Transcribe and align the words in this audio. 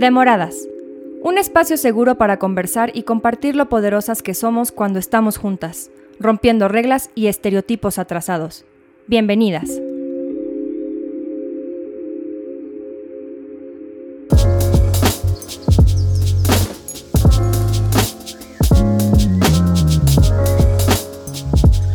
Demoradas. 0.00 0.66
Un 1.22 1.36
espacio 1.36 1.76
seguro 1.76 2.14
para 2.14 2.38
conversar 2.38 2.90
y 2.94 3.02
compartir 3.02 3.54
lo 3.54 3.68
poderosas 3.68 4.22
que 4.22 4.32
somos 4.32 4.72
cuando 4.72 4.98
estamos 4.98 5.36
juntas, 5.36 5.90
rompiendo 6.18 6.68
reglas 6.68 7.10
y 7.14 7.26
estereotipos 7.26 7.98
atrasados. 7.98 8.64
Bienvenidas. 9.08 9.68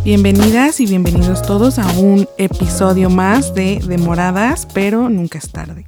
Bienvenidas 0.04 0.80
y 0.80 0.86
bienvenidos 0.86 1.42
todos 1.42 1.80
a 1.80 1.88
un 1.98 2.28
episodio 2.38 3.10
más 3.10 3.56
de 3.56 3.82
Demoradas, 3.84 4.68
pero 4.72 5.10
nunca 5.10 5.40
es 5.40 5.52
tarde. 5.52 5.88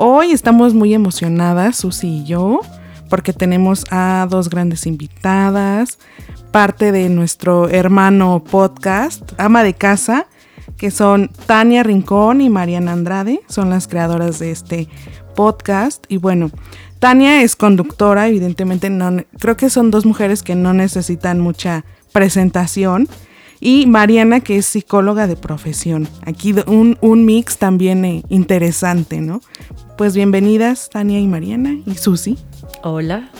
Hoy 0.00 0.30
estamos 0.30 0.74
muy 0.74 0.94
emocionadas, 0.94 1.78
Susi 1.78 2.18
y 2.18 2.24
yo, 2.24 2.60
porque 3.10 3.32
tenemos 3.32 3.84
a 3.90 4.28
dos 4.30 4.48
grandes 4.48 4.86
invitadas, 4.86 5.98
parte 6.52 6.92
de 6.92 7.08
nuestro 7.08 7.68
hermano 7.68 8.44
podcast, 8.48 9.32
ama 9.38 9.64
de 9.64 9.74
casa, 9.74 10.28
que 10.76 10.92
son 10.92 11.32
Tania 11.46 11.82
Rincón 11.82 12.40
y 12.40 12.48
Mariana 12.48 12.92
Andrade, 12.92 13.40
son 13.48 13.70
las 13.70 13.88
creadoras 13.88 14.38
de 14.38 14.52
este 14.52 14.88
podcast. 15.34 16.04
Y 16.08 16.18
bueno, 16.18 16.52
Tania 17.00 17.42
es 17.42 17.56
conductora, 17.56 18.28
evidentemente 18.28 18.90
no, 18.90 19.24
creo 19.40 19.56
que 19.56 19.68
son 19.68 19.90
dos 19.90 20.06
mujeres 20.06 20.44
que 20.44 20.54
no 20.54 20.74
necesitan 20.74 21.40
mucha 21.40 21.84
presentación 22.12 23.08
y 23.60 23.86
Mariana, 23.86 24.40
que 24.40 24.56
es 24.56 24.66
psicóloga 24.66 25.26
de 25.26 25.36
profesión. 25.36 26.08
Aquí 26.24 26.54
un, 26.66 26.98
un 27.00 27.24
mix 27.24 27.58
también 27.58 28.04
eh, 28.04 28.22
interesante, 28.28 29.20
¿no? 29.20 29.40
Pues 29.96 30.14
bienvenidas, 30.14 30.90
Tania 30.90 31.18
y 31.18 31.26
Mariana 31.26 31.76
y 31.86 31.94
Susi. 31.96 32.38
Hola. 32.82 33.30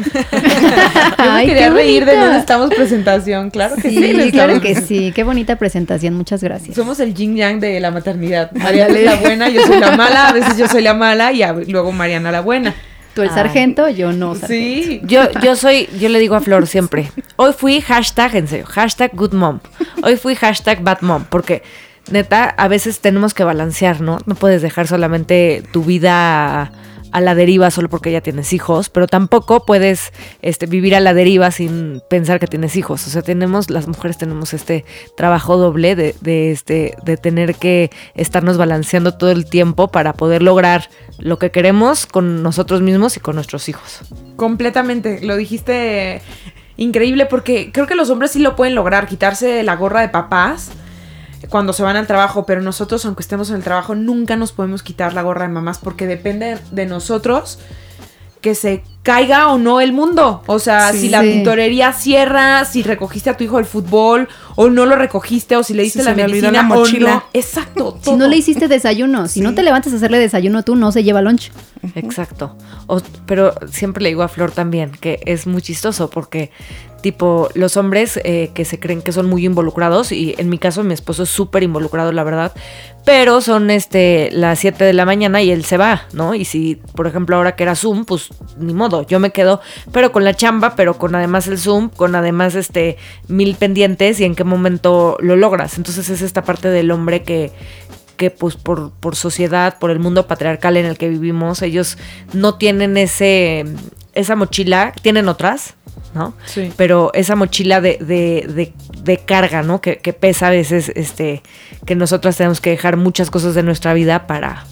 Yo 0.00 1.32
me 1.34 1.46
quería 1.46 1.70
reír 1.70 2.04
de 2.06 2.16
no 2.16 2.32
estamos 2.32 2.70
presentación, 2.70 3.50
claro 3.50 3.76
que 3.76 3.90
sí. 3.90 4.14
Sí, 4.22 4.30
claro 4.32 4.60
que 4.60 4.74
sí, 4.74 5.12
qué 5.14 5.24
bonita 5.24 5.56
presentación, 5.56 6.14
muchas 6.14 6.42
gracias. 6.42 6.74
Somos 6.74 7.00
el 7.00 7.14
yin 7.14 7.36
yang 7.36 7.60
de 7.60 7.78
la 7.80 7.90
maternidad. 7.90 8.50
Mariana 8.52 8.98
es 8.98 9.04
la 9.04 9.16
buena, 9.16 9.48
yo 9.48 9.66
soy 9.66 9.78
la 9.78 9.96
mala, 9.96 10.28
a 10.28 10.32
veces 10.32 10.56
yo 10.56 10.68
soy 10.68 10.82
la 10.82 10.94
mala 10.94 11.32
y 11.32 11.70
luego 11.70 11.92
Mariana 11.92 12.32
la 12.32 12.40
buena. 12.40 12.74
Tú 13.14 13.22
el 13.22 13.30
sargento, 13.30 13.88
yo 13.88 14.12
no. 14.12 14.34
Sí. 14.34 15.00
Yo, 15.04 15.30
yo 15.42 15.56
soy, 15.56 15.88
yo 15.98 16.08
le 16.08 16.18
digo 16.20 16.36
a 16.36 16.40
Flor 16.40 16.66
siempre, 16.66 17.10
hoy 17.36 17.52
fui 17.52 17.80
hashtag, 17.80 18.36
en 18.36 18.48
serio, 18.48 18.66
hashtag 18.66 19.10
good 19.14 19.32
mom. 19.32 19.60
Hoy 20.02 20.16
fui 20.16 20.34
hashtag 20.34 20.82
bad 20.82 21.00
mom, 21.00 21.24
porque 21.28 21.62
neta, 22.10 22.44
a 22.44 22.68
veces 22.68 23.00
tenemos 23.00 23.34
que 23.34 23.44
balancear, 23.44 24.00
¿no? 24.00 24.18
No 24.26 24.34
puedes 24.34 24.62
dejar 24.62 24.86
solamente 24.86 25.62
tu 25.72 25.82
vida 25.84 26.72
a 27.12 27.20
la 27.20 27.34
deriva 27.34 27.70
solo 27.70 27.88
porque 27.88 28.12
ya 28.12 28.20
tienes 28.20 28.52
hijos, 28.52 28.88
pero 28.88 29.06
tampoco 29.06 29.64
puedes 29.64 30.12
este, 30.42 30.66
vivir 30.66 30.94
a 30.94 31.00
la 31.00 31.14
deriva 31.14 31.50
sin 31.50 32.02
pensar 32.08 32.40
que 32.40 32.46
tienes 32.46 32.76
hijos. 32.76 33.06
O 33.06 33.10
sea, 33.10 33.22
tenemos, 33.22 33.70
las 33.70 33.88
mujeres 33.88 34.18
tenemos 34.18 34.54
este 34.54 34.84
trabajo 35.16 35.56
doble 35.56 35.96
de, 35.96 36.14
de, 36.20 36.52
este, 36.52 36.94
de 37.04 37.16
tener 37.16 37.54
que 37.54 37.90
estarnos 38.14 38.56
balanceando 38.56 39.16
todo 39.16 39.30
el 39.30 39.48
tiempo 39.48 39.88
para 39.88 40.12
poder 40.12 40.42
lograr 40.42 40.88
lo 41.18 41.38
que 41.38 41.50
queremos 41.50 42.06
con 42.06 42.42
nosotros 42.42 42.80
mismos 42.82 43.16
y 43.16 43.20
con 43.20 43.34
nuestros 43.34 43.68
hijos. 43.68 44.00
Completamente, 44.36 45.20
lo 45.22 45.36
dijiste 45.36 46.22
increíble 46.76 47.26
porque 47.26 47.70
creo 47.72 47.86
que 47.86 47.94
los 47.94 48.08
hombres 48.10 48.30
sí 48.30 48.38
lo 48.38 48.56
pueden 48.56 48.74
lograr, 48.74 49.06
quitarse 49.06 49.62
la 49.62 49.76
gorra 49.76 50.00
de 50.00 50.08
papás 50.08 50.70
cuando 51.48 51.72
se 51.72 51.82
van 51.82 51.96
al 51.96 52.06
trabajo, 52.06 52.44
pero 52.44 52.60
nosotros, 52.60 53.04
aunque 53.06 53.22
estemos 53.22 53.50
en 53.50 53.56
el 53.56 53.62
trabajo, 53.62 53.94
nunca 53.94 54.36
nos 54.36 54.52
podemos 54.52 54.82
quitar 54.82 55.14
la 55.14 55.22
gorra 55.22 55.46
de 55.46 55.52
mamás 55.52 55.78
porque 55.78 56.06
depende 56.06 56.58
de 56.70 56.86
nosotros 56.86 57.58
que 58.40 58.54
se 58.54 58.82
caiga 59.02 59.50
o 59.52 59.58
no 59.58 59.80
el 59.80 59.92
mundo. 59.92 60.42
O 60.46 60.58
sea, 60.58 60.92
si 60.92 61.08
la 61.08 61.22
tintorería 61.22 61.92
cierra, 61.92 62.64
si 62.64 62.82
recogiste 62.82 63.30
a 63.30 63.36
tu 63.36 63.44
hijo 63.44 63.56
del 63.56 63.66
fútbol 63.66 64.28
o 64.62 64.68
no 64.68 64.84
lo 64.84 64.94
recogiste 64.94 65.56
o 65.56 65.62
si 65.62 65.72
le 65.72 65.84
diste 65.84 66.02
la 66.02 66.14
medicina 66.14 66.50
la 66.50 66.62
mochila. 66.62 67.10
o 67.10 67.14
no. 67.14 67.24
Exacto. 67.32 67.98
Si 68.02 68.12
no 68.12 68.28
le 68.28 68.36
hiciste 68.36 68.68
desayuno, 68.68 69.26
si 69.26 69.40
no 69.40 69.54
te 69.54 69.62
levantas 69.62 69.94
a 69.94 69.96
hacerle 69.96 70.18
desayuno 70.18 70.62
tú, 70.64 70.76
no 70.76 70.92
se 70.92 71.02
lleva 71.02 71.22
lunch. 71.22 71.50
Exacto. 71.94 72.56
pero 73.24 73.54
siempre 73.70 74.02
le 74.02 74.10
digo 74.10 74.22
a 74.22 74.28
Flor 74.28 74.52
también 74.52 74.90
que 74.90 75.20
es 75.24 75.46
muy 75.46 75.62
chistoso 75.62 76.10
porque 76.10 76.50
tipo 77.00 77.48
los 77.54 77.78
hombres 77.78 78.20
eh, 78.24 78.50
que 78.54 78.64
se 78.64 78.78
creen 78.78 79.00
que 79.02 79.12
son 79.12 79.26
muy 79.26 79.46
involucrados 79.46 80.12
y 80.12 80.34
en 80.36 80.48
mi 80.48 80.58
caso 80.58 80.84
mi 80.84 80.94
esposo 80.94 81.22
es 81.22 81.30
súper 81.30 81.62
involucrado 81.62 82.12
la 82.12 82.24
verdad 82.24 82.52
pero 83.04 83.40
son 83.40 83.70
este 83.70 84.28
las 84.32 84.58
7 84.58 84.84
de 84.84 84.92
la 84.92 85.06
mañana 85.06 85.42
y 85.42 85.50
él 85.50 85.64
se 85.64 85.78
va 85.78 86.02
no 86.12 86.34
y 86.34 86.44
si 86.44 86.76
por 86.94 87.06
ejemplo 87.06 87.36
ahora 87.36 87.56
que 87.56 87.62
era 87.62 87.74
Zoom 87.74 88.04
pues 88.04 88.28
ni 88.58 88.74
modo 88.74 89.06
yo 89.06 89.18
me 89.18 89.30
quedo 89.30 89.60
pero 89.92 90.12
con 90.12 90.24
la 90.24 90.34
chamba 90.34 90.76
pero 90.76 90.98
con 90.98 91.14
además 91.14 91.48
el 91.48 91.58
Zoom 91.58 91.88
con 91.88 92.14
además 92.14 92.54
este 92.54 92.98
mil 93.28 93.54
pendientes 93.54 94.20
y 94.20 94.24
en 94.24 94.34
qué 94.34 94.44
momento 94.50 95.16
lo 95.20 95.36
logras 95.36 95.78
entonces 95.78 96.10
es 96.10 96.20
esta 96.20 96.42
parte 96.42 96.68
del 96.68 96.90
hombre 96.90 97.22
que 97.22 97.52
que 98.20 98.30
pues 98.30 98.54
por, 98.54 98.90
por 98.90 99.16
sociedad, 99.16 99.78
por 99.78 99.90
el 99.90 99.98
mundo 99.98 100.26
patriarcal 100.26 100.76
en 100.76 100.84
el 100.84 100.98
que 100.98 101.08
vivimos, 101.08 101.62
ellos 101.62 101.96
no 102.34 102.56
tienen 102.56 102.98
ese 102.98 103.64
esa 104.12 104.36
mochila, 104.36 104.92
tienen 105.00 105.26
otras, 105.26 105.72
¿no? 106.14 106.34
Sí. 106.44 106.70
Pero 106.76 107.10
esa 107.14 107.34
mochila 107.34 107.80
de, 107.80 107.96
de, 107.96 108.74
de, 109.02 109.16
carga, 109.18 109.62
¿no? 109.62 109.80
Que, 109.80 110.00
que, 110.00 110.12
pesa 110.12 110.48
a 110.48 110.50
veces, 110.50 110.92
este, 110.96 111.42
que 111.86 111.94
nosotras 111.94 112.36
tenemos 112.36 112.60
que 112.60 112.68
dejar 112.68 112.98
muchas 112.98 113.30
cosas 113.30 113.54
de 113.54 113.62
nuestra 113.62 113.94
vida 113.94 114.26
para, 114.26 114.64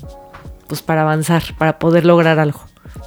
pues 0.66 0.82
para 0.82 1.00
avanzar, 1.00 1.42
para 1.56 1.78
poder 1.78 2.04
lograr 2.04 2.38
algo. 2.38 2.60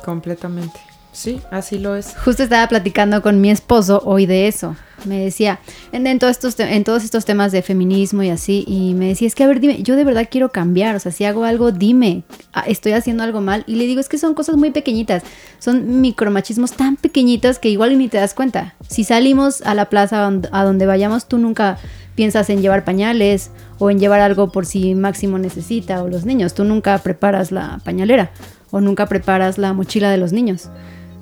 Completamente. 0.04 0.80
Sí, 1.12 1.42
así 1.52 1.78
lo 1.78 1.96
es. 1.96 2.16
Justo 2.24 2.42
estaba 2.42 2.68
platicando 2.68 3.22
con 3.22 3.42
mi 3.42 3.52
esposo 3.52 4.02
hoy 4.06 4.26
de 4.26 4.48
eso. 4.48 4.76
Me 5.06 5.20
decía, 5.20 5.60
en, 5.92 6.20
todos 6.20 6.32
estos, 6.32 6.60
en 6.60 6.84
todos 6.84 7.04
estos 7.04 7.26
temas 7.26 7.52
de 7.52 7.62
feminismo 7.62 8.24
y 8.24 8.30
así, 8.30 8.64
y 8.68 8.94
me 8.94 9.08
decía, 9.08 9.28
es 9.28 9.36
que 9.36 9.44
a 9.44 9.48
ver, 9.48 9.60
dime, 9.60 9.82
yo 9.84 9.96
de 9.96 10.04
verdad 10.04 10.28
quiero 10.30 10.52
cambiar, 10.52 10.96
o 10.96 11.00
sea, 11.00 11.12
si 11.12 11.26
hago 11.26 11.44
algo, 11.44 11.72
dime, 11.72 12.24
estoy 12.68 12.94
haciendo 12.94 13.24
algo 13.24 13.42
mal. 13.42 13.64
Y 13.68 13.76
le 13.76 13.86
digo, 13.86 14.00
es 14.00 14.10
que 14.10 14.18
son 14.18 14.34
cosas 14.34 14.58
muy 14.58 14.72
pequeñitas, 14.72 15.24
son 15.60 16.02
micromachismos 16.02 16.74
tan 16.74 16.98
pequeñitos 16.98 17.60
que 17.60 17.70
igual 17.70 17.98
ni 17.98 18.08
te 18.08 18.18
das 18.18 18.34
cuenta. 18.34 18.76
Si 18.88 19.04
salimos 19.04 19.62
a 19.64 19.74
la 19.76 19.90
plaza 19.90 20.28
a 20.52 20.64
donde 20.64 20.86
vayamos, 20.86 21.28
tú 21.28 21.38
nunca 21.38 21.78
piensas 22.16 22.50
en 22.50 22.62
llevar 22.62 22.84
pañales 22.84 23.52
o 23.80 23.90
en 23.90 24.00
llevar 24.00 24.20
algo 24.20 24.52
por 24.52 24.66
si 24.66 24.96
Máximo 24.96 25.38
necesita 25.38 26.04
o 26.04 26.08
los 26.08 26.26
niños, 26.26 26.54
tú 26.54 26.64
nunca 26.64 26.98
preparas 27.00 27.52
la 27.52 27.80
pañalera 27.84 28.32
o 28.70 28.82
nunca 28.82 29.06
preparas 29.08 29.58
la 29.58 29.74
mochila 29.74 30.12
de 30.12 30.18
los 30.18 30.34
niños. 30.34 30.70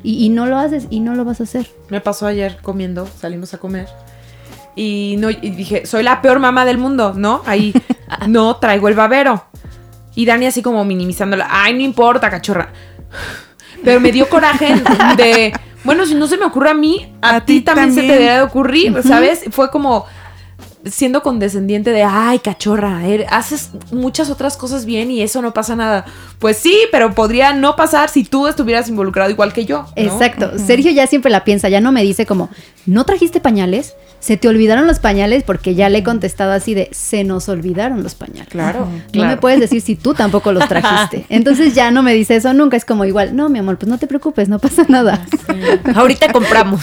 Y, 0.01 0.29
no 0.29 0.45
lo 0.45 0.57
haces 0.57 0.87
y 0.89 1.01
no 1.01 1.15
lo 1.15 1.25
vas 1.25 1.41
a 1.41 1.43
hacer. 1.43 1.67
Me 1.89 1.99
pasó 1.99 2.25
ayer 2.25 2.57
comiendo, 2.61 3.07
salimos 3.19 3.53
a 3.53 3.57
comer. 3.57 3.87
Y, 4.75 5.15
no, 5.19 5.29
y 5.29 5.35
dije, 5.35 5.85
soy 5.85 6.03
la 6.03 6.21
peor 6.21 6.39
mamá 6.39 6.63
del 6.63 6.77
mundo, 6.77 7.13
¿no? 7.15 7.41
Ahí, 7.45 7.73
no, 8.27 8.55
traigo 8.57 8.87
el 8.87 8.95
babero. 8.95 9.43
Y 10.15 10.25
Dani 10.25 10.47
así 10.47 10.61
como 10.61 10.85
minimizándola, 10.85 11.47
ay, 11.49 11.73
no 11.73 11.81
importa, 11.81 12.29
cachorra. 12.29 12.69
Pero 13.83 13.99
me 13.99 14.11
dio 14.11 14.27
coraje 14.29 14.75
de, 15.17 15.53
bueno, 15.83 16.05
si 16.05 16.15
no 16.15 16.27
se 16.27 16.37
me 16.37 16.45
ocurre 16.45 16.69
a 16.69 16.73
mí, 16.73 17.13
a, 17.21 17.45
ti, 17.45 17.61
también, 17.61 17.93
se 17.93 18.01
te 18.01 18.13
debe 18.13 18.33
de 18.35 18.41
ocurrir, 18.41 19.01
¿sabes? 19.03 19.45
Fue 19.51 19.69
como, 19.69 20.05
siendo 20.85 21.21
condescendiente 21.21 21.91
de, 21.91 22.03
ay, 22.03 22.39
cachorra, 22.39 23.05
er, 23.07 23.25
haces 23.29 23.71
muchas 23.91 24.29
otras 24.29 24.57
cosas 24.57 24.85
bien 24.85 25.11
y 25.11 25.21
eso 25.21 25.41
no 25.41 25.53
pasa 25.53 25.75
nada. 25.75 26.05
Pues 26.39 26.57
sí, 26.57 26.75
pero 26.91 27.13
podría 27.13 27.53
no 27.53 27.75
pasar 27.75 28.09
si 28.09 28.23
tú 28.23 28.47
estuvieras 28.47 28.89
involucrado 28.89 29.29
igual 29.29 29.53
que 29.53 29.65
yo. 29.65 29.85
Exacto. 29.95 30.57
Sergio 30.57 30.91
ya 30.91 31.05
siempre 31.05 31.31
la 31.31 31.43
piensa, 31.43 31.69
ya 31.69 31.81
no 31.81 31.91
me 31.91 32.01
dice 32.01 32.25
como, 32.25 32.49
¿no 32.85 33.05
trajiste 33.05 33.39
pañales? 33.39 33.93
se 34.19 34.37
te 34.37 34.47
olvidaron 34.47 34.85
los 34.85 34.99
pañales 34.99 35.43
porque 35.43 35.75
ya 35.75 35.89
le 35.89 35.99
he 35.99 36.03
contestado 36.03 36.51
así 36.51 36.73
de 36.73 36.89
se 36.91 37.23
nos 37.23 37.47
olvidaron 37.47 38.03
los 38.03 38.15
pañales. 38.15 38.49
Claro. 38.49 38.87
No 39.13 39.25
me 39.25 39.37
puedes 39.37 39.59
decir 39.59 39.81
si 39.81 39.95
tú 39.95 40.13
tampoco 40.13 40.51
los 40.51 40.67
trajiste. 40.67 41.25
Entonces 41.29 41.73
ya 41.73 41.91
no 41.91 42.03
me 42.03 42.13
dice 42.13 42.35
eso 42.35 42.53
nunca. 42.53 42.75
Es 42.75 42.85
como 42.85 43.05
igual, 43.05 43.35
no, 43.35 43.49
mi 43.49 43.59
amor, 43.59 43.77
pues 43.77 43.89
no 43.89 43.97
te 43.97 44.07
preocupes, 44.07 44.49
no 44.49 44.59
pasa 44.59 44.85
nada. 44.87 45.25
Ahorita 45.95 46.31
compramos. 46.31 46.81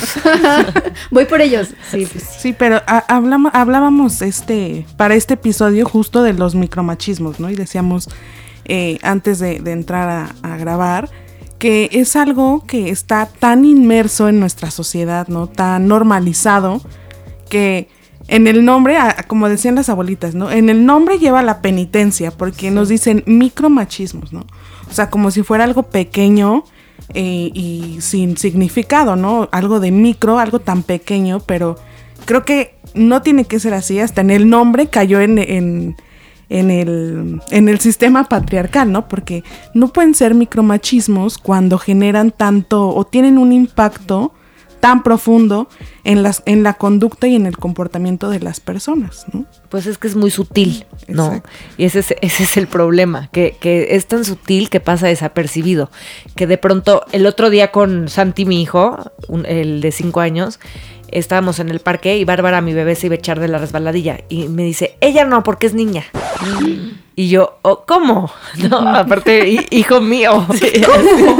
Voy 1.10 1.26
por 1.26 1.40
ellos. 1.40 1.68
Sí, 1.90 2.06
pues. 2.10 2.24
sí 2.38 2.54
pero 2.58 2.80
hablamos, 2.86 3.52
hablábamos 3.54 4.22
este, 4.22 4.86
para 4.96 5.14
este 5.14 5.34
episodio 5.34 5.86
justo 5.86 6.22
de 6.22 6.32
los 6.32 6.54
micromachismos, 6.54 7.38
¿no? 7.38 7.50
Y 7.50 7.54
decíamos 7.54 8.08
eh, 8.66 8.98
antes 9.02 9.38
de, 9.38 9.56
entrar 9.70 10.30
a 10.42 10.56
grabar 10.56 11.10
que 11.58 11.88
es 11.92 12.16
algo 12.16 12.64
que 12.66 12.90
está 12.90 13.26
tan 13.26 13.64
inmerso 13.64 14.28
en 14.28 14.40
nuestra 14.40 14.70
sociedad, 14.70 15.28
¿no? 15.28 15.46
Tan 15.46 15.88
normalizado 15.88 16.82
que 17.48 17.88
en 18.28 18.46
el 18.46 18.64
nombre, 18.64 18.96
como 19.28 19.48
decían 19.48 19.76
las 19.76 19.88
abuelitas, 19.88 20.34
¿no? 20.34 20.50
En 20.50 20.68
el 20.68 20.84
nombre 20.84 21.18
lleva 21.18 21.42
la 21.42 21.62
penitencia, 21.62 22.30
porque 22.30 22.70
nos 22.70 22.88
dicen 22.88 23.22
micromachismos, 23.26 24.32
¿no? 24.32 24.46
O 24.90 24.92
sea, 24.92 25.10
como 25.10 25.30
si 25.30 25.42
fuera 25.42 25.64
algo 25.64 25.84
pequeño 25.84 26.64
eh, 27.14 27.50
y 27.54 27.98
sin 28.00 28.36
significado, 28.36 29.16
¿no? 29.16 29.48
Algo 29.52 29.80
de 29.80 29.92
micro, 29.92 30.38
algo 30.38 30.58
tan 30.58 30.82
pequeño, 30.82 31.40
pero 31.40 31.76
creo 32.24 32.44
que 32.44 32.74
no 32.94 33.22
tiene 33.22 33.44
que 33.44 33.60
ser 33.60 33.74
así. 33.74 34.00
Hasta 34.00 34.20
en 34.20 34.30
el 34.30 34.50
nombre 34.50 34.88
cayó 34.88 35.20
en, 35.20 35.38
en 35.38 35.96
el, 36.48 37.40
en 37.50 37.68
el 37.68 37.80
sistema 37.80 38.24
patriarcal, 38.28 38.92
¿no? 38.92 39.08
Porque 39.08 39.42
no 39.74 39.88
pueden 39.88 40.14
ser 40.14 40.34
micromachismos 40.34 41.38
cuando 41.38 41.78
generan 41.78 42.30
tanto 42.30 42.88
o 42.88 43.04
tienen 43.04 43.38
un 43.38 43.52
impacto 43.52 44.32
tan 44.80 45.02
profundo 45.02 45.68
en, 46.04 46.22
las, 46.22 46.42
en 46.46 46.62
la 46.62 46.74
conducta 46.74 47.26
y 47.26 47.34
en 47.34 47.46
el 47.46 47.56
comportamiento 47.56 48.28
de 48.30 48.38
las 48.40 48.60
personas, 48.60 49.24
¿no? 49.32 49.44
Pues 49.70 49.86
es 49.86 49.98
que 49.98 50.06
es 50.06 50.14
muy 50.14 50.30
sutil, 50.30 50.84
¿no? 51.08 51.26
Exacto. 51.26 51.48
Y 51.78 51.84
ese 51.86 51.98
es, 52.00 52.14
ese 52.20 52.44
es 52.44 52.56
el 52.56 52.68
problema, 52.68 53.28
que, 53.32 53.56
que 53.58 53.96
es 53.96 54.06
tan 54.06 54.24
sutil 54.24 54.68
que 54.70 54.78
pasa 54.78 55.08
desapercibido. 55.08 55.90
Que 56.36 56.46
de 56.46 56.58
pronto, 56.58 57.02
el 57.10 57.26
otro 57.26 57.50
día 57.50 57.72
con 57.72 58.08
Santi, 58.08 58.44
mi 58.44 58.62
hijo, 58.62 59.10
un- 59.28 59.46
el 59.46 59.80
de 59.80 59.90
cinco 59.90 60.20
años, 60.20 60.60
estábamos 61.10 61.58
en 61.60 61.68
el 61.68 61.80
parque 61.80 62.16
y 62.18 62.24
Bárbara, 62.24 62.60
mi 62.60 62.72
bebé, 62.74 62.94
se 62.94 63.06
iba 63.06 63.14
a 63.14 63.18
echar 63.18 63.40
de 63.40 63.48
la 63.48 63.58
resbaladilla. 63.58 64.18
Y 64.28 64.48
me 64.48 64.62
dice, 64.64 64.96
ella 65.00 65.24
no, 65.24 65.42
porque 65.42 65.66
es 65.66 65.74
niña. 65.74 66.04
Y 67.14 67.28
yo, 67.28 67.58
"Oh, 67.62 67.84
¿cómo? 67.86 68.30
No, 68.70 68.76
aparte, 68.88 69.48
hi- 69.48 69.66
hijo 69.70 70.00
mío. 70.00 70.46
¿cómo? 70.86 71.38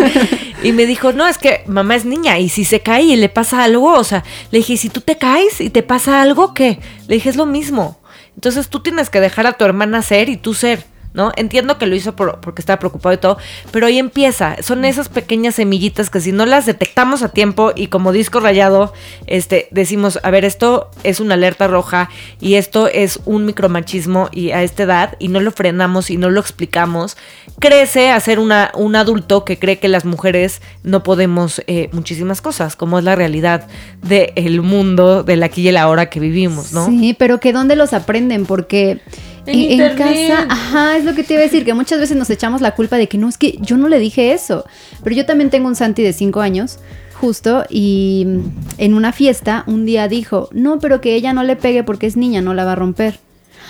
Y 0.62 0.72
me 0.72 0.86
dijo, 0.86 1.12
no, 1.12 1.26
es 1.26 1.38
que 1.38 1.62
mamá 1.66 1.96
es 1.96 2.04
niña 2.04 2.38
y 2.38 2.48
si 2.48 2.64
se 2.64 2.80
cae 2.80 3.02
y 3.02 3.16
le 3.16 3.28
pasa 3.28 3.62
algo, 3.62 3.92
o 3.92 4.04
sea, 4.04 4.24
le 4.50 4.58
dije, 4.58 4.72
"¿Y 4.74 4.76
si 4.78 4.88
tú 4.88 5.00
te 5.00 5.16
caes 5.18 5.60
y 5.60 5.70
te 5.70 5.82
pasa 5.82 6.22
algo, 6.22 6.54
¿qué? 6.54 6.78
Le 7.08 7.16
dije, 7.16 7.28
es 7.28 7.36
lo 7.36 7.46
mismo. 7.46 7.98
Entonces 8.34 8.69
tú 8.69 8.80
tienes 8.80 9.10
que 9.10 9.20
dejar 9.20 9.46
a 9.46 9.52
tu 9.52 9.64
hermana 9.64 10.02
ser 10.02 10.28
y 10.28 10.36
tú 10.36 10.54
ser. 10.54 10.84
¿No? 11.16 11.32
Entiendo 11.36 11.78
que 11.78 11.86
lo 11.86 11.96
hizo 11.96 12.14
por- 12.14 12.40
porque 12.40 12.60
estaba 12.60 12.78
preocupado 12.78 13.14
y 13.14 13.16
todo, 13.18 13.38
pero 13.72 13.86
ahí 13.86 13.98
empieza. 13.98 14.62
Son 14.62 14.84
esas 14.84 15.08
pequeñas 15.08 15.54
semillitas 15.54 16.10
que 16.10 16.20
si 16.20 16.30
no 16.30 16.44
las 16.44 16.66
detectamos 16.66 17.22
a 17.22 17.30
tiempo 17.30 17.72
y 17.74 17.86
como 17.86 18.12
disco 18.12 18.38
rayado, 18.38 18.92
este, 19.26 19.66
decimos, 19.70 20.20
a 20.22 20.30
ver, 20.30 20.44
esto 20.44 20.90
es 21.04 21.18
una 21.18 21.32
alerta 21.32 21.68
roja 21.68 22.10
y 22.38 22.56
esto 22.56 22.86
es 22.86 23.18
un 23.24 23.46
micromachismo 23.46 24.28
y 24.30 24.50
a 24.50 24.62
esta 24.62 24.82
edad 24.82 25.16
y 25.18 25.28
no 25.28 25.40
lo 25.40 25.52
frenamos 25.52 26.10
y 26.10 26.18
no 26.18 26.28
lo 26.28 26.38
explicamos, 26.38 27.16
crece 27.60 28.10
a 28.10 28.20
ser 28.20 28.38
una, 28.38 28.70
un 28.74 28.94
adulto 28.94 29.46
que 29.46 29.58
cree 29.58 29.78
que 29.78 29.88
las 29.88 30.04
mujeres 30.04 30.60
no 30.82 31.02
podemos 31.02 31.62
eh, 31.66 31.88
muchísimas 31.92 32.42
cosas, 32.42 32.76
como 32.76 32.98
es 32.98 33.04
la 33.06 33.14
realidad 33.16 33.69
del 34.02 34.60
mundo, 34.60 35.22
del 35.22 35.42
aquí 35.42 35.62
y 35.62 35.69
el 35.69 35.78
ahora 35.78 36.10
que 36.10 36.20
vivimos, 36.20 36.72
¿no? 36.72 36.84
Sí, 36.86 37.16
pero 37.19 37.40
que 37.40 37.54
dónde 37.54 37.74
los 37.74 37.94
aprenden, 37.94 38.44
porque 38.44 39.00
En 39.46 39.96
casa, 39.96 40.46
ajá, 40.48 40.96
es 40.96 41.04
lo 41.04 41.14
que 41.14 41.22
te 41.22 41.34
iba 41.34 41.40
a 41.40 41.44
decir, 41.44 41.64
que 41.64 41.75
muchas 41.75 42.00
veces 42.00 42.16
nos 42.16 42.31
echamos 42.31 42.60
la 42.60 42.75
culpa 42.75 42.96
de 42.96 43.08
que 43.08 43.19
no, 43.19 43.28
es 43.28 43.38
que 43.38 43.58
yo 43.60 43.76
no 43.76 43.88
le 43.88 43.98
dije 43.98 44.32
eso. 44.32 44.64
Pero 45.02 45.14
yo 45.14 45.26
también 45.26 45.50
tengo 45.50 45.69
un 45.69 45.76
Santi 45.76 46.02
de 46.02 46.12
5 46.12 46.40
años, 46.40 46.78
justo, 47.14 47.64
y 47.70 48.26
en 48.78 48.94
una 48.94 49.12
fiesta 49.12 49.64
un 49.66 49.87
día 49.87 50.08
dijo, 50.08 50.48
no, 50.52 50.78
pero 50.78 51.00
que 51.00 51.14
ella 51.14 51.32
no 51.32 51.44
le 51.44 51.56
pegue 51.56 51.84
porque 51.84 52.06
es 52.06 52.16
niña, 52.16 52.40
no 52.40 52.54
la 52.54 52.64
va 52.64 52.72
a 52.72 52.76
romper. 52.76 53.20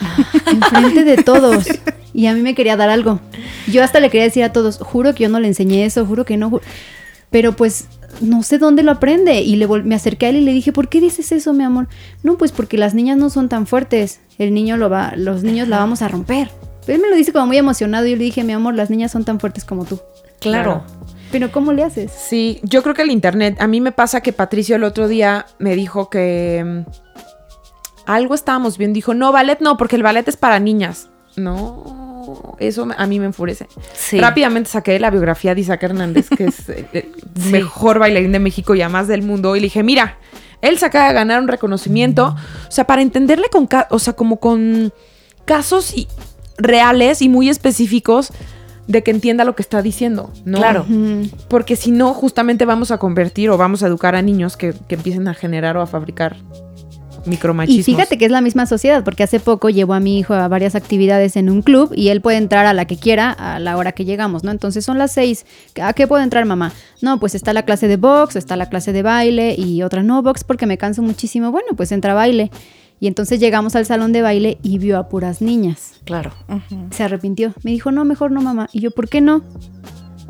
Enfrente 0.46 1.04
de 1.04 1.22
todos. 1.22 1.66
Y 2.12 2.26
a 2.26 2.34
mí 2.34 2.40
me 2.40 2.54
quería 2.54 2.76
dar 2.76 2.88
algo. 2.88 3.20
Yo 3.70 3.82
hasta 3.82 4.00
le 4.00 4.10
quería 4.10 4.24
decir 4.24 4.44
a 4.44 4.52
todos, 4.52 4.78
juro 4.78 5.14
que 5.14 5.24
yo 5.24 5.28
no 5.28 5.40
le 5.40 5.48
enseñé 5.48 5.84
eso, 5.84 6.06
juro 6.06 6.24
que 6.24 6.36
no. 6.36 6.50
ju-". 6.50 6.60
Pero 7.30 7.54
pues 7.54 7.86
no 8.20 8.42
sé 8.42 8.58
dónde 8.58 8.82
lo 8.82 8.92
aprende. 8.92 9.42
Y 9.42 9.56
le 9.56 9.66
me 9.66 9.94
acerqué 9.94 10.26
a 10.26 10.28
él 10.30 10.36
y 10.36 10.40
le 10.40 10.52
dije, 10.52 10.72
¿por 10.72 10.88
qué 10.88 11.00
dices 11.00 11.32
eso, 11.32 11.52
mi 11.52 11.64
amor? 11.64 11.88
No, 12.22 12.38
pues 12.38 12.52
porque 12.52 12.78
las 12.78 12.94
niñas 12.94 13.18
no 13.18 13.30
son 13.30 13.48
tan 13.48 13.66
fuertes. 13.66 14.20
El 14.38 14.52
niño 14.54 14.76
lo 14.76 14.90
va, 14.90 15.12
los 15.16 15.42
niños 15.42 15.68
la 15.68 15.78
vamos 15.78 16.02
a 16.02 16.08
romper. 16.08 16.50
Pero 16.84 16.96
él 16.96 17.02
me 17.02 17.08
lo 17.10 17.16
dice 17.16 17.32
como 17.32 17.46
muy 17.46 17.56
emocionado 17.58 18.06
y 18.06 18.10
yo 18.10 18.16
le 18.16 18.24
dije, 18.24 18.44
mi 18.44 18.52
amor, 18.52 18.74
las 18.74 18.90
niñas 18.90 19.10
son 19.12 19.24
tan 19.24 19.40
fuertes 19.40 19.64
como 19.64 19.84
tú. 19.84 20.00
Claro. 20.40 20.84
Pero 21.32 21.50
¿cómo 21.50 21.72
le 21.72 21.82
haces? 21.82 22.12
Sí, 22.12 22.60
yo 22.62 22.82
creo 22.82 22.94
que 22.94 23.02
el 23.02 23.10
internet, 23.10 23.56
a 23.60 23.66
mí 23.66 23.80
me 23.80 23.90
pasa 23.92 24.20
que 24.20 24.32
Patricio 24.32 24.76
el 24.76 24.84
otro 24.84 25.08
día 25.08 25.46
me 25.58 25.74
dijo 25.74 26.08
que 26.10 26.62
mm, 26.64 26.90
algo 28.06 28.34
estábamos 28.34 28.78
viendo, 28.78 28.94
dijo, 28.94 29.14
no, 29.14 29.32
ballet 29.32 29.58
no, 29.60 29.76
porque 29.76 29.96
el 29.96 30.02
ballet 30.04 30.26
es 30.28 30.36
para 30.36 30.60
niñas. 30.60 31.08
No, 31.34 32.54
eso 32.60 32.86
a 32.96 33.06
mí 33.06 33.18
me 33.18 33.26
enfurece. 33.26 33.66
Sí. 33.94 34.20
Rápidamente 34.20 34.70
saqué 34.70 34.98
la 35.00 35.10
biografía 35.10 35.54
de 35.54 35.62
Isaac 35.62 35.82
Hernández, 35.82 36.28
que 36.30 36.44
es 36.44 36.68
el, 36.68 36.86
el 36.92 37.12
Sí. 37.42 37.50
mejor 37.50 37.98
bailarín 37.98 38.32
de 38.32 38.38
México 38.38 38.74
y 38.74 38.82
además 38.82 39.08
del 39.08 39.22
mundo, 39.22 39.56
y 39.56 39.60
le 39.60 39.64
dije, 39.64 39.82
mira, 39.82 40.18
él 40.66 40.78
se 40.78 40.86
acaba 40.86 41.08
de 41.08 41.14
ganar 41.14 41.40
un 41.42 41.48
reconocimiento, 41.48 42.34
o 42.68 42.70
sea, 42.70 42.86
para 42.86 43.02
entenderle 43.02 43.48
con, 43.50 43.68
o 43.90 43.98
sea, 43.98 44.12
como 44.14 44.38
con 44.38 44.92
casos 45.44 45.94
y- 45.96 46.08
reales 46.58 47.22
y 47.22 47.28
muy 47.28 47.48
específicos 47.48 48.30
de 48.86 49.02
que 49.02 49.10
entienda 49.10 49.44
lo 49.44 49.56
que 49.56 49.62
está 49.62 49.82
diciendo, 49.82 50.30
¿no? 50.44 50.58
Claro. 50.58 50.86
Porque 51.48 51.74
si 51.76 51.90
no, 51.90 52.14
justamente 52.14 52.64
vamos 52.64 52.90
a 52.92 52.98
convertir 52.98 53.50
o 53.50 53.56
vamos 53.58 53.82
a 53.82 53.88
educar 53.88 54.14
a 54.14 54.22
niños 54.22 54.56
que, 54.56 54.74
que 54.88 54.94
empiecen 54.94 55.26
a 55.28 55.34
generar 55.34 55.76
o 55.76 55.82
a 55.82 55.86
fabricar 55.86 56.36
micromachismos. 57.26 57.88
Y 57.88 57.92
fíjate 57.92 58.18
que 58.18 58.24
es 58.24 58.30
la 58.30 58.40
misma 58.40 58.66
sociedad, 58.66 59.04
porque 59.04 59.22
hace 59.22 59.40
poco 59.40 59.68
llevó 59.70 59.94
a 59.94 60.00
mi 60.00 60.18
hijo 60.18 60.34
a 60.34 60.48
varias 60.48 60.74
actividades 60.74 61.36
en 61.36 61.50
un 61.50 61.62
club 61.62 61.92
y 61.94 62.08
él 62.08 62.20
puede 62.20 62.38
entrar 62.38 62.66
a 62.66 62.72
la 62.72 62.84
que 62.84 62.96
quiera 62.96 63.30
a 63.30 63.58
la 63.58 63.76
hora 63.76 63.92
que 63.92 64.04
llegamos, 64.04 64.44
¿no? 64.44 64.50
Entonces 64.50 64.84
son 64.84 64.98
las 64.98 65.12
seis. 65.12 65.46
¿A 65.80 65.92
qué 65.92 66.06
puede 66.06 66.24
entrar 66.24 66.44
mamá? 66.44 66.72
No, 67.02 67.18
pues 67.20 67.34
está 67.34 67.52
la 67.52 67.64
clase 67.64 67.88
de 67.88 67.96
box, 67.96 68.36
está 68.36 68.56
la 68.56 68.68
clase 68.68 68.92
de 68.92 69.02
baile 69.02 69.54
y 69.56 69.82
otra 69.82 70.02
no 70.02 70.22
box 70.22 70.44
porque 70.44 70.66
me 70.66 70.78
canso 70.78 71.02
muchísimo. 71.02 71.50
Bueno, 71.50 71.68
pues 71.76 71.92
entra 71.92 72.12
a 72.12 72.14
baile. 72.14 72.50
Y 72.98 73.08
entonces 73.08 73.40
llegamos 73.40 73.76
al 73.76 73.84
salón 73.84 74.12
de 74.12 74.22
baile 74.22 74.58
y 74.62 74.78
vio 74.78 74.98
a 74.98 75.08
puras 75.08 75.42
niñas. 75.42 75.94
Claro. 76.04 76.32
Se 76.90 77.04
arrepintió. 77.04 77.52
Me 77.62 77.70
dijo, 77.70 77.90
no, 77.90 78.04
mejor 78.06 78.30
no, 78.30 78.40
mamá. 78.40 78.68
Y 78.72 78.80
yo, 78.80 78.90
¿por 78.90 79.08
qué 79.08 79.20
no? 79.20 79.42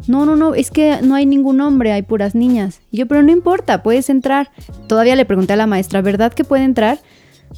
No, 0.09 0.25
no, 0.25 0.37
no, 0.37 0.55
es 0.55 0.71
que 0.71 1.01
no 1.03 1.15
hay 1.15 1.27
ningún 1.27 1.61
hombre, 1.61 1.93
hay 1.93 2.03
puras 2.03 2.35
niñas. 2.35 2.81
Y 2.91 2.99
yo, 2.99 3.07
pero 3.07 3.23
no 3.23 3.33
importa, 3.33 3.83
puedes 3.83 4.09
entrar. 4.09 4.51
Todavía 4.87 5.17
le 5.17 5.25
pregunté 5.25 5.55
a 5.55 5.57
la 5.57 5.67
maestra, 5.67 6.01
¿verdad 6.03 6.33
que 6.33 6.45
puede 6.45 6.65
entrar? 6.65 7.01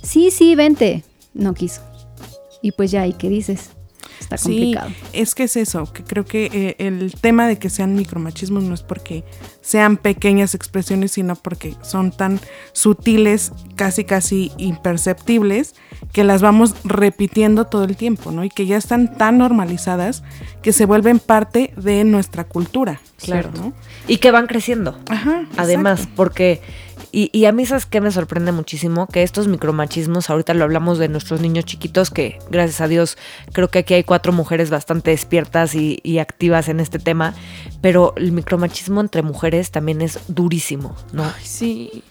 Sí, 0.03 0.31
sí, 0.31 0.55
vente. 0.55 1.05
No 1.35 1.55
quiso. 1.55 1.83
Y 2.63 2.73
pues 2.73 2.91
ya, 2.91 3.07
¿y 3.07 3.13
qué 3.13 3.29
dices? 3.29 3.71
Está 4.21 4.37
complicado. 4.37 4.89
Sí, 4.89 4.97
es 5.13 5.35
que 5.35 5.45
es 5.45 5.57
eso, 5.57 5.93
que 5.93 6.03
creo 6.05 6.25
que 6.25 6.47
eh, 6.53 6.77
el 6.79 7.15
tema 7.21 7.47
de 7.47 7.59
que 7.59 7.71
sean 7.71 7.95
micromachismos 7.95 8.65
no 8.65 8.75
es 8.75 8.83
porque 8.83 9.25
sean 9.61 9.97
pequeñas 9.97 10.55
expresiones, 10.55 11.13
sino 11.13 11.37
porque 11.37 11.75
son 11.83 12.11
tan 12.11 12.41
sutiles, 12.73 13.53
casi 13.77 14.05
casi 14.05 14.53
imperceptibles, 14.57 15.75
que 16.13 16.25
las 16.25 16.43
vamos 16.43 16.75
repitiendo 16.85 17.67
todo 17.67 17.85
el 17.85 17.97
tiempo, 17.97 18.31
¿no? 18.31 18.45
Y 18.45 18.51
que 18.51 18.67
ya 18.67 18.77
están 18.77 19.17
tan 19.17 19.39
normalizadas 19.39 20.23
que 20.63 20.73
se 20.73 20.87
vuelven 20.87 21.19
parte 21.19 21.73
de 21.77 22.05
nuestra 22.05 22.45
cultura. 22.45 23.01
Claro. 23.23 23.51
¿no? 23.57 23.73
Y 24.07 24.19
que 24.19 24.31
van 24.31 24.47
creciendo. 24.47 24.99
Ajá. 25.09 25.47
Además, 25.57 26.01
exacto. 26.01 26.17
porque, 26.17 26.61
y, 27.13 27.31
y 27.33 27.45
a 27.47 27.53
mí 27.53 27.65
sabes 27.67 27.87
que 27.87 28.01
me 28.01 28.11
sorprende 28.11 28.53
muchísimo 28.53 29.07
que 29.07 29.23
estos 29.23 29.49
micromachismos, 29.49 30.31
ahorita 30.31 30.55
lo 30.55 30.65
hablamos 30.65 30.99
de 30.99 31.09
nuestros 31.09 31.41
niños 31.41 31.65
chiquitos, 31.65 32.11
que 32.11 32.39
gracias 32.51 32.81
a 32.81 32.89
Dios 32.89 33.17
creo 33.53 33.69
que 33.69 33.81
aquí 33.81 33.95
hay 33.95 34.05
cuatro 34.05 34.33
mujeres 34.33 34.71
bastante 34.71 35.11
despiertas 35.11 35.75
y, 35.75 36.01
y 36.03 36.19
activas 36.19 36.69
en 36.69 36.81
este 36.81 36.99
tema, 36.99 37.35
pero 37.81 38.13
el 38.17 38.33
micromachismo 38.33 39.01
entre 39.01 39.23
mujeres 39.23 39.71
también 39.71 40.01
es 40.03 40.19
durísimo, 40.29 40.95
¿no? 41.13 41.25
Ay, 41.25 41.45
sí. 41.45 42.03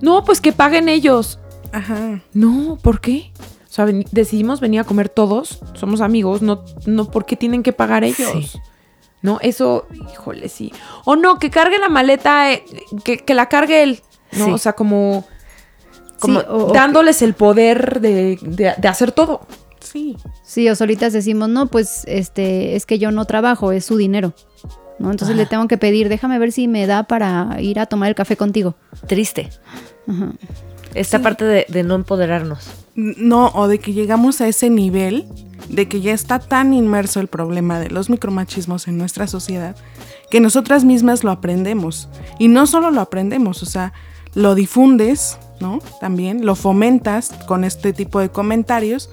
No, 0.00 0.24
pues 0.24 0.40
que 0.40 0.52
paguen 0.52 0.88
ellos. 0.88 1.38
Ajá. 1.72 2.20
No, 2.32 2.78
¿por 2.82 3.00
qué? 3.00 3.30
O 3.68 3.70
sea, 3.72 3.84
ven- 3.84 4.06
decidimos 4.12 4.60
venir 4.60 4.80
a 4.80 4.84
comer 4.84 5.08
todos, 5.08 5.60
somos 5.74 6.00
amigos, 6.00 6.40
no, 6.42 6.64
no 6.86 7.10
porque 7.10 7.36
tienen 7.36 7.62
que 7.62 7.72
pagar 7.72 8.02
ellos. 8.04 8.30
Sí. 8.52 8.58
No, 9.20 9.38
eso, 9.42 9.86
híjole, 10.12 10.48
sí. 10.48 10.72
O 11.04 11.16
no, 11.16 11.38
que 11.40 11.50
cargue 11.50 11.78
la 11.78 11.88
maleta, 11.88 12.52
eh, 12.52 12.64
que, 13.04 13.18
que 13.18 13.34
la 13.34 13.48
cargue 13.48 13.82
él. 13.82 14.00
¿No? 14.32 14.44
Sí. 14.46 14.50
O 14.52 14.58
sea, 14.58 14.72
como, 14.74 15.26
Como 16.20 16.40
Sí, 16.40 16.46
o- 16.48 16.66
o 16.66 16.72
dándoles 16.72 17.22
el 17.22 17.34
poder 17.34 18.00
de, 18.00 18.38
de- 18.42 18.74
de 18.76 18.88
hacer 18.88 19.12
todo. 19.12 19.42
Sí. 19.78 20.16
Sí, 20.44 20.68
o 20.68 20.74
solitas 20.74 21.12
decimos, 21.12 21.48
no, 21.48 21.66
pues 21.66 22.02
este, 22.06 22.74
es 22.74 22.86
que 22.86 22.98
yo 22.98 23.12
no 23.12 23.24
trabajo, 23.24 23.70
es 23.70 23.84
su 23.84 23.96
dinero. 23.96 24.34
¿no? 24.98 25.12
Entonces 25.12 25.36
le 25.36 25.46
tengo 25.46 25.68
que 25.68 25.78
pedir, 25.78 26.08
déjame 26.08 26.40
ver 26.40 26.50
si 26.50 26.66
me 26.66 26.88
da 26.88 27.04
para 27.04 27.58
ir 27.60 27.78
a 27.78 27.86
tomar 27.86 28.08
el 28.08 28.16
café 28.16 28.36
contigo. 28.36 28.74
Triste. 29.06 29.48
Ajá. 30.08 30.32
Esta 30.94 31.20
parte 31.20 31.44
de, 31.44 31.66
de 31.68 31.84
no 31.84 31.94
empoderarnos. 31.94 32.68
No, 32.96 33.52
o 33.54 33.68
de 33.68 33.78
que 33.78 33.92
llegamos 33.92 34.40
a 34.40 34.48
ese 34.48 34.70
nivel 34.70 35.26
de 35.68 35.86
que 35.86 36.00
ya 36.00 36.12
está 36.14 36.40
tan 36.40 36.74
inmerso 36.74 37.20
el 37.20 37.28
problema 37.28 37.78
de 37.78 37.90
los 37.90 38.10
micromachismos 38.10 38.88
en 38.88 38.98
nuestra 38.98 39.28
sociedad 39.28 39.76
que 40.32 40.40
nosotras 40.40 40.84
mismas 40.84 41.22
lo 41.22 41.30
aprendemos. 41.30 42.08
Y 42.40 42.48
no 42.48 42.66
solo 42.66 42.90
lo 42.90 43.00
aprendemos, 43.00 43.62
o 43.62 43.66
sea, 43.66 43.92
lo 44.38 44.54
difundes, 44.54 45.38
¿no? 45.60 45.80
También 46.00 46.46
lo 46.46 46.54
fomentas 46.54 47.30
con 47.46 47.64
este 47.64 47.92
tipo 47.92 48.20
de 48.20 48.30
comentarios, 48.30 49.10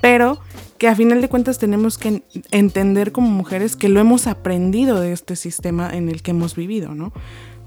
pero 0.00 0.38
que 0.78 0.88
a 0.88 0.94
final 0.94 1.20
de 1.20 1.28
cuentas 1.28 1.58
tenemos 1.58 1.98
que 1.98 2.08
en- 2.08 2.24
entender 2.52 3.12
como 3.12 3.28
mujeres 3.28 3.76
que 3.76 3.88
lo 3.88 4.00
hemos 4.00 4.26
aprendido 4.26 5.00
de 5.00 5.12
este 5.12 5.34
sistema 5.36 5.90
en 5.92 6.08
el 6.08 6.22
que 6.22 6.30
hemos 6.30 6.54
vivido, 6.54 6.94
¿no? 6.94 7.12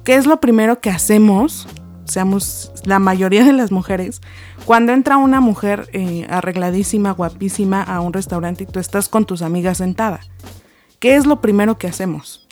¿Qué 0.03 0.15
es 0.15 0.25
lo 0.25 0.39
primero 0.39 0.79
que 0.81 0.89
hacemos? 0.89 1.67
Seamos 2.05 2.72
la 2.86 3.00
mayoría 3.00 3.43
de 3.45 3.53
las 3.53 3.72
mujeres, 3.72 4.22
cuando 4.65 4.91
entra 4.93 5.17
una 5.17 5.39
mujer 5.41 5.88
eh, 5.93 6.25
arregladísima, 6.29 7.12
guapísima 7.12 7.81
a 7.83 8.01
un 8.01 8.12
restaurante 8.13 8.63
y 8.63 8.67
tú 8.67 8.79
estás 8.79 9.07
con 9.10 9.25
tus 9.25 9.41
amigas 9.41 9.77
sentada. 9.77 10.19
¿Qué 11.00 11.15
es 11.15 11.25
lo 11.25 11.39
primero 11.41 11.77
que 11.77 11.88
hacemos? 11.88 12.48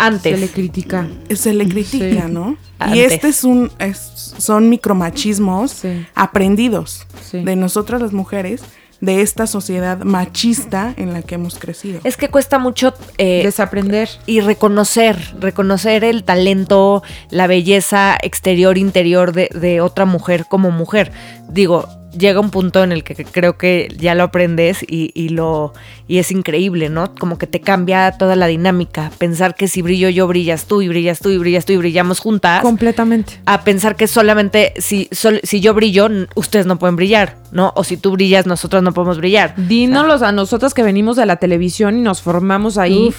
Antes. 0.00 0.34
Se 0.34 0.40
le 0.46 0.48
critica. 0.48 1.06
Se 1.34 1.52
le 1.54 1.68
critica, 1.68 2.26
Sí. 2.26 2.32
¿no? 2.32 2.56
Antes. 2.78 2.96
Y 2.98 3.00
este 3.02 3.28
es 3.28 3.44
un, 3.44 3.70
es- 3.78 4.34
son 4.38 4.68
micromachismos 4.68 5.70
Sí. 5.72 6.06
aprendidos 6.14 7.06
Sí. 7.30 7.42
de 7.44 7.56
nosotras 7.56 8.00
las 8.00 8.12
mujeres 8.12 8.62
de 9.00 9.22
esta 9.22 9.46
sociedad 9.46 9.98
machista 10.04 10.92
en 10.98 11.12
la 11.14 11.22
que 11.22 11.36
hemos 11.36 11.58
crecido. 11.58 12.00
Es 12.04 12.16
que 12.18 12.28
cuesta 12.28 12.58
mucho 12.58 12.92
eh, 13.16 13.40
Desaprender. 13.44 14.10
y 14.26 14.40
reconocer, 14.40 15.16
reconocer 15.40 16.04
el 16.04 16.22
talento, 16.24 17.02
la 17.30 17.46
belleza 17.46 18.16
exterior, 18.22 18.76
interior 18.76 19.32
de, 19.32 19.48
de 19.54 19.80
otra 19.80 20.04
mujer 20.04 20.44
como 20.48 20.70
mujer. 20.70 21.12
Digo, 21.48 21.88
llega 22.16 22.40
un 22.40 22.50
punto 22.50 22.82
en 22.82 22.92
el 22.92 23.04
que 23.04 23.14
creo 23.24 23.56
que 23.56 23.88
ya 23.98 24.14
lo 24.14 24.24
aprendes 24.24 24.82
y, 24.82 25.10
y 25.14 25.28
lo 25.30 25.72
y 26.08 26.18
es 26.18 26.30
increíble, 26.32 26.88
¿no? 26.88 27.14
Como 27.14 27.38
que 27.38 27.46
te 27.46 27.60
cambia 27.60 28.12
toda 28.12 28.34
la 28.36 28.46
dinámica. 28.46 29.10
Pensar 29.18 29.54
que 29.54 29.68
si 29.68 29.80
brillo 29.82 30.08
yo, 30.08 30.26
brillas 30.26 30.66
tú, 30.66 30.82
y 30.82 30.88
brillas 30.88 31.20
tú, 31.20 31.30
y 31.30 31.38
brillas 31.38 31.64
tú, 31.64 31.72
y 31.72 31.76
brillamos 31.76 32.18
juntas. 32.18 32.62
Completamente. 32.62 33.40
a 33.46 33.62
pensar 33.62 33.94
que 33.96 34.06
solamente 34.06 34.72
si, 34.78 35.08
sol- 35.12 35.40
si 35.44 35.60
yo 35.60 35.72
brillo, 35.74 36.08
ustedes 36.34 36.66
no 36.66 36.78
pueden 36.78 36.96
brillar, 36.96 37.36
¿no? 37.52 37.72
O 37.76 37.84
si 37.84 37.96
tú 37.96 38.10
brillas, 38.12 38.46
nosotros 38.46 38.82
no 38.82 38.92
podemos 38.92 39.18
brillar. 39.18 39.54
Dínoslos 39.56 40.22
a 40.22 40.32
nosotras 40.32 40.74
que 40.74 40.82
venimos 40.82 41.16
de 41.16 41.26
la 41.26 41.36
televisión 41.36 41.96
y 41.98 42.00
nos 42.00 42.22
formamos 42.22 42.76
ahí. 42.78 43.12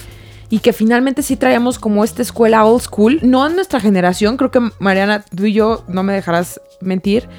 Y 0.49 0.59
que 0.59 0.73
finalmente 0.73 1.23
sí 1.23 1.37
traíamos 1.37 1.79
como 1.79 2.03
esta 2.03 2.21
escuela 2.21 2.65
old 2.65 2.81
school. 2.81 3.19
No 3.21 3.47
en 3.47 3.55
nuestra 3.55 3.79
generación, 3.79 4.35
creo 4.35 4.51
que 4.51 4.59
Mariana, 4.79 5.23
tú 5.33 5.45
y 5.45 5.53
yo, 5.53 5.85
no 5.87 6.03
me 6.03 6.11
dejarás 6.11 6.59
mentir, 6.81 7.29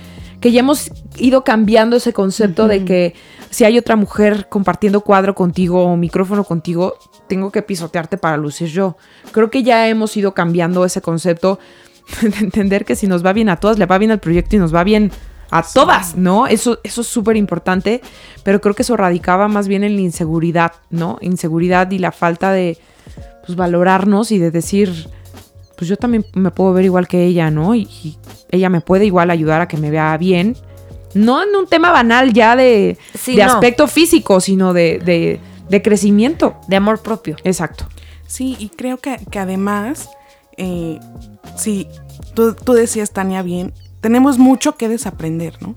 que 0.43 0.51
ya 0.51 0.61
hemos 0.61 0.91
ido 1.19 1.45
cambiando 1.45 1.97
ese 1.97 2.13
concepto 2.13 2.67
de 2.67 2.85
que 2.85 3.15
si 3.51 3.65
hay 3.65 3.79
otra 3.79 3.95
mujer 3.95 4.49
compartiendo 4.49 5.03
cuadro 5.03 5.37
contigo 5.37 5.85
o 5.85 5.97
micrófono 5.97 6.43
contigo, 6.43 6.97
tengo 7.29 7.53
que 7.53 7.63
pisotearte 7.63 8.19
para 8.19 8.37
lucir 8.37 8.67
yo. 8.67 8.97
Creo 9.31 9.51
que 9.51 9.63
ya 9.63 9.89
hemos 9.89 10.17
ido 10.17 10.35
cambiando 10.35 10.85
ese 10.85 11.01
concepto 11.01 11.61
de 12.23 12.37
entender 12.41 12.85
que 12.85 12.97
si 12.97 13.07
nos 13.07 13.25
va 13.25 13.33
bien 13.33 13.49
a 13.49 13.57
todas, 13.57 13.79
le 13.79 13.87
va 13.87 13.99
bien 13.99 14.11
al 14.11 14.19
proyecto 14.19 14.57
y 14.57 14.59
nos 14.59 14.75
va 14.75 14.83
bien 14.83 15.13
a 15.53 15.63
todas, 15.63 16.17
¿no? 16.17 16.49
Eso, 16.49 16.81
eso 16.83 17.03
es 17.03 17.07
súper 17.07 17.37
importante, 17.37 18.01
pero 18.43 18.61
creo 18.61 18.75
que 18.75 18.83
eso 18.83 18.97
radicaba 18.97 19.47
más 19.47 19.69
bien 19.69 19.85
en 19.85 19.95
la 19.95 20.03
inseguridad, 20.03 20.73
¿no? 20.91 21.19
Inseguridad 21.21 21.89
y 21.93 22.01
la 22.01 22.11
falta 22.11 22.51
de 22.51 22.79
pues, 23.47 23.55
valorarnos 23.55 24.33
y 24.33 24.39
de 24.39 24.51
decir, 24.51 25.09
pues 25.77 25.89
yo 25.89 25.97
también 25.97 26.25
me 26.35 26.51
puedo 26.51 26.73
ver 26.73 26.85
igual 26.85 27.09
que 27.09 27.25
ella, 27.25 27.51
¿no? 27.51 27.75
Y, 27.75 27.83
y 28.03 28.17
ella 28.51 28.69
me 28.69 28.81
puede 28.81 29.05
igual 29.07 29.31
ayudar 29.31 29.61
a 29.61 29.69
que 29.69 29.77
me 29.77 29.91
vea 29.91 30.17
bien. 30.17 30.57
No 31.15 31.43
en 31.43 31.55
un 31.55 31.67
tema 31.67 31.91
banal 31.93 32.33
ya 32.33 32.57
de, 32.57 32.97
Sí, 33.19 33.37
de 33.37 33.45
no. 33.45 33.53
aspecto 33.53 33.87
físico, 33.87 34.41
sino 34.41 34.73
de, 34.73 34.99
de, 34.99 35.41
de 35.69 35.83
crecimiento. 35.83 36.57
De 36.69 36.77
amor 36.77 37.01
propio. 37.03 37.37
Exacto. 37.45 37.87
Sí, 38.27 38.57
y 38.59 38.71
creo 38.71 38.97
que, 38.97 39.19
que 39.31 39.39
además, 39.39 40.09
eh, 40.57 40.99
sí, 41.57 41.87
tú, 42.35 42.55
tú 42.55 42.73
decías, 42.73 43.11
Tania, 43.13 43.43
bien, 43.43 43.75
tenemos 44.01 44.39
mucho 44.39 44.77
que 44.77 44.89
desaprender, 44.89 45.61
¿no? 45.61 45.75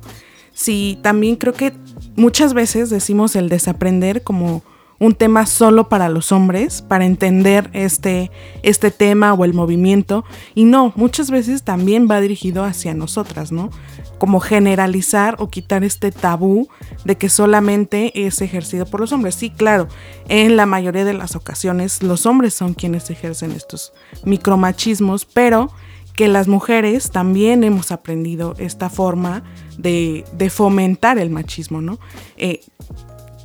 Sí, 0.54 0.98
también 1.02 1.36
creo 1.36 1.52
que 1.54 1.74
muchas 2.16 2.54
veces 2.54 2.90
decimos 2.90 3.36
el 3.36 3.50
desaprender 3.50 4.24
como 4.24 4.64
un 5.00 5.14
tema 5.14 5.46
solo 5.46 5.90
para 5.90 6.10
los 6.10 6.32
hombres, 6.32 6.82
para 6.82 7.06
entender 7.06 7.70
este, 7.74 8.32
este 8.64 8.92
tema 8.92 9.34
o 9.34 9.46
el 9.46 9.54
movimiento, 9.54 10.24
y 10.54 10.66
no, 10.66 10.94
muchas 10.96 11.32
veces 11.32 11.64
también 11.64 12.08
va 12.10 12.22
dirigido 12.22 12.64
hacia 12.64 12.94
nosotras, 12.94 13.52
¿no? 13.52 13.70
Como 14.18 14.40
generalizar 14.40 15.36
o 15.40 15.50
quitar 15.50 15.84
este 15.84 16.12
tabú 16.12 16.70
de 17.04 17.18
que 17.18 17.30
solamente 17.30 18.26
es 18.26 18.42
ejercido 18.42 18.86
por 18.86 19.02
los 19.02 19.12
hombres. 19.12 19.36
Sí, 19.36 19.50
claro, 19.50 19.88
en 20.30 20.56
la 20.56 20.66
mayoría 20.66 21.04
de 21.04 21.14
las 21.14 21.36
ocasiones 21.36 22.02
los 22.02 22.26
hombres 22.26 22.54
son 22.54 22.74
quienes 22.74 23.10
ejercen 23.10 23.52
estos 23.52 23.94
micromachismos, 24.24 25.26
pero 25.26 25.70
que 26.16 26.30
las 26.30 26.48
mujeres 26.48 27.12
también 27.12 27.66
hemos 27.66 27.92
aprendido 27.92 28.56
esta 28.58 28.90
forma 28.90 29.44
de, 29.78 30.24
de 30.32 30.50
fomentar 30.50 31.18
el 31.18 31.30
machismo, 31.30 31.82
¿no? 31.82 32.00
Eh, 32.38 32.62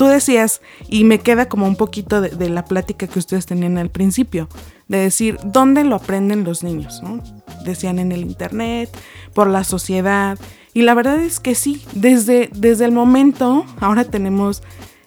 tú 0.00 0.06
decías, 0.06 0.62
y 0.88 1.04
me 1.04 1.18
queda 1.18 1.50
como 1.50 1.66
un 1.66 1.76
poquito 1.76 2.22
de, 2.22 2.48
la 2.48 2.64
plática 2.64 3.06
que 3.06 3.18
ustedes 3.18 3.44
tenían 3.44 3.76
al 3.76 3.90
principio, 3.90 4.48
de 4.88 4.96
decir, 4.96 5.36
¿dónde 5.44 5.84
lo 5.84 5.96
aprenden 5.96 6.42
los 6.42 6.62
niños? 6.64 7.02
¿no? 7.02 7.22
Decían 7.66 7.98
en 7.98 8.10
el 8.10 8.22
internet, 8.22 8.88
por 9.34 9.46
la 9.46 9.62
sociedad, 9.62 10.38
y 10.72 10.80
la 10.82 10.94
verdad 10.94 11.20
es 11.20 11.38
que 11.38 11.54
sí, 11.54 11.82
desde, 11.92 12.48
desde 12.54 12.86
el 12.86 12.92
momento, 12.92 13.66
ahora 13.78 14.04
tenemos 14.04 14.62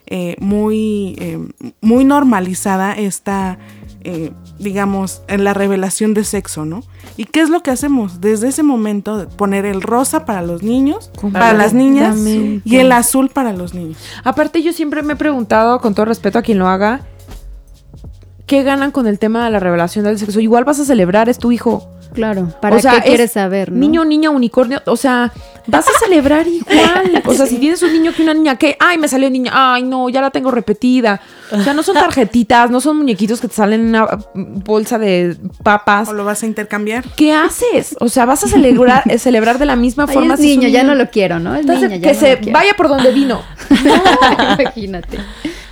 eh, 0.05 0.35
muy, 0.39 1.15
eh, 1.17 1.39
muy 1.81 2.05
normalizada 2.05 2.93
esta, 2.93 3.57
eh, 4.03 4.29
digamos, 4.63 5.22
en 5.27 5.43
la 5.43 5.53
revelación 5.53 6.13
de 6.13 6.24
sexo, 6.24 6.65
¿no? 6.65 6.84
¿Y 7.17 7.25
qué 7.25 7.41
es 7.41 7.50
lo 7.50 7.62
que 7.62 7.72
hacemos? 7.72 8.22
Desde 8.22 8.48
ese 8.48 8.63
momento, 8.63 9.27
poner 9.38 9.65
el 9.65 9.82
rosa 9.82 10.25
para 10.25 10.41
los 10.41 10.63
niños, 10.63 11.12
para 11.32 11.53
las 11.53 11.74
niñas, 11.74 12.17
y 12.25 12.77
el 12.77 12.91
azul 12.91 13.29
para 13.29 13.53
los 13.53 13.74
niños. 13.74 13.98
Aparte, 14.24 14.63
yo 14.63 14.74
siempre 14.74 15.03
me 15.03 15.13
he 15.13 15.17
preguntado, 15.17 15.79
con 15.79 15.93
todo 15.93 16.05
respeto 16.05 16.39
a 16.39 16.41
quien 16.41 16.58
lo 16.58 16.67
haga, 16.67 17.01
¿qué 18.48 18.63
ganan 18.63 18.91
con 18.91 19.08
el 19.08 19.20
tema 19.20 19.46
de 19.46 19.51
la 19.51 19.60
revelación 19.60 20.05
del 20.05 20.17
sexo? 20.17 20.39
Igual 20.39 20.63
vas 20.63 20.79
a 20.79 20.86
celebrar, 20.86 21.29
es 21.29 21.38
tu 21.38 21.51
hijo. 21.51 21.92
Claro, 22.13 22.48
¿para 22.62 22.75
O 22.75 22.79
sea, 22.79 22.93
qué 23.01 23.10
quieres 23.10 23.32
saber? 23.32 23.72
no? 23.72 23.77
Niño, 23.79 24.05
niña, 24.05 24.29
unicornio. 24.29 24.82
O 24.86 24.96
sea, 24.98 25.32
vas 25.67 25.88
a 25.88 25.91
celebrar 26.00 26.48
igual. 26.48 27.24
O 27.25 27.34
sea, 27.34 27.46
si 27.46 27.58
tienes 27.58 27.82
un 27.82 27.93
niño 27.93 28.12
que 28.13 28.22
una 28.22 28.34
niña, 28.34 28.58
¿qué? 28.58 28.75
Ay, 28.79 28.98
me 28.98 29.08
salió 29.08 29.29
niña. 29.29 29.51
Ay, 29.53 29.84
no, 29.84 30.10
ya 30.10 30.22
la 30.22 30.29
tengo 30.29 30.51
repetida. 30.51 31.22
O 31.51 31.62
sea, 31.62 31.74
no 31.74 31.84
son 31.84 31.96
tarjetitas, 31.96 32.70
no 32.70 32.82
son 32.82 32.98
muñequitos 32.98 33.39
que 33.39 33.48
te 33.48 33.53
salen 33.55 33.82
en 33.82 33.88
una 33.88 34.08
bolsa 34.34 34.98
de 35.00 35.38
papas. 35.63 36.10
¿O 36.10 36.13
lo 36.13 36.25
vas 36.25 36.43
a 36.43 36.46
intercambiar? 36.46 37.03
¿Qué 37.15 37.34
haces? 37.34 37.96
O 38.00 38.10
sea, 38.10 38.25
vas 38.25 38.43
a 38.43 38.48
celebrar, 38.48 39.03
celebrar 39.20 39.58
de 39.58 39.65
la 39.65 39.75
misma 39.75 40.05
Ay, 40.08 40.13
forma. 40.13 40.34
es 40.36 40.39
si 40.39 40.51
es 40.51 40.58
un 40.58 40.63
niño, 40.63 40.74
ya 40.74 40.84
no 40.84 40.96
lo 40.96 41.10
quiero, 41.10 41.39
¿no? 41.39 41.55
Es 41.55 41.62
Entonces, 41.62 41.89
niña, 41.89 42.01
ya 42.01 42.08
que 42.10 42.13
no 42.13 42.20
se 42.20 42.32
lo 42.36 42.38
quiero. 42.41 42.53
vaya 42.60 42.74
por 42.75 42.88
donde 42.89 43.12
vino. 43.12 43.41
Imagínate. 44.60 45.20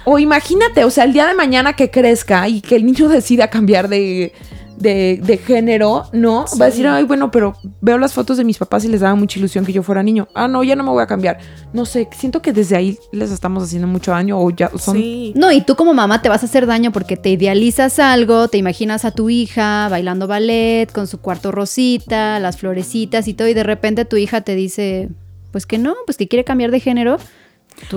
O 0.03 0.17
imagínate, 0.17 0.83
o 0.83 0.89
sea, 0.89 1.03
el 1.03 1.13
día 1.13 1.27
de 1.27 1.35
mañana 1.35 1.73
que 1.73 1.91
crezca 1.91 2.47
y 2.47 2.61
que 2.61 2.75
el 2.75 2.85
niño 2.85 3.07
decida 3.07 3.49
cambiar 3.49 3.87
de, 3.87 4.33
de, 4.81 5.19
de 5.23 5.37
género, 5.37 6.05
¿no? 6.13 6.45
Va 6.59 6.65
a 6.65 6.69
decir, 6.69 6.87
ay, 6.87 7.03
bueno, 7.03 7.31
pero 7.31 7.55
veo 7.81 7.97
las 7.97 8.13
fotos 8.13 8.37
de 8.37 8.43
mis 8.43 8.57
papás 8.57 8.83
y 8.85 8.87
les 8.87 9.01
daba 9.01 9.15
mucha 9.15 9.39
ilusión 9.39 9.65
que 9.65 9.73
yo 9.73 9.83
fuera 9.83 10.03
niño. 10.03 10.27
Ah, 10.33 10.47
no, 10.47 10.63
ya 10.63 10.75
no 10.75 10.83
me 10.83 10.89
voy 10.89 11.03
a 11.03 11.07
cambiar. 11.07 11.39
No 11.73 11.85
sé, 11.85 12.09
siento 12.11 12.41
que 12.41 12.53
desde 12.53 12.75
ahí 12.75 12.97
les 13.11 13.31
estamos 13.31 13.63
haciendo 13.63 13.87
mucho 13.87 14.11
daño 14.11 14.39
o 14.39 14.49
ya 14.49 14.71
son... 14.77 14.95
Sí. 14.95 15.33
No, 15.35 15.51
y 15.51 15.61
tú 15.61 15.75
como 15.75 15.93
mamá 15.93 16.21
te 16.21 16.29
vas 16.29 16.43
a 16.43 16.45
hacer 16.45 16.65
daño 16.65 16.91
porque 16.91 17.17
te 17.17 17.29
idealizas 17.29 17.99
algo, 17.99 18.47
te 18.47 18.57
imaginas 18.57 19.05
a 19.05 19.11
tu 19.11 19.29
hija 19.29 19.87
bailando 19.89 20.27
ballet 20.27 20.91
con 20.91 21.07
su 21.07 21.19
cuarto 21.19 21.51
rosita, 21.51 22.39
las 22.39 22.57
florecitas 22.57 23.27
y 23.27 23.33
todo, 23.33 23.47
y 23.47 23.53
de 23.53 23.63
repente 23.63 24.05
tu 24.05 24.17
hija 24.17 24.41
te 24.41 24.55
dice, 24.55 25.09
pues 25.51 25.65
que 25.65 25.77
no, 25.77 25.95
pues 26.05 26.17
que 26.17 26.27
quiere 26.27 26.43
cambiar 26.43 26.71
de 26.71 26.79
género. 26.79 27.17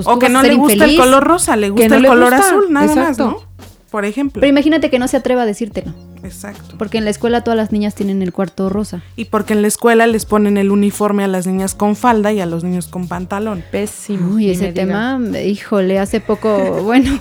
O 0.05 0.19
que 0.19 0.29
no 0.29 0.43
le 0.43 0.55
gusta 0.55 0.85
el 0.85 0.97
color 0.97 1.25
rosa, 1.25 1.57
le 1.57 1.71
gusta 1.71 1.89
no 1.89 1.95
el 1.97 2.03
le 2.03 2.09
color 2.09 2.33
gusta, 2.33 2.49
azul, 2.49 2.67
nada 2.71 2.87
exacto. 2.87 3.27
más, 3.27 3.35
¿no? 3.35 3.54
Por 3.95 4.05
ejemplo. 4.05 4.41
Pero 4.41 4.51
imagínate 4.51 4.91
que 4.91 4.99
no 4.99 5.07
se 5.07 5.19
atreva 5.19 5.43
a 5.43 5.47
decírtelo, 5.47 5.95
Exacto. 6.25 6.75
porque 6.79 6.99
en 6.99 7.05
la 7.05 7.11
escuela 7.11 7.45
todas 7.45 7.57
las 7.57 7.71
niñas 7.71 7.95
tienen 7.95 8.23
el 8.23 8.33
cuarto 8.33 8.69
rosa. 8.69 9.05
Y 9.15 9.27
porque 9.27 9.53
en 9.53 9.63
la 9.63 9.69
escuela 9.69 10.09
les 10.09 10.27
ponen 10.27 10.57
el 10.57 10.73
uniforme 10.73 11.23
a 11.23 11.29
las 11.29 11.47
niñas 11.47 11.77
con 11.77 11.95
falda 11.95 12.33
y 12.33 12.41
a 12.41 12.47
los 12.47 12.65
niños 12.65 12.89
con 12.89 13.07
pantalón. 13.07 13.63
Pésimo. 13.71 14.35
Uy, 14.35 14.51
ese 14.51 14.73
tema, 14.73 15.21
híjole, 15.47 16.01
hace 16.01 16.19
poco, 16.19 16.59
bueno, 16.83 17.21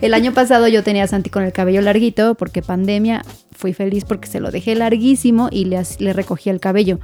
el 0.00 0.14
año 0.14 0.32
pasado 0.32 0.68
yo 0.68 0.82
tenía 0.82 1.04
a 1.04 1.06
Santi 1.06 1.28
con 1.28 1.44
el 1.44 1.52
cabello 1.52 1.82
larguito 1.82 2.34
porque 2.34 2.62
pandemia, 2.62 3.22
fui 3.52 3.74
feliz 3.74 4.06
porque 4.06 4.26
se 4.26 4.40
lo 4.40 4.50
dejé 4.50 4.74
larguísimo 4.74 5.50
y 5.52 5.66
le, 5.66 5.82
le 5.98 6.14
recogí 6.14 6.48
el 6.48 6.60
cabello. 6.60 6.98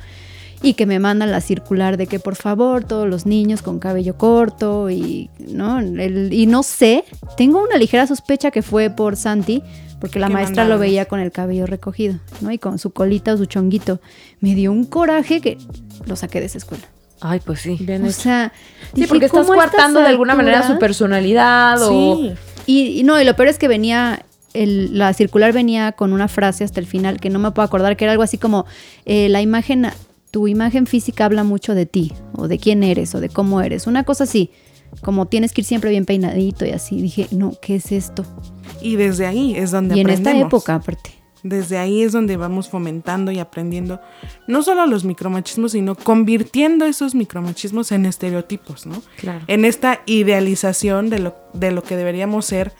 Y 0.64 0.74
que 0.74 0.86
me 0.86 0.98
mandan 1.00 1.30
la 1.32 1.40
circular 1.40 1.96
de 1.96 2.06
que 2.06 2.20
por 2.20 2.36
favor 2.36 2.84
todos 2.84 3.08
los 3.08 3.26
niños 3.26 3.62
con 3.62 3.78
cabello 3.80 4.16
corto 4.16 4.90
y 4.90 5.28
no, 5.48 5.80
El- 5.80 6.32
y 6.32 6.46
no 6.46 6.62
sé, 6.62 7.04
tengo 7.36 7.62
una 7.62 7.76
ligera 7.76 8.06
sospecha 8.06 8.50
que 8.52 8.62
fue 8.62 8.88
por 8.90 9.16
Santi, 9.16 9.62
porque 10.00 10.18
la 10.20 10.28
¿Qué 10.28 10.32
maestra 10.34 10.64
lo 10.64 10.78
veía 10.78 11.04
con 11.06 11.18
el 11.20 11.32
cabello 11.32 11.66
recogido, 11.66 12.18
¿no? 12.40 12.50
Y 12.52 12.58
con 12.58 12.78
su 12.78 12.90
colita 12.92 13.34
o 13.34 13.36
su 13.36 13.46
chonguito. 13.46 14.00
Me 14.40 14.54
dio 14.54 14.70
un 14.72 14.84
coraje 14.84 15.40
que 15.40 15.58
lo 16.06 16.14
saqué 16.16 16.40
de 16.40 16.46
esa 16.46 16.58
escuela. 16.58 16.84
Ay, 17.20 17.40
pues 17.44 17.60
sí. 17.60 17.76
Bien 17.80 18.02
O 18.02 18.06
hecho. 18.06 18.20
sea, 18.20 18.52
Sí, 18.86 18.88
dije, 18.94 19.08
porque 19.08 19.26
estás 19.26 19.46
¿cómo 19.46 19.52
a 19.52 19.64
estas 19.64 19.70
coartando 19.76 20.00
de 20.00 20.06
alguna 20.06 20.34
manera 20.34 20.66
su 20.66 20.78
personalidad 20.78 21.80
o... 21.82 22.16
Sí. 22.16 22.32
Y, 22.66 23.00
y 23.00 23.02
no, 23.04 23.20
y 23.20 23.24
lo 23.24 23.34
peor 23.36 23.48
es 23.48 23.58
que 23.58 23.68
venía, 23.68 24.24
el- 24.54 24.96
la 24.98 25.12
circular 25.12 25.52
venía 25.52 25.92
con 25.92 26.12
una 26.12 26.26
frase 26.28 26.64
hasta 26.64 26.80
el 26.80 26.86
final 26.86 27.20
que 27.20 27.30
no 27.30 27.38
me 27.38 27.50
puedo 27.52 27.64
acordar, 27.66 27.96
que 27.96 28.04
era 28.04 28.12
algo 28.12 28.24
así 28.24 28.38
como, 28.38 28.66
eh, 29.06 29.28
la 29.28 29.40
imagen, 29.40 29.86
tu 30.32 30.48
imagen 30.48 30.86
física 30.86 31.26
habla 31.26 31.44
mucho 31.44 31.76
de 31.76 31.86
ti, 31.86 32.12
o 32.34 32.48
de 32.48 32.58
quién 32.58 32.82
eres, 32.82 33.14
o 33.14 33.20
de 33.20 33.28
cómo 33.28 33.60
eres, 33.60 33.86
una 33.86 34.02
cosa 34.02 34.24
así, 34.24 34.50
como 35.02 35.26
tienes 35.26 35.52
que 35.52 35.60
ir 35.60 35.66
siempre 35.66 35.90
bien 35.90 36.06
peinadito 36.06 36.64
y 36.66 36.70
así. 36.70 37.00
Dije, 37.00 37.28
no, 37.30 37.52
¿qué 37.60 37.76
es 37.76 37.92
esto? 37.92 38.24
Y 38.80 38.96
desde 38.96 39.26
ahí 39.26 39.54
es 39.54 39.70
donde 39.70 39.96
Y 39.96 40.00
en 40.00 40.08
esta 40.08 40.30
aprendemos. 40.30 40.48
época, 40.48 40.74
aparte. 40.76 41.10
Desde 41.42 41.76
ahí 41.76 42.02
es 42.02 42.12
donde 42.12 42.36
vamos 42.36 42.68
fomentando 42.68 43.30
y 43.30 43.40
aprendiendo 43.40 44.00
no 44.46 44.62
solo 44.62 44.86
los 44.86 45.04
micromachismos, 45.04 45.72
sino 45.72 45.96
convirtiendo 45.96 46.84
esos 46.86 47.14
micromachismos 47.14 47.92
en 47.92 48.06
estereotipos, 48.06 48.86
¿no? 48.86 49.02
Claro. 49.16 49.44
En 49.48 49.64
esta 49.64 50.00
idealización 50.06 51.10
de 51.10 51.18
lo, 51.18 51.34
de 51.52 51.72
lo 51.72 51.82
que 51.82 51.96
deberíamos 51.96 52.46
ser 52.46 52.72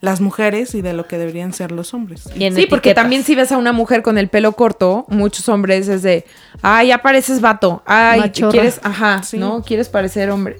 las 0.00 0.20
mujeres 0.20 0.74
y 0.74 0.82
de 0.82 0.92
lo 0.92 1.06
que 1.06 1.18
deberían 1.18 1.52
ser 1.52 1.72
los 1.72 1.94
hombres. 1.94 2.28
Sí, 2.54 2.66
porque 2.68 2.94
también 2.94 3.22
si 3.24 3.34
ves 3.34 3.50
a 3.52 3.56
una 3.58 3.72
mujer 3.72 4.02
con 4.02 4.18
el 4.18 4.28
pelo 4.28 4.52
corto, 4.52 5.04
muchos 5.08 5.48
hombres 5.48 5.88
es 5.88 6.02
de, 6.02 6.24
ay, 6.62 6.88
ya 6.88 6.98
pareces 6.98 7.40
vato, 7.40 7.82
ay, 7.86 8.20
Machorra. 8.20 8.52
quieres, 8.52 8.80
ajá, 8.82 9.22
Sí. 9.22 9.38
¿no? 9.38 9.62
Quieres 9.62 9.88
parecer 9.88 10.30
hombre. 10.30 10.56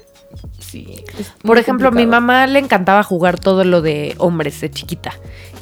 sí. 0.58 1.04
Por 1.42 1.58
ejemplo, 1.58 1.88
a 1.88 1.90
mi 1.92 2.06
mamá 2.06 2.46
le 2.46 2.58
encantaba 2.58 3.02
jugar 3.02 3.38
todo 3.38 3.64
lo 3.64 3.82
de 3.82 4.14
hombres 4.18 4.60
de 4.60 4.70
chiquita. 4.70 5.12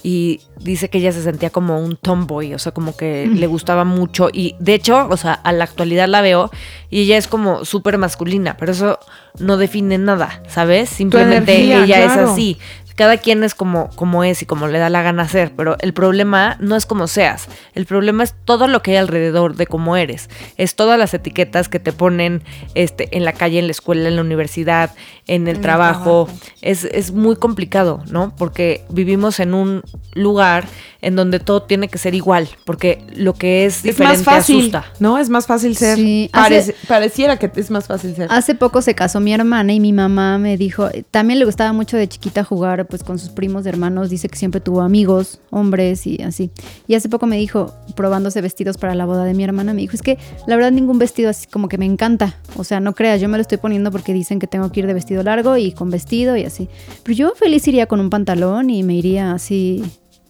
Y 0.06 0.40
dice 0.60 0.90
que 0.90 0.98
ella 0.98 1.12
se 1.12 1.22
sentía 1.22 1.48
como 1.48 1.80
un 1.82 1.96
tomboy, 1.96 2.52
o 2.52 2.58
sea, 2.58 2.72
como 2.72 2.94
que 2.94 3.26
le 3.26 3.46
gustaba 3.46 3.84
mucho. 3.84 4.28
Y 4.30 4.54
de 4.58 4.74
hecho, 4.74 5.06
o 5.08 5.16
sea, 5.16 5.32
a 5.32 5.50
la 5.52 5.64
actualidad 5.64 6.08
la 6.08 6.20
veo 6.20 6.50
y 6.90 7.02
ella 7.02 7.16
es 7.16 7.26
como 7.26 7.64
súper 7.64 7.96
masculina, 7.96 8.56
pero 8.58 8.72
eso 8.72 8.98
no 9.38 9.56
define 9.56 9.96
nada, 9.96 10.42
¿sabes? 10.46 10.90
Simplemente 10.90 11.54
energía, 11.56 11.84
ella 11.84 12.04
claro. 12.06 12.24
es 12.24 12.30
así. 12.32 12.58
Cada 12.96 13.16
quien 13.16 13.42
es 13.42 13.54
como, 13.54 13.90
como 13.96 14.22
es 14.24 14.42
y 14.42 14.46
como 14.46 14.68
le 14.68 14.78
da 14.78 14.88
la 14.88 15.02
gana 15.02 15.28
ser, 15.28 15.52
pero 15.56 15.76
el 15.80 15.92
problema 15.92 16.56
no 16.60 16.76
es 16.76 16.86
como 16.86 17.08
seas, 17.08 17.48
el 17.74 17.86
problema 17.86 18.22
es 18.22 18.34
todo 18.44 18.68
lo 18.68 18.82
que 18.82 18.92
hay 18.92 18.96
alrededor 18.98 19.56
de 19.56 19.66
cómo 19.66 19.96
eres, 19.96 20.30
es 20.56 20.76
todas 20.76 20.98
las 20.98 21.12
etiquetas 21.12 21.68
que 21.68 21.80
te 21.80 21.92
ponen 21.92 22.42
este, 22.74 23.16
en 23.16 23.24
la 23.24 23.32
calle, 23.32 23.58
en 23.58 23.66
la 23.66 23.72
escuela, 23.72 24.08
en 24.08 24.16
la 24.16 24.22
universidad, 24.22 24.92
en 25.26 25.48
el 25.48 25.60
trabajo, 25.60 26.26
trabajo. 26.26 26.28
Es, 26.62 26.84
es 26.84 27.10
muy 27.12 27.34
complicado, 27.36 28.02
¿no? 28.10 28.34
Porque 28.36 28.84
vivimos 28.90 29.40
en 29.40 29.54
un 29.54 29.82
lugar 30.12 30.66
en 31.02 31.16
donde 31.16 31.38
todo 31.40 31.62
tiene 31.62 31.88
que 31.88 31.98
ser 31.98 32.14
igual, 32.14 32.48
porque 32.64 33.04
lo 33.14 33.34
que 33.34 33.66
es 33.66 33.84
Es 33.84 33.98
más 33.98 34.22
fácil, 34.22 34.58
asusta. 34.60 34.84
¿no? 35.00 35.18
Es 35.18 35.28
más 35.28 35.46
fácil 35.46 35.76
ser. 35.76 35.96
Sí, 35.96 36.30
hace- 36.32 36.74
pareciera 36.88 37.38
que 37.38 37.50
es 37.56 37.70
más 37.70 37.86
fácil 37.86 38.14
ser. 38.16 38.28
Hace 38.30 38.54
poco 38.54 38.80
se 38.80 38.94
casó 38.94 39.20
mi 39.20 39.34
hermana 39.34 39.72
y 39.72 39.80
mi 39.80 39.92
mamá 39.92 40.38
me 40.38 40.56
dijo, 40.56 40.88
también 41.10 41.40
le 41.40 41.44
gustaba 41.44 41.72
mucho 41.72 41.96
de 41.96 42.08
chiquita 42.08 42.42
jugar 42.44 42.83
pues 42.84 43.02
con 43.02 43.18
sus 43.18 43.30
primos 43.30 43.66
hermanos, 43.66 44.10
dice 44.10 44.28
que 44.28 44.36
siempre 44.38 44.60
tuvo 44.60 44.80
amigos, 44.80 45.40
hombres 45.50 46.06
y 46.06 46.22
así. 46.22 46.50
Y 46.86 46.94
hace 46.94 47.08
poco 47.08 47.26
me 47.26 47.36
dijo, 47.36 47.72
probándose 47.96 48.40
vestidos 48.40 48.76
para 48.78 48.94
la 48.94 49.04
boda 49.06 49.24
de 49.24 49.34
mi 49.34 49.44
hermana, 49.44 49.74
me 49.74 49.80
dijo, 49.82 49.94
es 49.96 50.02
que 50.02 50.18
la 50.46 50.56
verdad 50.56 50.72
ningún 50.72 50.98
vestido 50.98 51.30
así 51.30 51.46
como 51.46 51.68
que 51.68 51.78
me 51.78 51.86
encanta. 51.86 52.36
O 52.56 52.64
sea, 52.64 52.80
no 52.80 52.94
creas, 52.94 53.20
yo 53.20 53.28
me 53.28 53.36
lo 53.38 53.42
estoy 53.42 53.58
poniendo 53.58 53.90
porque 53.90 54.12
dicen 54.12 54.38
que 54.38 54.46
tengo 54.46 54.70
que 54.72 54.80
ir 54.80 54.86
de 54.86 54.94
vestido 54.94 55.22
largo 55.22 55.56
y 55.56 55.72
con 55.72 55.90
vestido 55.90 56.36
y 56.36 56.44
así. 56.44 56.68
Pero 57.02 57.16
yo 57.16 57.32
feliz 57.36 57.66
iría 57.68 57.86
con 57.86 58.00
un 58.00 58.10
pantalón 58.10 58.70
y 58.70 58.82
me 58.82 58.94
iría 58.94 59.32
así. 59.32 59.82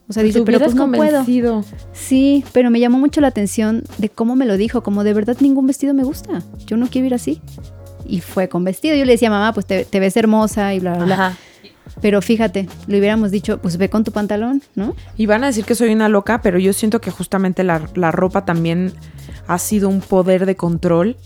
O 0.07 0.13
sea, 0.13 0.23
dice, 0.23 0.41
Te 0.41 0.45
pero 0.45 0.59
pues 0.59 0.75
no 0.75 0.91
puedo. 0.93 1.19
convencido. 1.19 1.65
Sí, 1.95 2.45
pero 2.53 2.71
me 2.71 2.79
llamó 2.79 2.99
mucho 2.99 3.23
la 3.23 3.29
atención 3.29 3.85
de 3.97 4.11
cómo 4.11 4.37
me 4.37 4.45
lo 4.45 4.59
dijo, 4.59 4.83
como 4.83 5.03
de 5.03 5.15
verdad 5.15 5.37
ningún 5.41 5.67
vestido 5.67 5.95
me 5.95 6.05
gusta, 6.05 6.43
yo 6.67 6.77
no 6.77 6.89
quiero 6.89 7.07
ir 7.07 7.15
así. 7.15 7.41
Y 8.07 8.21
fue 8.21 8.51
con 8.51 8.65
vestido, 8.65 8.95
yo 8.97 9.07
le 9.07 9.13
decía, 9.13 9.31
mamá, 9.31 9.55
pues 9.55 9.65
te, 9.65 9.87
te 9.87 10.01
ves 10.01 10.15
hermosa 10.19 10.75
y 10.75 10.81
bla, 10.81 10.97
bla, 10.97 11.05
bla. 11.07 11.39
Pero 12.01 12.21
fíjate, 12.21 12.69
le 12.87 12.99
hubiéramos 12.99 13.31
dicho, 13.31 13.59
pues 13.59 13.77
ve 13.77 13.89
con 13.89 14.05
tu 14.05 14.13
pantalón, 14.13 14.63
¿no? 14.75 14.95
Y 15.17 15.27
van 15.27 15.45
a 15.45 15.47
decir 15.49 15.65
que 15.65 15.75
soy 15.75 15.93
una 15.93 16.09
loca, 16.09 16.43
pero 16.43 16.59
yo 16.59 16.73
siento 16.73 17.01
que 17.01 17.11
justamente 17.11 17.63
la, 17.65 17.89
la 17.95 18.11
ropa 18.11 18.45
también 18.45 18.93
ha 19.47 19.59
sido 19.59 19.89
un 19.89 20.01
poder 20.01 20.45
de 20.47 20.57
control. 20.57 21.17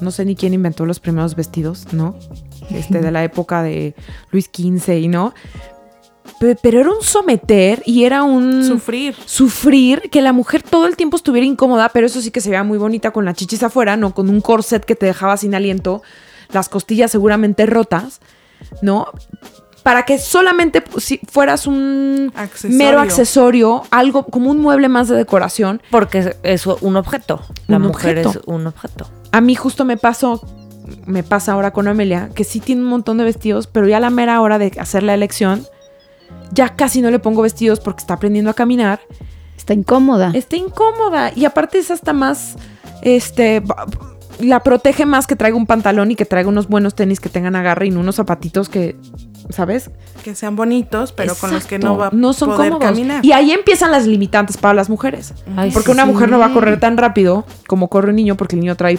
No 0.00 0.10
sé 0.10 0.24
ni 0.24 0.34
quién 0.36 0.54
inventó 0.54 0.86
los 0.86 1.00
primeros 1.00 1.36
vestidos, 1.36 1.92
¿no? 1.92 2.16
Este, 2.70 3.00
de 3.00 3.10
la 3.10 3.24
época 3.30 3.62
de 3.62 3.94
Luis 4.30 4.46
XV 4.52 4.92
y 4.98 5.08
no. 5.08 5.34
Pe- 6.38 6.56
Pero 6.62 6.80
era 6.80 6.90
un 6.90 7.02
someter 7.02 7.82
y 7.84 8.04
era 8.04 8.22
un 8.22 8.64
Sufrir. 8.64 9.14
sufrir 9.26 10.02
que 10.10 10.22
la 10.22 10.32
mujer 10.32 10.62
todo 10.62 10.86
el 10.86 10.96
tiempo 10.96 11.16
estuviera 11.16 11.46
incómoda, 11.46 11.88
pero 11.90 12.06
eso 12.06 12.20
sí 12.20 12.30
que 12.30 12.40
se 12.40 12.48
veía 12.50 12.64
muy 12.64 12.78
bonita 12.78 13.10
con 13.10 13.24
las 13.24 13.34
chichis 13.36 13.62
afuera, 13.62 13.96
no 13.96 14.14
con 14.14 14.28
un 14.28 14.40
corset 14.40 14.84
que 14.84 14.94
te 14.96 15.06
dejaba 15.06 15.36
sin 15.36 15.54
aliento, 15.54 16.02
las 16.52 16.68
costillas 16.68 17.10
seguramente 17.10 17.66
rotas, 17.66 18.20
¿no? 18.82 19.06
Para 19.82 20.04
que 20.04 20.18
solamente 20.18 20.84
si 20.98 21.18
fueras 21.28 21.66
un 21.66 22.32
Accesorio. 22.36 22.76
mero 22.78 23.00
accesorio, 23.00 23.82
algo 23.90 24.24
como 24.26 24.50
un 24.50 24.60
mueble 24.60 24.88
más 24.88 25.08
de 25.08 25.16
decoración. 25.16 25.82
Porque 25.90 26.36
es- 26.44 26.66
un 26.66 26.96
objeto. 26.96 27.40
La 27.66 27.78
Un 27.78 27.82
mujer 27.84 28.18
objeto. 28.18 28.30
es 28.30 28.46
un 28.46 28.66
objeto. 28.68 29.08
A 29.32 29.40
mí 29.40 29.56
justo 29.56 29.84
me 29.84 29.96
pasó, 29.96 30.40
me 31.06 31.24
pasa 31.24 31.52
ahora 31.52 31.72
con 31.72 31.88
Amelia, 31.88 32.30
que 32.34 32.44
sí 32.44 32.60
tiene 32.60 32.82
un 32.82 32.88
montón 32.88 33.18
de 33.18 33.24
vestidos, 33.24 33.66
pero 33.66 33.88
ya 33.88 33.96
a 33.96 34.00
la 34.00 34.10
mera 34.10 34.40
hora 34.40 34.58
de 34.58 34.70
hacer 34.78 35.02
la 35.02 35.14
elección, 35.14 35.66
ya 36.52 36.76
casi 36.76 37.00
no 37.02 37.10
le 37.10 37.18
pongo 37.18 37.42
vestidos 37.42 37.80
porque 37.80 38.00
está 38.02 38.14
aprendiendo 38.14 38.50
a 38.50 38.54
caminar 38.54 39.00
Está 39.56 39.74
incómoda. 39.74 40.30
está 40.34 40.54
incómoda 40.56 41.32
y 41.34 41.44
aparte 41.44 41.78
es 41.78 41.90
hasta 41.90 42.12
más 42.12 42.56
este 43.02 43.62
la 44.42 44.60
protege 44.60 45.06
más 45.06 45.26
que 45.26 45.36
traiga 45.36 45.56
un 45.56 45.66
pantalón 45.66 46.10
y 46.10 46.14
que 46.16 46.24
traiga 46.24 46.48
unos 46.48 46.68
buenos 46.68 46.94
tenis 46.94 47.20
que 47.20 47.28
tengan 47.28 47.56
agarre 47.56 47.86
y 47.86 47.90
no 47.90 48.00
unos 48.00 48.16
zapatitos 48.16 48.68
que 48.68 48.96
¿sabes? 49.50 49.90
Que 50.22 50.34
sean 50.34 50.56
bonitos, 50.56 51.12
pero 51.12 51.34
con 51.34 51.50
los 51.52 51.64
que 51.66 51.78
no 51.78 51.96
va 51.96 52.08
a 52.08 52.10
no 52.12 52.32
son 52.32 52.50
poder 52.50 52.72
cómodos. 52.72 52.90
caminar. 52.92 53.24
Y 53.24 53.32
ahí 53.32 53.50
empiezan 53.52 53.90
las 53.90 54.06
limitantes 54.06 54.56
para 54.56 54.74
las 54.74 54.88
mujeres. 54.88 55.34
Ay, 55.56 55.70
Porque 55.72 55.86
sí, 55.88 55.92
una 55.92 56.06
mujer 56.06 56.30
no 56.30 56.38
va 56.38 56.46
a 56.46 56.52
correr 56.52 56.78
tan 56.80 56.96
rápido 56.96 57.44
como 57.66 57.88
corre 57.88 58.10
un 58.10 58.16
niño 58.16 58.36
porque 58.36 58.56
el 58.56 58.60
niño 58.60 58.76
trae 58.76 58.98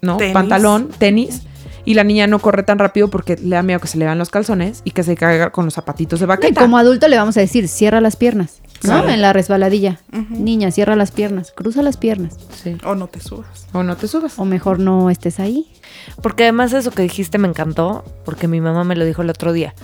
¿no? 0.00 0.16
Tenis. 0.16 0.32
pantalón, 0.34 0.88
tenis. 0.98 1.42
Y 1.84 1.94
la 1.94 2.04
niña 2.04 2.26
no 2.26 2.38
corre 2.38 2.62
tan 2.62 2.78
rápido 2.78 3.08
porque 3.08 3.36
le 3.36 3.56
da 3.56 3.62
miedo 3.62 3.80
que 3.80 3.88
se 3.88 3.98
le 3.98 4.04
vean 4.04 4.18
los 4.18 4.30
calzones 4.30 4.82
y 4.84 4.92
que 4.92 5.02
se 5.02 5.16
caiga 5.16 5.50
con 5.50 5.64
los 5.64 5.74
zapatitos 5.74 6.20
de 6.20 6.24
Y 6.24 6.28
baqueta. 6.28 6.60
como 6.60 6.78
adulto 6.78 7.08
le 7.08 7.16
vamos 7.16 7.36
a 7.36 7.40
decir, 7.40 7.66
cierra 7.68 8.00
las 8.00 8.14
piernas, 8.16 8.62
¿no? 8.84 8.90
Claro. 8.90 9.08
En 9.10 9.22
la 9.22 9.32
resbaladilla. 9.32 10.00
Niña, 10.30 10.70
cierra 10.70 10.96
las 10.96 11.10
piernas, 11.10 11.52
cruza 11.52 11.82
las 11.82 11.96
piernas. 11.96 12.36
Sí. 12.62 12.76
O 12.84 12.94
no 12.94 13.06
te 13.08 13.20
subas. 13.20 13.66
O 13.72 13.82
no 13.82 13.96
te 13.96 14.08
subas. 14.08 14.38
O 14.38 14.44
mejor 14.44 14.78
no 14.78 15.10
estés 15.10 15.40
ahí. 15.40 15.70
Porque 16.22 16.44
además 16.44 16.72
eso 16.72 16.90
que 16.90 17.02
dijiste 17.02 17.38
me 17.38 17.48
encantó, 17.48 18.04
porque 18.24 18.48
mi 18.48 18.60
mamá 18.60 18.84
me 18.84 18.96
lo 18.96 19.04
dijo 19.04 19.22
el 19.22 19.30
otro 19.30 19.52
día. 19.52 19.74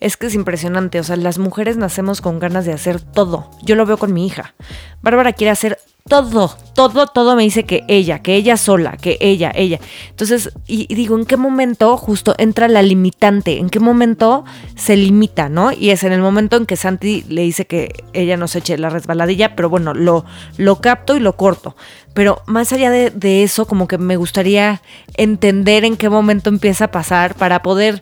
Es 0.00 0.16
que 0.16 0.26
es 0.26 0.34
impresionante, 0.34 1.00
o 1.00 1.04
sea, 1.04 1.16
las 1.16 1.38
mujeres 1.38 1.76
nacemos 1.76 2.20
con 2.20 2.38
ganas 2.38 2.64
de 2.64 2.72
hacer 2.72 3.00
todo. 3.00 3.50
Yo 3.62 3.76
lo 3.76 3.86
veo 3.86 3.96
con 3.96 4.12
mi 4.12 4.26
hija. 4.26 4.54
Bárbara 5.02 5.32
quiere 5.32 5.50
hacer 5.50 5.78
todo, 6.08 6.56
todo, 6.74 7.08
todo 7.08 7.34
me 7.34 7.42
dice 7.42 7.64
que 7.64 7.84
ella, 7.88 8.20
que 8.20 8.36
ella 8.36 8.56
sola, 8.56 8.96
que 8.96 9.18
ella, 9.20 9.50
ella. 9.54 9.80
Entonces, 10.10 10.52
y, 10.66 10.92
digo, 10.94 11.18
¿en 11.18 11.26
qué 11.26 11.36
momento 11.36 11.96
justo 11.96 12.34
entra 12.38 12.68
la 12.68 12.82
limitante? 12.82 13.58
¿En 13.58 13.70
qué 13.70 13.80
momento 13.80 14.44
se 14.76 14.96
limita, 14.96 15.48
no? 15.48 15.72
Y 15.72 15.90
es 15.90 16.04
en 16.04 16.12
el 16.12 16.20
momento 16.20 16.56
en 16.56 16.66
que 16.66 16.76
Santi 16.76 17.24
le 17.28 17.42
dice 17.42 17.66
que 17.66 18.04
ella 18.12 18.36
no 18.36 18.46
se 18.46 18.60
eche 18.60 18.78
la 18.78 18.90
resbaladilla, 18.90 19.56
pero 19.56 19.68
bueno, 19.68 19.94
lo, 19.94 20.24
lo 20.58 20.80
capto 20.80 21.16
y 21.16 21.20
lo 21.20 21.36
corto. 21.36 21.76
Pero 22.14 22.42
más 22.46 22.72
allá 22.72 22.90
de 22.90 23.42
eso, 23.42 23.66
como 23.66 23.88
que 23.88 23.98
me 23.98 24.16
gustaría 24.16 24.82
entender 25.16 25.84
en 25.84 25.96
qué 25.96 26.08
momento 26.08 26.50
empieza 26.50 26.86
a 26.86 26.90
pasar 26.92 27.34
para 27.34 27.62
poder 27.62 28.00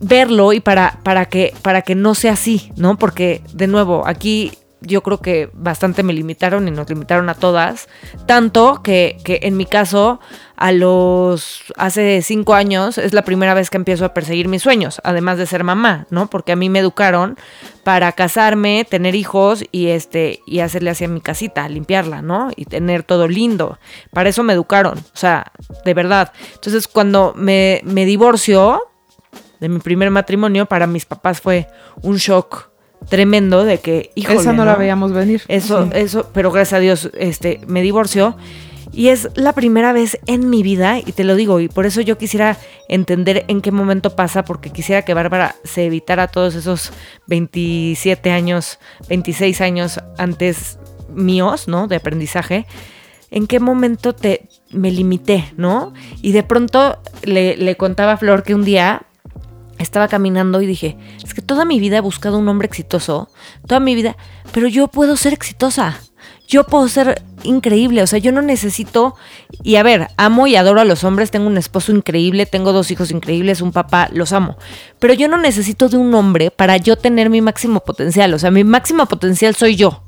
verlo 0.00 0.52
y 0.52 0.60
para, 0.60 0.98
para, 1.02 1.26
que, 1.26 1.54
para 1.62 1.82
que 1.82 1.94
no 1.94 2.14
sea 2.14 2.32
así, 2.32 2.72
¿no? 2.76 2.98
Porque, 2.98 3.42
de 3.52 3.66
nuevo, 3.66 4.06
aquí 4.06 4.52
yo 4.82 5.02
creo 5.02 5.18
que 5.18 5.50
bastante 5.52 6.02
me 6.02 6.12
limitaron 6.14 6.66
y 6.66 6.70
nos 6.70 6.88
limitaron 6.88 7.28
a 7.28 7.34
todas. 7.34 7.88
Tanto 8.26 8.82
que, 8.82 9.18
que 9.24 9.40
en 9.42 9.56
mi 9.56 9.66
caso, 9.66 10.20
a 10.56 10.72
los 10.72 11.64
hace 11.76 12.22
cinco 12.22 12.54
años, 12.54 12.96
es 12.96 13.12
la 13.12 13.22
primera 13.22 13.52
vez 13.54 13.68
que 13.68 13.76
empiezo 13.76 14.04
a 14.06 14.14
perseguir 14.14 14.48
mis 14.48 14.62
sueños, 14.62 15.00
además 15.04 15.38
de 15.38 15.46
ser 15.46 15.64
mamá, 15.64 16.06
¿no? 16.10 16.28
Porque 16.28 16.52
a 16.52 16.56
mí 16.56 16.70
me 16.70 16.78
educaron 16.78 17.36
para 17.84 18.12
casarme, 18.12 18.86
tener 18.88 19.14
hijos 19.14 19.64
y 19.70 19.88
este, 19.88 20.40
y 20.46 20.60
hacerle 20.60 20.90
hacia 20.90 21.08
mi 21.08 21.20
casita, 21.20 21.68
limpiarla, 21.68 22.22
¿no? 22.22 22.50
Y 22.56 22.64
tener 22.64 23.02
todo 23.02 23.28
lindo. 23.28 23.78
Para 24.12 24.30
eso 24.30 24.42
me 24.42 24.54
educaron. 24.54 24.98
O 24.98 25.16
sea, 25.16 25.52
de 25.84 25.94
verdad. 25.94 26.32
Entonces, 26.54 26.88
cuando 26.88 27.34
me, 27.36 27.82
me 27.84 28.06
divorcio 28.06 28.89
de 29.60 29.68
mi 29.68 29.78
primer 29.78 30.10
matrimonio, 30.10 30.66
para 30.66 30.86
mis 30.86 31.04
papás 31.04 31.40
fue 31.40 31.68
un 32.02 32.16
shock 32.16 32.70
tremendo 33.08 33.64
de 33.64 33.78
que, 33.78 34.10
híjole, 34.14 34.40
Esa 34.40 34.52
no, 34.52 34.64
la 34.64 34.74
veíamos 34.76 35.12
venir. 35.12 35.42
eso, 35.48 35.84
Sí. 35.84 35.90
eso, 35.94 36.30
pero 36.34 36.50
gracias 36.50 36.78
a 36.78 36.80
Dios, 36.80 37.10
este, 37.18 37.60
me 37.66 37.82
divorció. 37.82 38.36
Y 38.92 39.08
es 39.08 39.28
la 39.36 39.52
primera 39.52 39.92
vez 39.92 40.18
en 40.26 40.50
mi 40.50 40.64
vida, 40.64 40.98
y 40.98 41.12
te 41.12 41.22
lo 41.22 41.36
digo, 41.36 41.60
y 41.60 41.68
por 41.68 41.86
eso 41.86 42.00
yo 42.00 42.18
quisiera 42.18 42.56
entender 42.88 43.44
en 43.46 43.60
qué 43.60 43.70
momento 43.70 44.16
pasa, 44.16 44.44
porque 44.44 44.70
quisiera 44.70 45.02
que 45.02 45.14
Bárbara 45.14 45.54
se 45.62 45.86
evitara 45.86 46.26
todos 46.26 46.56
esos 46.56 46.92
27 47.28 48.30
años, 48.32 48.78
26 49.08 49.60
años 49.60 50.00
antes 50.18 50.78
míos, 51.14 51.68
¿no? 51.68 51.86
De 51.86 51.96
aprendizaje. 51.96 52.66
¿En 53.30 53.46
qué 53.46 53.60
momento 53.60 54.12
te 54.12 54.48
me 54.70 54.90
limité, 54.90 55.52
no? 55.56 55.92
Y 56.20 56.32
de 56.32 56.42
pronto 56.42 56.98
le, 57.22 57.56
le 57.56 57.76
contaba 57.76 58.12
a 58.12 58.16
Flor 58.16 58.42
que 58.42 58.54
un 58.56 58.64
día 58.64 59.02
estaba 59.82 60.08
caminando 60.08 60.60
y 60.60 60.66
dije, 60.66 60.96
es 61.24 61.34
que 61.34 61.42
toda 61.42 61.64
mi 61.64 61.80
vida 61.80 61.98
he 61.98 62.00
buscado 62.00 62.38
un 62.38 62.48
hombre 62.48 62.66
exitoso, 62.66 63.30
toda 63.66 63.80
mi 63.80 63.94
vida, 63.94 64.16
pero 64.52 64.68
yo 64.68 64.88
puedo 64.88 65.16
ser 65.16 65.32
exitosa, 65.32 66.00
yo 66.46 66.64
puedo 66.64 66.88
ser 66.88 67.22
increíble, 67.44 68.02
o 68.02 68.06
sea, 68.06 68.18
yo 68.18 68.32
no 68.32 68.42
necesito, 68.42 69.14
y 69.62 69.76
a 69.76 69.82
ver, 69.82 70.08
amo 70.16 70.46
y 70.46 70.56
adoro 70.56 70.80
a 70.80 70.84
los 70.84 71.04
hombres, 71.04 71.30
tengo 71.30 71.46
un 71.46 71.56
esposo 71.56 71.92
increíble, 71.92 72.44
tengo 72.44 72.72
dos 72.72 72.90
hijos 72.90 73.10
increíbles, 73.10 73.62
un 73.62 73.72
papá, 73.72 74.10
los 74.12 74.32
amo, 74.32 74.56
pero 74.98 75.14
yo 75.14 75.28
no 75.28 75.38
necesito 75.38 75.88
de 75.88 75.96
un 75.96 76.14
hombre 76.14 76.50
para 76.50 76.76
yo 76.76 76.96
tener 76.96 77.30
mi 77.30 77.40
máximo 77.40 77.80
potencial, 77.80 78.34
o 78.34 78.38
sea, 78.38 78.50
mi 78.50 78.64
máximo 78.64 79.06
potencial 79.06 79.54
soy 79.54 79.76
yo. 79.76 80.02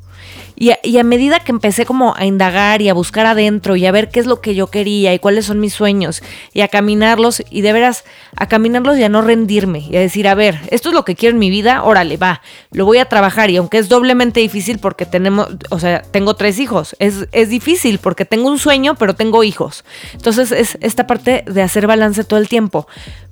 Y 0.55 0.99
a, 0.99 1.03
medida 1.03 1.41
que 1.41 1.51
empecé 1.51 1.85
como 1.85 2.15
a 2.17 2.25
indagar 2.25 2.83
y 2.83 2.89
a 2.89 2.95
buscar 2.95 3.27
adentro 3.27 3.75
y 3.75 3.85
a 3.87 3.91
ver 3.91 4.11
qué 4.11 4.21
es 4.21 4.27
lo 4.27 4.41
que 4.41 4.55
yo 4.55 4.69
quería 4.69 5.13
y 5.13 5.19
cuáles 5.19 5.47
son 5.47 5.59
mis 5.59 5.73
sueños 5.73 6.23
y 6.53 6.61
a 6.61 6.69
caminarlos 6.69 7.43
y 7.51 7.63
de 7.63 7.73
veras 7.73 8.05
a 8.37 8.47
caminarlos 8.47 8.97
y 8.97 9.03
a 9.03 9.09
no 9.09 9.23
rendirme 9.23 9.81
y 9.81 9.97
a 9.97 10.01
decir, 10.01 10.29
a 10.29 10.37
ver, 10.37 10.61
esto 10.71 10.91
es 10.91 10.95
lo 10.95 11.05
que 11.05 11.17
quiero 11.17 11.35
en 11.35 11.41
mi 11.41 11.51
vida, 11.51 11.83
órale, 11.83 12.17
va, 12.17 12.43
lo 12.71 12.85
voy 12.85 12.99
a 12.99 13.07
trabajar 13.07 13.51
y 13.51 13.57
aunque 13.57 13.79
es 13.79 13.89
doblemente 13.89 14.39
difícil 14.39 14.79
porque 14.79 15.05
tenemos, 15.05 15.49
o 15.71 15.81
sea, 15.81 16.03
tengo 16.03 16.35
tres 16.35 16.61
hijos, 16.61 16.95
es, 17.01 17.27
es 17.33 17.49
difícil 17.49 17.99
porque 17.99 18.25
tengo 18.25 18.49
un 18.49 18.59
sueño 18.59 18.95
pero 18.95 19.15
tengo 19.15 19.43
hijos. 19.43 19.85
Entonces 20.13 20.53
es 20.53 20.79
esta 20.81 21.09
parte 21.09 21.45
de 21.47 21.63
hacer 21.63 21.89
balance 21.89 22.23
todo 22.23 22.39
el 22.39 22.49
tiempo. 22.49 22.87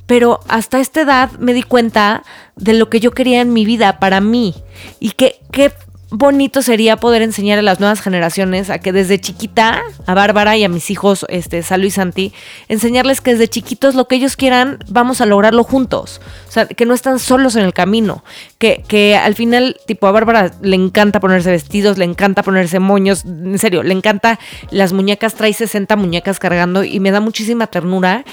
pero 0.07 0.40
hasta 0.48 0.81
esta 0.81 1.03
edad 1.03 1.31
me 1.38 1.53
di 1.53 1.62
cuenta 1.62 2.24
de 2.57 2.74
lo 2.74 2.90
que 2.90 2.98
yo 2.98 3.12
quería 3.12 3.40
en 3.40 3.53
mi 3.53 3.64
vida 3.64 4.00
para 4.00 4.20
mí 4.20 4.57
y 4.98 5.12
que 5.12 5.38
qué 5.53 5.72
bonito 6.11 6.62
sería 6.62 6.96
poder 6.96 7.23
enseñar 7.23 7.59
a 7.59 7.62
las 7.62 7.81
nuevas 7.81 8.01
generaciones 8.01 8.68
a 8.70 8.79
que 8.81 8.92
desde 8.92 9.20
chiquita, 9.20 9.83
a 10.07 10.14
Bárbara 10.14 10.57
y 10.57 10.64
a 10.64 10.68
mis 10.68 10.90
hijos, 10.90 11.25
este, 11.29 11.62
Salu 11.62 11.87
y 11.87 11.90
Santi, 11.90 12.33
enseñarles 12.68 13.20
que 13.20 13.33
desde 13.33 13.49
chiquitos 13.49 13.94
lo 13.94 14.09
que 14.09 14.16
ellos 14.16 14.37
quieran, 14.37 14.79
vamos 14.88 15.20
a 15.20 15.27
lograrlo 15.27 15.62
juntos. 15.62 16.20
O 16.49 16.53
sea, 16.53 16.66
que 16.66 16.87
no 16.87 16.94
están 16.94 17.18
solos 17.18 17.57
en 17.57 17.64
el 17.64 17.73
camino. 17.73 18.25
Que, 18.59 18.83
que 18.87 19.16
al 19.16 19.35
final, 19.35 19.77
tipo, 19.87 20.07
a 20.07 20.12
Bárbara 20.12 20.53
le 20.62 20.77
encanta 20.77 21.20
ponerse 21.20 21.51
vestidos, 21.51 21.96
le 21.96 22.05
encanta 22.05 22.42
ponerse 22.42 22.81
moños, 22.81 23.25
en 23.25 23.59
serio, 23.59 23.83
le 23.83 23.94
encanta 23.94 24.38
las 24.70 24.92
muñecas, 24.92 25.35
trae 25.35 25.53
60 25.53 25.94
muñecas 25.96 26.38
cargando 26.38 26.85
y 26.85 27.01
me 27.01 27.11
da 27.11 27.20
muchísima 27.20 27.68
ternura 27.68 28.25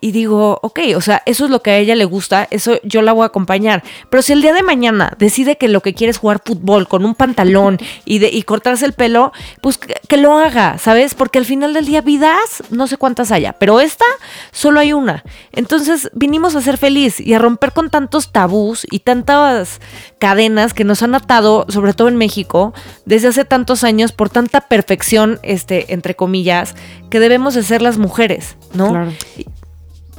y 0.00 0.12
digo, 0.12 0.58
ok, 0.62 0.80
o 0.96 1.00
sea, 1.00 1.22
eso 1.26 1.44
es 1.44 1.50
lo 1.50 1.62
que 1.62 1.70
a 1.70 1.78
ella 1.78 1.94
le 1.94 2.04
gusta, 2.04 2.46
eso 2.50 2.80
yo 2.82 3.02
la 3.02 3.12
voy 3.12 3.24
a 3.24 3.26
acompañar. 3.26 3.82
Pero 4.10 4.22
si 4.22 4.32
el 4.32 4.42
día 4.42 4.52
de 4.52 4.62
mañana 4.62 5.12
decide 5.18 5.56
que 5.56 5.68
lo 5.68 5.80
que 5.80 5.94
quiere 5.94 6.10
es 6.10 6.18
jugar 6.18 6.40
fútbol 6.44 6.88
con 6.88 7.04
un 7.04 7.14
pantalón 7.14 7.78
y, 8.04 8.18
de, 8.18 8.28
y 8.28 8.42
cortarse 8.42 8.86
el 8.86 8.92
pelo, 8.92 9.32
pues 9.60 9.78
que, 9.78 9.94
que 10.08 10.16
lo 10.16 10.38
haga, 10.38 10.78
¿sabes? 10.78 11.14
Porque 11.14 11.38
al 11.38 11.44
final 11.44 11.74
del 11.74 11.86
día 11.86 12.00
vidas, 12.00 12.62
no 12.70 12.86
sé 12.86 12.96
cuántas 12.96 13.32
haya, 13.32 13.54
pero 13.54 13.80
esta 13.80 14.04
solo 14.52 14.80
hay 14.80 14.92
una. 14.92 15.24
Entonces 15.52 16.10
vinimos 16.14 16.54
a 16.56 16.60
ser 16.60 16.78
feliz 16.78 17.20
y 17.20 17.34
a 17.34 17.38
romper 17.38 17.72
con 17.72 17.90
tantos 17.90 18.32
tabús 18.32 18.86
y 18.90 19.00
tantas 19.00 19.80
cadenas 20.18 20.74
que 20.74 20.84
nos 20.84 21.02
han 21.02 21.14
atado, 21.14 21.66
sobre 21.68 21.94
todo 21.94 22.08
en 22.08 22.16
México, 22.16 22.74
desde 23.04 23.28
hace 23.28 23.44
tantos 23.44 23.84
años 23.84 24.12
por 24.12 24.30
tanta 24.30 24.62
perfección, 24.62 25.38
este, 25.42 25.92
entre 25.92 26.14
comillas, 26.14 26.74
que 27.10 27.20
debemos 27.20 27.54
de 27.54 27.62
ser 27.62 27.82
las 27.82 27.98
mujeres, 27.98 28.56
¿no? 28.74 28.90
Claro. 28.90 29.12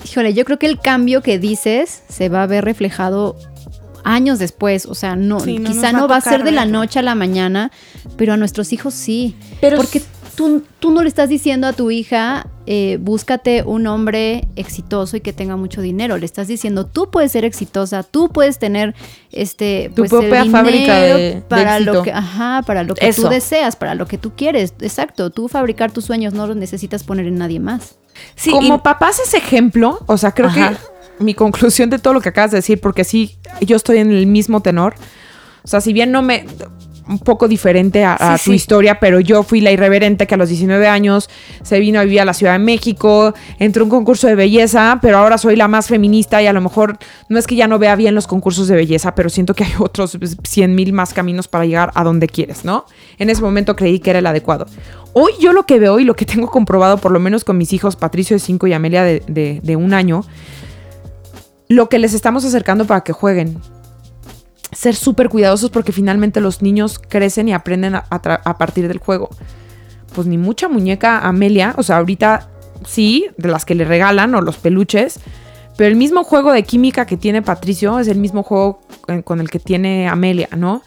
Híjole, 0.06 0.34
yo 0.34 0.46
creo 0.46 0.58
que 0.60 0.68
el 0.68 0.80
cambio 0.80 1.22
que 1.22 1.40
dices 1.40 2.04
se 2.10 2.30
va 2.30 2.44
a 2.44 2.48
ver 2.48 2.66
reflejado 2.66 3.36
años 4.04 4.40
después. 4.40 4.86
O 4.86 4.96
sea, 4.96 5.16
no, 5.16 5.40
Sí, 5.40 5.60
no 5.60 5.70
quizá 5.70 5.92
va 5.92 6.00
no 6.00 6.08
va 6.08 6.18
a 6.18 6.22
ser 6.22 6.44
de 6.44 6.52
la 6.52 6.66
noche 6.66 7.00
a 7.00 7.02
la 7.02 7.16
mañana, 7.16 7.72
pero 8.18 8.34
a 8.34 8.38
nuestros 8.38 8.72
hijos 8.74 8.94
sí. 8.94 9.36
Pero 9.62 9.78
Porque 9.78 10.02
tú, 10.36 10.64
tú 10.80 10.92
no 10.92 11.04
le 11.04 11.10
estás 11.10 11.28
diciendo 11.30 11.68
a 11.68 11.74
tu 11.74 11.92
hija, 11.92 12.48
eh, 12.66 12.98
búscate 13.02 13.62
un 13.64 13.86
hombre 13.88 14.48
exitoso 14.56 15.18
y 15.18 15.22
que 15.22 15.34
tenga 15.34 15.58
mucho 15.58 15.82
dinero. 15.82 16.18
Le 16.18 16.26
estás 16.26 16.48
diciendo, 16.48 16.86
tú 16.86 17.12
puedes 17.12 17.32
ser 17.34 17.44
exitosa, 17.44 18.04
tú 18.04 18.30
puedes 18.30 18.58
tener 18.58 18.96
este 19.32 19.90
Tu 19.90 19.96
pues, 20.06 20.14
el 20.14 20.20
propia 20.20 20.46
fábrica 20.46 21.00
de- 21.02 21.14
de 21.36 21.42
para 21.42 21.80
lo 21.82 22.02
que, 22.04 22.12
ajá, 22.14 22.64
para 22.66 22.84
lo 22.84 22.96
que 22.96 23.10
Eso. 23.10 23.24
tú 23.24 23.30
deseas, 23.30 23.76
para 23.76 23.96
lo 23.96 24.08
que 24.08 24.18
tú 24.18 24.32
quieres. 24.36 24.74
Exacto, 24.80 25.30
tú 25.30 25.50
fabricar 25.50 25.92
tus 25.92 26.06
sueños 26.06 26.34
no 26.34 26.48
los 26.48 26.56
necesitas 26.56 27.04
poner 27.04 27.28
en 27.28 27.38
nadie 27.38 27.60
más. 27.60 27.98
Sí, 28.36 28.52
Como 28.52 28.76
y- 28.76 28.78
papás 28.80 29.20
ese 29.20 29.38
ejemplo, 29.38 30.00
o 30.06 30.18
sea, 30.18 30.32
creo 30.32 30.48
Ajá. 30.48 30.72
que 31.18 31.24
mi 31.24 31.34
conclusión 31.34 31.90
de 31.90 32.00
todo 32.00 32.14
lo 32.14 32.22
que 32.22 32.30
acabas 32.30 32.52
de 32.52 32.58
decir, 32.58 32.80
porque 32.80 33.04
sí, 33.04 33.38
yo 33.62 33.76
estoy 33.76 33.98
en 33.98 34.12
el 34.12 34.26
mismo 34.28 34.62
tenor. 34.62 34.96
O 35.64 35.68
sea, 35.68 35.82
si 35.82 35.92
bien 35.94 36.12
no 36.12 36.22
me 36.22 36.46
un 37.10 37.20
poco 37.20 37.48
diferente 37.48 38.04
a, 38.06 38.14
a 38.14 38.38
Sí, 38.38 38.46
tu 38.46 38.50
sí. 38.52 38.56
historia, 38.56 39.00
pero 39.00 39.20
yo 39.20 39.44
fui 39.44 39.60
la 39.62 39.72
irreverente 39.72 40.28
que 40.28 40.36
a 40.36 40.38
los 40.38 40.48
19 40.50 40.88
años 40.88 41.30
se 41.64 41.80
vino 41.80 42.00
a 42.00 42.04
vivir 42.04 42.22
a 42.22 42.26
la 42.26 42.34
Ciudad 42.34 42.54
de 42.54 42.60
México, 42.60 43.34
entró 43.58 43.84
un 43.84 43.90
concurso 43.90 44.28
de 44.28 44.36
belleza, 44.36 45.00
pero 45.02 45.18
ahora 45.18 45.38
soy 45.38 45.56
la 45.56 45.68
más 45.68 45.88
feminista 45.88 46.42
y 46.42 46.48
a 46.48 46.54
lo 46.54 46.62
mejor 46.62 46.98
no 47.28 47.40
es 47.40 47.48
que 47.48 47.56
ya 47.56 47.68
no 47.68 47.80
vea 47.80 47.96
bien 47.96 48.16
los 48.16 48.28
concursos 48.28 48.68
de 48.68 48.76
belleza, 48.76 49.16
pero 49.16 49.30
siento 49.30 49.54
que 49.54 49.64
hay 49.64 49.74
otros 49.80 50.18
100 50.44 50.76
mil 50.76 50.94
más 50.94 51.14
caminos 51.14 51.48
para 51.48 51.66
llegar 51.66 51.92
a 51.96 52.04
donde 52.04 52.28
quieres, 52.28 52.64
¿no? 52.64 52.86
En 53.18 53.30
ese 53.30 53.42
momento 53.42 53.76
creí 53.76 54.00
que 54.00 54.12
era 54.12 54.20
el 54.20 54.28
adecuado. 54.28 54.68
Hoy 55.14 55.32
yo 55.40 55.52
lo 55.54 55.64
que 55.66 55.80
veo 55.80 56.00
y 56.00 56.04
lo 56.06 56.16
que 56.16 56.26
tengo 56.28 56.50
comprobado, 56.52 56.98
por 57.00 57.12
lo 57.12 57.20
menos 57.20 57.44
con 57.44 57.58
mis 57.58 57.74
hijos, 57.74 57.96
Patricio 57.96 58.36
de 58.36 58.40
5 58.40 58.68
y 58.68 58.74
Amelia 58.74 59.04
de, 59.04 59.24
de, 59.28 59.60
de 59.64 59.76
un 59.76 59.94
año, 59.94 60.24
lo 61.68 61.90
que 61.90 62.00
les 62.00 62.14
estamos 62.14 62.46
acercando 62.46 62.86
para 62.86 63.02
que 63.02 63.14
jueguen. 63.14 63.58
Ser 64.72 64.96
súper 64.96 65.30
cuidadosos 65.30 65.70
porque 65.72 65.92
finalmente 65.92 66.42
los 66.42 66.62
niños 66.62 67.00
crecen 67.00 67.48
y 67.48 67.54
aprenden 67.54 67.96
a, 67.96 68.06
a 68.10 68.22
tra- 68.22 68.42
a 68.44 68.58
partir 68.58 68.88
del 68.88 69.00
juego. 69.00 69.30
Pues 70.14 70.28
ni 70.28 70.38
mucha 70.38 70.68
muñeca 70.68 71.20
Amelia, 71.20 71.74
o 71.78 71.84
sea, 71.84 71.98
ahorita 71.98 72.50
sí, 72.86 73.28
de 73.38 73.50
las 73.50 73.66
que 73.66 73.76
le 73.76 73.86
regalan 73.86 74.34
o 74.36 74.42
los 74.42 74.58
peluches, 74.58 75.20
pero 75.78 75.90
el 75.90 75.96
mismo 75.96 76.24
juego 76.24 76.52
de 76.52 76.64
química 76.64 77.06
que 77.06 77.18
tiene 77.18 77.42
Patricio 77.42 78.00
es 78.00 78.08
el 78.08 78.18
mismo 78.20 78.44
juego 78.44 78.82
con- 79.24 79.40
el 79.40 79.50
que 79.50 79.60
tiene 79.60 80.08
Amelia, 80.08 80.50
¿no? 80.56 80.82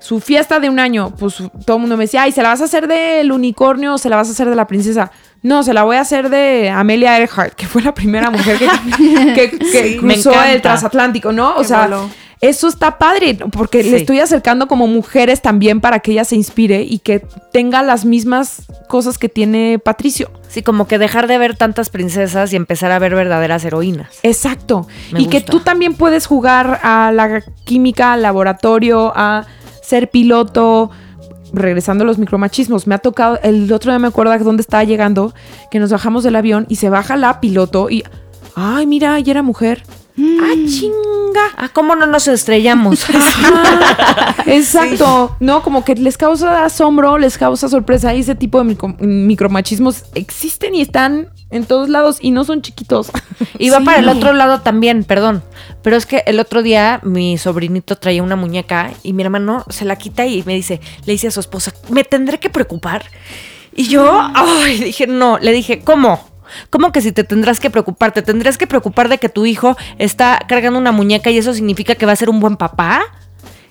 Su 0.00 0.20
fiesta 0.20 0.60
de 0.60 0.68
un 0.68 0.78
año, 0.78 1.14
pues 1.18 1.36
todo 1.64 1.76
el 1.76 1.80
mundo 1.80 1.96
me 1.96 2.04
decía, 2.04 2.22
ay, 2.24 2.32
¿se 2.32 2.42
la 2.42 2.50
vas 2.50 2.60
a 2.60 2.64
hacer 2.64 2.86
del 2.88 3.32
unicornio 3.32 3.94
o 3.94 3.98
se 3.98 4.10
la 4.10 4.16
vas 4.16 4.28
a 4.28 4.32
hacer 4.32 4.50
de 4.50 4.56
la 4.56 4.66
princesa? 4.66 5.10
No, 5.42 5.62
se 5.62 5.72
la 5.72 5.82
voy 5.84 5.96
a 5.96 6.00
hacer 6.02 6.28
de 6.28 6.68
Amelia 6.68 7.18
Earhart, 7.18 7.54
que 7.54 7.66
fue 7.66 7.80
la 7.80 7.94
primera 7.94 8.28
mujer 8.30 8.58
que, 8.58 8.68
que- 9.34 9.58
que 9.58 9.98
me 10.02 10.14
cruzó 10.14 10.30
el 10.52 10.60
transatlántico, 10.62 11.32
¿no? 11.32 11.54
O 11.56 11.64
sea. 11.64 11.86
Eso 12.48 12.68
está 12.68 12.98
padre, 12.98 13.36
porque 13.52 13.82
Sí. 13.82 13.90
le 13.90 13.96
estoy 13.96 14.20
acercando 14.20 14.66
como 14.68 14.86
mujeres 14.86 15.42
también 15.42 15.80
para 15.80 16.00
que 16.00 16.12
ella 16.12 16.24
se 16.24 16.36
inspire 16.36 16.82
y 16.82 16.98
que 16.98 17.20
tenga 17.52 17.82
las 17.82 18.04
mismas 18.04 18.62
cosas 18.88 19.18
que 19.18 19.28
tiene 19.28 19.78
Patricio. 19.78 20.30
Sí, 20.48 20.62
como 20.62 20.86
que 20.86 20.98
dejar 20.98 21.26
de 21.26 21.38
ver 21.38 21.56
tantas 21.56 21.90
princesas 21.90 22.52
y 22.52 22.56
empezar 22.56 22.92
a 22.92 22.98
ver 22.98 23.14
verdaderas 23.14 23.64
heroínas. 23.64 24.08
Exacto. 24.22 24.86
Me 25.12 25.22
y 25.22 25.26
que 25.26 25.40
tú 25.40 25.60
también 25.60 25.94
puedes 25.94 26.26
jugar 26.26 26.80
a 26.82 27.10
la 27.12 27.42
química, 27.64 28.12
al 28.12 28.22
laboratorio, 28.22 29.12
a 29.16 29.46
ser 29.82 30.10
piloto. 30.10 30.90
Regresando 31.52 32.02
a 32.02 32.06
los 32.06 32.18
micromachismos, 32.18 32.88
me 32.88 32.96
ha 32.96 32.98
tocado, 32.98 33.38
el 33.44 33.72
otro 33.72 33.92
día 33.92 34.00
me 34.00 34.08
acuerdo 34.08 34.36
dónde 34.40 34.60
estaba 34.60 34.82
llegando, 34.82 35.34
que 35.70 35.78
nos 35.78 35.92
bajamos 35.92 36.24
del 36.24 36.34
avión 36.34 36.66
y 36.68 36.76
se 36.76 36.88
baja 36.90 37.16
la 37.16 37.40
piloto 37.40 37.90
y, 37.90 38.02
ay, 38.56 38.88
mira, 38.88 39.20
ya 39.20 39.30
era 39.30 39.42
mujer. 39.42 39.84
Ah, 40.16 40.52
chinga. 40.68 41.42
Ah, 41.56 41.68
¿cómo 41.72 41.96
no 41.96 42.06
nos 42.06 42.28
estrellamos? 42.28 43.04
Exacto. 44.46 45.36
No, 45.40 45.62
como 45.62 45.84
que 45.84 45.94
les 45.94 46.16
causa 46.16 46.64
asombro, 46.64 47.18
les 47.18 47.38
causa 47.38 47.68
sorpresa. 47.68 48.14
Y 48.14 48.20
ese 48.20 48.34
tipo 48.34 48.58
de 48.62 48.64
micro- 48.76 48.96
micromachismos 49.00 50.04
existen 50.14 50.74
y 50.74 50.80
están 50.82 51.28
en 51.50 51.64
todos 51.64 51.88
lados 51.88 52.18
y 52.20 52.30
no 52.30 52.44
son 52.44 52.62
chiquitos. 52.62 53.10
Y 53.58 53.70
va 53.70 53.78
Sí. 53.78 53.84
para 53.84 53.98
el 53.98 54.08
otro 54.08 54.32
lado 54.32 54.60
también, 54.60 55.04
perdón. 55.04 55.42
Pero 55.82 55.96
es 55.96 56.06
que 56.06 56.22
el 56.26 56.40
otro 56.40 56.62
día 56.62 57.00
mi 57.02 57.38
sobrinito 57.38 57.96
traía 57.96 58.22
una 58.22 58.36
muñeca 58.36 58.92
y 59.02 59.12
mi 59.12 59.22
hermano 59.22 59.64
se 59.68 59.84
la 59.84 59.96
quita 59.96 60.26
y 60.26 60.42
me 60.44 60.54
dice, 60.54 60.80
le 61.06 61.12
dice 61.12 61.28
a 61.28 61.30
su 61.30 61.40
esposa, 61.40 61.72
¿me 61.90 62.04
tendré 62.04 62.38
que 62.40 62.50
preocupar? 62.50 63.04
Y 63.76 63.88
yo, 63.88 64.20
ay, 64.34 64.78
dije, 64.78 65.06
no, 65.06 65.38
le 65.38 65.52
dije, 65.52 65.80
¿cómo? 65.80 66.28
¿Cómo 66.70 66.92
que 66.92 67.00
si 67.00 67.12
te 67.12 67.24
tendrás 67.24 67.60
que 67.60 67.70
preocupar? 67.70 68.12
¿Te 68.12 68.22
tendrás 68.22 68.58
que 68.58 68.66
preocupar 68.66 69.08
de 69.08 69.18
que 69.18 69.28
tu 69.28 69.46
hijo 69.46 69.76
está 69.98 70.38
cargando 70.48 70.78
una 70.78 70.92
muñeca 70.92 71.30
y 71.30 71.38
eso 71.38 71.54
significa 71.54 71.94
que 71.94 72.06
va 72.06 72.12
a 72.12 72.16
ser 72.16 72.30
un 72.30 72.40
buen 72.40 72.56
papá? 72.56 73.02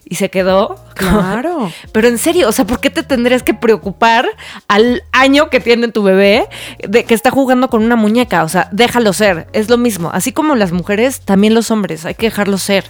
Y 0.05 0.15
se 0.15 0.29
quedó. 0.29 0.75
Claro. 0.95 1.71
Pero 1.91 2.07
en 2.07 2.17
serio, 2.17 2.49
o 2.49 2.51
sea, 2.51 2.65
¿por 2.65 2.79
qué 2.81 2.89
te 2.89 3.03
tendrías 3.03 3.41
que 3.41 3.53
preocupar 3.53 4.27
al 4.67 5.01
año 5.11 5.49
que 5.49 5.59
tiene 5.59 5.87
tu 5.87 6.03
bebé 6.03 6.47
de 6.87 7.05
que 7.05 7.13
está 7.13 7.31
jugando 7.31 7.69
con 7.69 7.83
una 7.83 7.95
muñeca? 7.95 8.43
O 8.43 8.49
sea, 8.49 8.67
déjalo 8.71 9.13
ser, 9.13 9.47
es 9.53 9.69
lo 9.69 9.77
mismo. 9.77 10.09
Así 10.13 10.31
como 10.33 10.55
las 10.55 10.71
mujeres, 10.71 11.21
también 11.21 11.53
los 11.53 11.71
hombres, 11.71 12.05
hay 12.05 12.15
que 12.15 12.27
dejarlo 12.27 12.57
ser. 12.57 12.83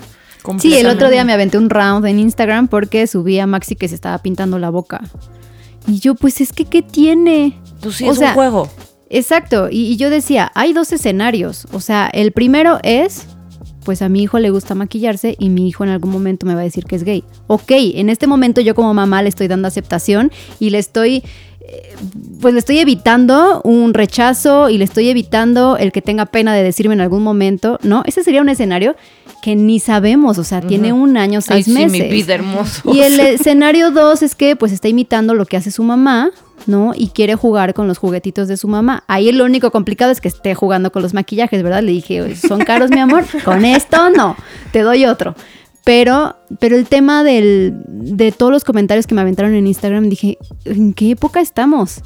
Sí, 0.59 0.75
el 0.75 0.87
otro 0.87 1.09
día 1.09 1.23
me 1.23 1.31
aventé 1.33 1.57
un 1.57 1.69
round 1.69 2.05
en 2.05 2.19
Instagram 2.19 2.67
porque 2.67 3.07
subí 3.07 3.39
a 3.39 3.47
Maxi 3.47 3.75
que 3.75 3.87
se 3.87 3.95
estaba 3.95 4.17
pintando 4.17 4.59
la 4.59 4.69
boca. 4.69 5.01
Y 5.87 5.99
yo, 5.99 6.15
pues 6.15 6.41
es 6.41 6.51
que, 6.53 6.65
¿qué 6.65 6.81
tiene? 6.81 7.59
Pues 7.81 7.95
sí, 7.95 8.07
O 8.07 8.11
es 8.11 8.17
sea, 8.17 8.29
un 8.29 8.33
juego. 8.33 8.69
Exacto, 9.13 9.69
y, 9.71 9.91
y 9.93 9.95
yo 9.97 10.09
decía, 10.09 10.51
hay 10.55 10.73
dos 10.73 10.91
escenarios. 10.91 11.67
O 11.71 11.79
sea, 11.79 12.09
el 12.11 12.31
primero 12.31 12.79
es, 12.83 13.25
pues 13.85 14.01
a 14.01 14.09
mi 14.09 14.23
hijo 14.23 14.39
le 14.39 14.49
gusta 14.49 14.75
maquillarse 14.75 15.35
y 15.39 15.49
mi 15.49 15.67
hijo 15.67 15.83
en 15.83 15.89
algún 15.91 16.11
momento 16.11 16.45
me 16.45 16.55
va 16.55 16.61
a 16.61 16.63
decir 16.63 16.85
que 16.85 16.95
es 16.95 17.03
gay. 17.03 17.23
Ok, 17.47 17.71
en 17.71 18.09
este 18.09 18.27
momento 18.27 18.61
yo 18.61 18.75
como 18.75 18.93
mamá 18.93 19.21
le 19.21 19.29
estoy 19.29 19.47
dando 19.47 19.67
aceptación 19.67 20.31
y 20.59 20.69
le 20.69 20.79
estoy, 20.79 21.23
eh, 21.61 21.93
pues 22.41 22.53
le 22.53 22.59
estoy 22.59 22.79
evitando 22.79 23.61
un 23.63 23.93
rechazo 23.93 24.69
y 24.69 24.77
le 24.77 24.85
estoy 24.85 25.09
evitando 25.09 25.77
el 25.77 25.91
que 25.91 26.01
tenga 26.01 26.25
pena 26.27 26.53
de 26.53 26.63
decirme 26.63 26.93
en 26.93 27.01
algún 27.01 27.23
momento, 27.23 27.79
¿no? 27.83 28.03
Ese 28.05 28.23
sería 28.23 28.41
un 28.41 28.49
escenario 28.49 28.95
que 29.41 29.55
ni 29.57 29.79
sabemos, 29.81 30.37
o 30.37 30.43
sea, 30.45 30.61
tiene 30.61 30.93
un 30.93 31.17
año, 31.17 31.41
seis 31.41 31.67
Ay, 31.67 31.73
sí, 31.73 31.73
meses. 31.73 31.91
mi 31.91 32.09
vida 32.09 32.35
hermoso. 32.35 32.93
Y 32.93 33.01
el 33.01 33.19
escenario 33.19 33.91
dos 33.91 34.23
es 34.23 34.35
que 34.35 34.55
pues 34.55 34.71
está 34.71 34.87
imitando 34.87 35.33
lo 35.33 35.45
que 35.45 35.57
hace 35.57 35.69
su 35.69 35.83
mamá, 35.83 36.31
¿no? 36.67 36.93
Y 36.95 37.09
quiere 37.09 37.35
jugar 37.35 37.73
con 37.73 37.87
los 37.87 37.97
juguetitos 37.97 38.47
de 38.47 38.57
su 38.57 38.67
mamá. 38.67 39.03
Ahí 39.07 39.31
lo 39.31 39.45
único 39.45 39.71
complicado 39.71 40.11
es 40.11 40.21
que 40.21 40.27
esté 40.27 40.55
jugando 40.55 40.91
con 40.91 41.01
los 41.01 41.13
maquillajes, 41.13 41.61
¿verdad? 41.63 41.83
Le 41.83 41.91
dije, 41.91 42.21
"Oye, 42.21 42.35
son 42.35 42.59
caros, 42.59 42.89
mi 42.89 42.99
amor. 42.99 43.25
Con 43.43 43.65
esto 43.65 44.09
no, 44.09 44.35
te 44.71 44.81
doy 44.81 45.05
otro. 45.05 45.35
Pero, 45.83 46.37
pero 46.59 46.77
el 46.77 46.85
tema 46.85 47.23
del, 47.23 47.73
de 47.87 48.31
todos 48.31 48.51
los 48.51 48.63
comentarios 48.63 49.05
que 49.05 49.15
me 49.15 49.21
aventaron 49.21 49.53
en 49.53 49.67
Instagram, 49.67 50.07
dije, 50.07 50.37
¿en 50.63 50.93
qué 50.93 51.11
época 51.11 51.41
estamos? 51.41 51.97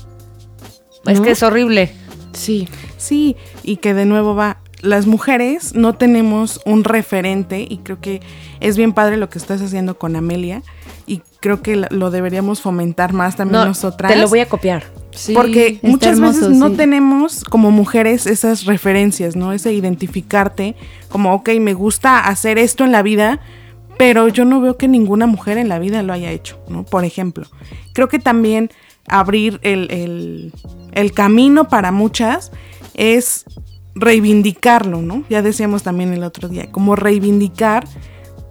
Es 1.06 1.20
¿no? 1.20 1.24
que 1.24 1.32
es 1.32 1.44
horrible. 1.44 1.92
Sí. 2.34 2.68
Sí, 2.98 3.36
y 3.64 3.78
que 3.78 3.94
de 3.94 4.06
nuevo 4.06 4.36
va, 4.36 4.58
las 4.82 5.08
mujeres 5.08 5.74
no 5.74 5.96
tenemos 5.96 6.62
un 6.66 6.84
referente 6.84 7.66
y 7.68 7.78
creo 7.80 8.00
que 8.00 8.22
es 8.60 8.78
bien 8.78 8.94
padre 8.94 9.18
lo 9.18 9.30
que 9.30 9.40
estás 9.40 9.62
haciendo 9.62 9.98
con 9.98 10.16
Amelia 10.16 10.62
y 11.08 11.22
creo 11.40 11.62
que 11.62 11.76
lo 11.90 12.12
deberíamos 12.12 12.62
fomentar 12.62 13.14
más 13.14 13.36
también 13.38 13.62
No, 13.62 13.66
nosotras. 13.68 14.12
te 14.12 14.18
lo 14.20 14.28
voy 14.28 14.40
a 14.40 14.48
copiar. 14.48 14.84
Sí. 15.12 15.34
Porque 15.34 15.80
muchas 15.82 16.14
hermoso, 16.18 16.42
veces 16.42 16.58
no 16.58 16.70
sí. 16.70 16.76
tenemos 16.76 17.44
como 17.44 17.72
mujeres 17.72 18.28
esas 18.28 18.66
referencias, 18.66 19.36
¿no? 19.36 19.52
Ese 19.52 19.74
identificarte 19.74 20.76
como, 21.10 21.34
ok, 21.34 21.50
me 21.60 21.74
gusta 21.74 22.20
hacer 22.20 22.60
esto 22.60 22.84
en 22.84 22.92
la 22.92 23.02
vida, 23.02 23.40
pero 23.98 24.28
yo 24.28 24.46
no 24.46 24.62
veo 24.62 24.78
que 24.78 24.88
ninguna 24.88 25.26
mujer 25.26 25.58
en 25.58 25.70
la 25.70 25.80
vida 25.80 26.04
lo 26.04 26.14
haya 26.14 26.30
hecho, 26.32 26.60
¿no? 26.70 26.86
Por 26.86 27.04
ejemplo. 27.04 27.48
Creo 27.94 28.10
que 28.10 28.20
también 28.20 28.70
abrir 29.08 29.60
el, 29.64 29.90
el- 29.90 30.54
el 30.92 31.12
camino 31.14 31.68
para 31.68 31.92
muchas 31.92 32.52
es 32.94 33.46
reivindicarlo, 34.00 35.02
¿no? 35.02 35.24
Ya 35.30 35.42
decíamos 35.42 35.84
también 35.84 36.14
el 36.14 36.24
otro 36.24 36.48
día, 36.48 36.72
como 36.72 36.96
reivindicar 36.96 37.88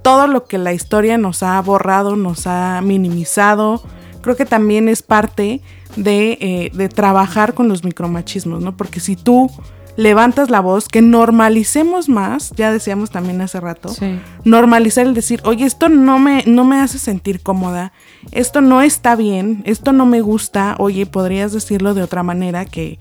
todo 0.02 0.26
lo 0.26 0.44
que 0.44 0.58
la 0.58 0.72
historia 0.72 1.18
nos 1.18 1.42
ha 1.42 1.60
borrado, 1.60 2.14
nos 2.16 2.46
ha 2.46 2.80
minimizado. 2.82 3.82
Creo 4.22 4.36
que 4.36 4.44
también 4.46 4.88
es 4.88 5.02
parte 5.02 5.60
de, 5.96 6.38
eh, 6.40 6.70
de 6.74 6.88
trabajar 6.88 7.54
con 7.54 7.68
los 7.68 7.82
micromachismos, 7.84 8.62
¿no? 8.62 8.76
Porque 8.76 9.00
si 9.00 9.16
tú 9.16 9.50
levantas 9.96 10.50
la 10.50 10.60
voz, 10.60 10.88
que 10.88 11.00
normalicemos 11.00 12.08
más, 12.08 12.52
ya 12.56 12.70
decíamos 12.70 13.10
también 13.10 13.40
hace 13.40 13.60
rato, 13.60 13.88
Sí. 13.88 14.18
normalizar 14.44 15.06
el 15.06 15.14
decir, 15.14 15.40
oye, 15.44 15.64
esto 15.64 15.88
no 15.88 16.18
me, 16.18 16.44
no 16.46 16.64
me 16.64 16.78
hace 16.80 16.98
sentir 16.98 17.40
cómoda, 17.40 17.92
esto 18.30 18.60
no 18.60 18.82
está 18.82 19.16
bien, 19.16 19.62
esto 19.64 19.92
no 19.92 20.04
me 20.04 20.20
gusta, 20.20 20.74
oye, 20.78 21.06
podrías 21.06 21.52
decirlo 21.52 21.94
de 21.94 22.02
otra 22.02 22.22
manera 22.22 22.66
que, 22.66 22.98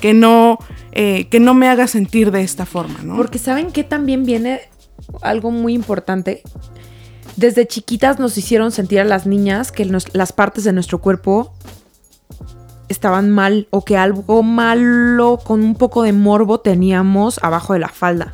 que, 0.00 0.14
no, 0.14 0.58
eh, 0.92 1.28
que 1.28 1.40
no 1.40 1.54
me 1.54 1.68
haga 1.68 1.86
sentir 1.86 2.30
de 2.30 2.42
esta 2.42 2.66
forma, 2.66 3.00
¿no? 3.02 3.16
Porque 3.16 3.38
saben 3.38 3.70
que 3.72 3.84
también 3.84 4.24
viene 4.24 4.60
algo 5.22 5.50
muy 5.50 5.74
importante. 5.74 6.42
Desde 7.36 7.66
chiquitas 7.66 8.18
nos 8.18 8.38
hicieron 8.38 8.70
sentir 8.70 9.00
a 9.00 9.04
las 9.04 9.26
niñas 9.26 9.72
que 9.72 9.84
nos- 9.86 10.14
las 10.14 10.32
partes 10.32 10.64
de 10.64 10.72
nuestro 10.72 11.00
cuerpo 11.00 11.52
estaban 12.88 13.30
mal 13.30 13.66
o 13.70 13.84
que 13.84 13.96
algo 13.96 14.42
malo 14.42 15.38
con 15.42 15.62
un 15.62 15.74
poco 15.74 16.02
de 16.02 16.12
morbo 16.12 16.60
teníamos 16.60 17.38
abajo 17.42 17.72
de 17.72 17.78
la 17.80 17.88
falda. 17.88 18.32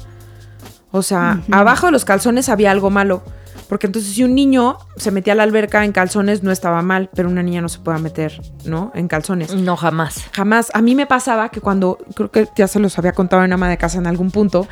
O 0.90 1.02
sea, 1.02 1.40
abajo 1.52 1.86
de 1.86 1.92
los 1.92 2.04
calzones 2.04 2.48
había 2.48 2.70
algo 2.72 2.90
malo. 2.90 3.22
Porque 3.70 3.86
entonces 3.86 4.14
si 4.14 4.24
un 4.24 4.34
niño 4.34 4.78
se 4.96 5.12
metía 5.12 5.32
a 5.32 5.36
la 5.36 5.44
alberca 5.44 5.84
en 5.84 5.92
calzones 5.92 6.42
no 6.42 6.50
estaba 6.50 6.82
mal, 6.82 7.08
pero 7.14 7.28
una 7.28 7.44
niña 7.44 7.60
no 7.60 7.68
se 7.68 7.78
puede 7.78 8.00
meter, 8.00 8.42
¿no? 8.64 8.90
En 8.96 9.06
calzones. 9.06 9.54
No, 9.54 9.76
jamás. 9.76 10.24
Jamás. 10.32 10.72
A 10.74 10.82
mí 10.82 10.96
me 10.96 11.06
pasaba 11.06 11.50
que 11.50 11.60
cuando, 11.60 11.96
creo 12.16 12.32
que 12.32 12.48
ya 12.56 12.66
se 12.66 12.80
los 12.80 12.98
había 12.98 13.12
contado 13.12 13.44
en 13.44 13.52
ama 13.52 13.68
de 13.68 13.78
casa 13.78 13.98
en 13.98 14.08
algún 14.08 14.32
punto, 14.32 14.66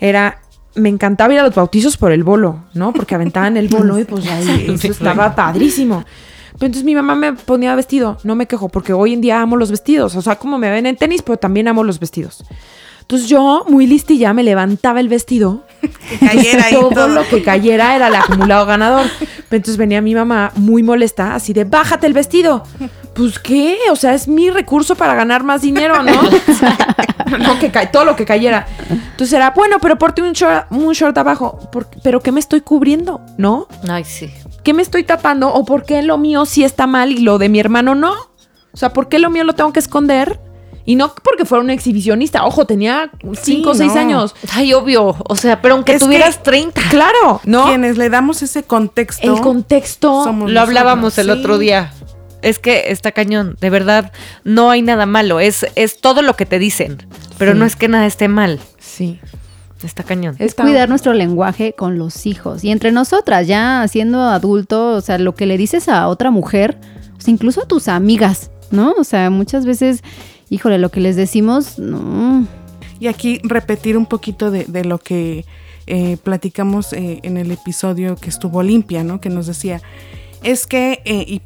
era, 0.00 0.40
me 0.74 0.88
encantaba 0.88 1.34
ir 1.34 1.40
a 1.40 1.42
los 1.42 1.54
bautizos 1.54 1.98
por 1.98 2.10
el 2.10 2.24
bolo, 2.24 2.64
¿no? 2.72 2.94
Porque 2.94 3.14
aventaban 3.14 3.58
el 3.58 3.68
bolo 3.68 3.98
y 3.98 4.04
pues 4.04 4.26
ahí 4.26 4.66
eso 4.74 4.92
estaba 4.92 5.34
padrísimo. 5.34 6.06
Pero 6.52 6.68
entonces 6.68 6.84
mi 6.84 6.94
mamá 6.94 7.16
me 7.16 7.34
ponía 7.34 7.74
vestido, 7.74 8.16
no 8.24 8.34
me 8.34 8.46
quejo, 8.46 8.70
porque 8.70 8.94
hoy 8.94 9.12
en 9.12 9.20
día 9.20 9.42
amo 9.42 9.58
los 9.58 9.70
vestidos. 9.70 10.16
O 10.16 10.22
sea, 10.22 10.36
como 10.36 10.56
me 10.56 10.70
ven 10.70 10.86
en 10.86 10.96
tenis, 10.96 11.20
pero 11.20 11.36
también 11.36 11.68
amo 11.68 11.84
los 11.84 12.00
vestidos. 12.00 12.42
Entonces 13.08 13.30
yo, 13.30 13.64
muy 13.66 13.86
listilla, 13.86 14.34
me 14.34 14.42
levantaba 14.42 15.00
el 15.00 15.08
vestido 15.08 15.64
Que 15.80 16.18
cayera 16.18 16.66
ahí 16.66 16.74
todo, 16.74 16.90
todo. 16.90 17.08
lo 17.08 17.26
que 17.26 17.42
cayera 17.42 17.96
era 17.96 18.08
el 18.08 18.14
acumulado 18.14 18.66
ganador. 18.66 19.06
Entonces 19.50 19.78
venía 19.78 20.02
mi 20.02 20.14
mamá 20.14 20.52
muy 20.56 20.82
molesta, 20.82 21.34
así 21.34 21.54
de, 21.54 21.64
bájate 21.64 22.06
el 22.06 22.12
vestido. 22.12 22.64
Pues 23.14 23.38
qué, 23.38 23.78
o 23.90 23.96
sea, 23.96 24.12
es 24.12 24.28
mi 24.28 24.50
recurso 24.50 24.94
para 24.94 25.14
ganar 25.14 25.42
más 25.42 25.62
dinero, 25.62 26.02
¿no? 26.02 26.20
no, 27.38 27.58
que 27.58 27.70
todo 27.90 28.04
lo 28.04 28.14
que 28.14 28.26
cayera. 28.26 28.66
Entonces 28.90 29.32
era, 29.32 29.52
bueno, 29.52 29.78
pero 29.80 29.96
porte 29.96 30.20
un 30.20 30.34
short, 30.34 30.70
un 30.70 30.92
short 30.92 31.16
abajo. 31.16 31.58
Pero 32.02 32.20
¿qué 32.20 32.30
me 32.30 32.40
estoy 32.40 32.60
cubriendo? 32.60 33.22
¿No? 33.38 33.68
Ay, 33.88 34.04
sí. 34.04 34.30
¿Qué 34.62 34.74
me 34.74 34.82
estoy 34.82 35.04
tapando? 35.04 35.48
¿O 35.48 35.64
por 35.64 35.84
qué 35.84 36.02
lo 36.02 36.18
mío 36.18 36.44
sí 36.44 36.62
está 36.62 36.86
mal 36.86 37.10
y 37.12 37.20
lo 37.20 37.38
de 37.38 37.48
mi 37.48 37.58
hermano 37.58 37.94
no? 37.94 38.12
O 38.70 38.76
sea, 38.76 38.92
¿por 38.92 39.08
qué 39.08 39.18
lo 39.18 39.30
mío 39.30 39.44
lo 39.44 39.54
tengo 39.54 39.72
que 39.72 39.80
esconder? 39.80 40.38
Y 40.88 40.96
no 40.96 41.12
porque 41.22 41.44
fuera 41.44 41.62
un 41.62 41.68
exhibicionista. 41.68 42.46
Ojo, 42.46 42.64
tenía 42.64 43.10
5 43.42 43.68
o 43.70 43.74
6 43.74 43.92
no. 43.94 44.00
años. 44.00 44.34
Ay, 44.54 44.72
obvio. 44.72 45.16
O 45.28 45.36
sea, 45.36 45.60
pero 45.60 45.74
aunque 45.74 45.92
Es 45.92 46.00
tuvieras 46.00 46.38
que- 46.38 46.44
30. 46.44 46.80
Claro, 46.88 47.42
¿no? 47.44 47.66
Quienes 47.66 47.98
le 47.98 48.08
damos 48.08 48.40
ese 48.42 48.62
contexto. 48.62 49.34
El 49.34 49.40
contexto. 49.42 50.24
somos 50.24 50.50
Lo 50.50 50.60
hablábamos 50.62 51.18
el 51.18 51.26
sí. 51.26 51.30
otro 51.30 51.58
día. 51.58 51.92
Es 52.40 52.58
que 52.58 52.90
está 52.90 53.12
cañón, 53.12 53.58
de 53.60 53.68
verdad, 53.68 54.12
no 54.44 54.70
hay 54.70 54.80
nada 54.80 55.04
malo, 55.04 55.40
es, 55.40 55.66
es 55.74 56.00
todo 56.00 56.22
lo 56.22 56.36
que 56.36 56.46
te 56.46 56.58
dicen, 56.60 56.96
pero 57.36 57.52
Sí. 57.52 57.58
no 57.58 57.64
es 57.66 57.74
que 57.76 57.88
nada 57.88 58.06
esté 58.06 58.28
mal, 58.28 58.60
Sí. 58.78 59.18
está 59.82 60.04
cañón. 60.04 60.36
Es 60.38 60.46
Está- 60.52 60.62
cuidar 60.62 60.88
nuestro 60.88 61.12
lenguaje 61.14 61.74
con 61.76 61.98
los 61.98 62.24
hijos. 62.26 62.62
Y 62.64 62.70
entre 62.70 62.92
nosotras, 62.92 63.46
ya 63.48 63.84
siendo 63.88 64.22
adulto, 64.22 64.92
o 64.92 65.00
sea, 65.00 65.18
lo 65.18 65.34
que 65.34 65.46
le 65.46 65.58
dices 65.58 65.88
a 65.88 66.06
otra 66.08 66.30
mujer, 66.30 66.78
o 67.18 67.20
sea, 67.20 67.32
incluso 67.34 67.60
a 67.62 67.66
tus 67.66 67.88
amigas, 67.88 68.50
¿no? 68.70 68.92
O 68.98 69.02
sea, 69.04 69.30
muchas 69.30 69.66
veces, 69.66 70.02
híjole, 70.50 70.78
lo 70.78 70.90
que 70.90 71.00
les 71.00 71.16
decimos, 71.16 71.78
no. 71.78 72.46
Y 73.00 73.06
aquí 73.06 73.40
repetir 73.44 73.96
un 73.96 74.06
poquito 74.06 74.50
de, 74.50 74.64
de 74.64 74.84
lo 74.84 74.98
que 74.98 75.44
eh, 75.86 76.16
platicamos 76.22 76.92
eh, 76.92 77.20
en 77.22 77.36
el 77.36 77.50
episodio 77.50 78.16
que 78.16 78.28
estuvo 78.28 78.62
limpia, 78.62 79.04
¿no? 79.04 79.20
Que 79.20 79.30
nos 79.30 79.46
decía, 79.46 79.80
es 80.42 80.66
que 80.66 81.00
eh, 81.04 81.40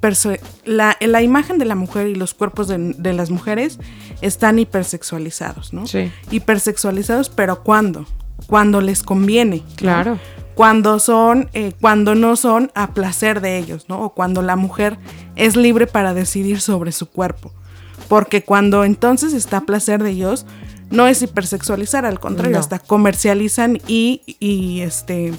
la, 0.64 0.96
la 1.00 1.22
imagen 1.22 1.58
de 1.58 1.64
la 1.64 1.74
mujer 1.74 2.08
y 2.08 2.14
los 2.14 2.34
cuerpos 2.34 2.68
de, 2.68 2.94
de 2.96 3.12
las 3.12 3.30
mujeres 3.30 3.78
están 4.20 4.58
hipersexualizados, 4.58 5.72
¿no? 5.72 5.86
Sí. 5.86 6.10
Hipersexualizados, 6.30 7.30
pero 7.30 7.62
¿cuándo? 7.62 8.06
Cuando 8.46 8.80
les 8.80 9.02
conviene. 9.02 9.56
¿no? 9.56 9.76
Claro. 9.76 10.18
Cuando 10.54 10.98
son, 10.98 11.48
eh, 11.54 11.72
cuando 11.80 12.14
no 12.14 12.36
son 12.36 12.70
a 12.74 12.92
placer 12.92 13.40
de 13.40 13.58
ellos, 13.58 13.86
¿no? 13.88 14.02
O 14.02 14.10
cuando 14.10 14.42
la 14.42 14.56
mujer 14.56 14.98
es 15.34 15.56
libre 15.56 15.86
para 15.86 16.12
decidir 16.12 16.60
sobre 16.60 16.92
su 16.92 17.08
cuerpo. 17.08 17.52
Porque 18.08 18.44
cuando 18.44 18.84
entonces 18.84 19.32
está 19.32 19.58
a 19.58 19.60
placer 19.62 20.02
de 20.02 20.10
ellos, 20.10 20.46
no 20.90 21.06
es 21.06 21.22
hipersexualizar, 21.22 22.04
al 22.04 22.20
contrario, 22.20 22.52
No. 22.54 22.58
hasta 22.60 22.78
comercializan 22.78 23.78
y, 23.86 24.20
y, 24.38 24.80
este 24.82 25.32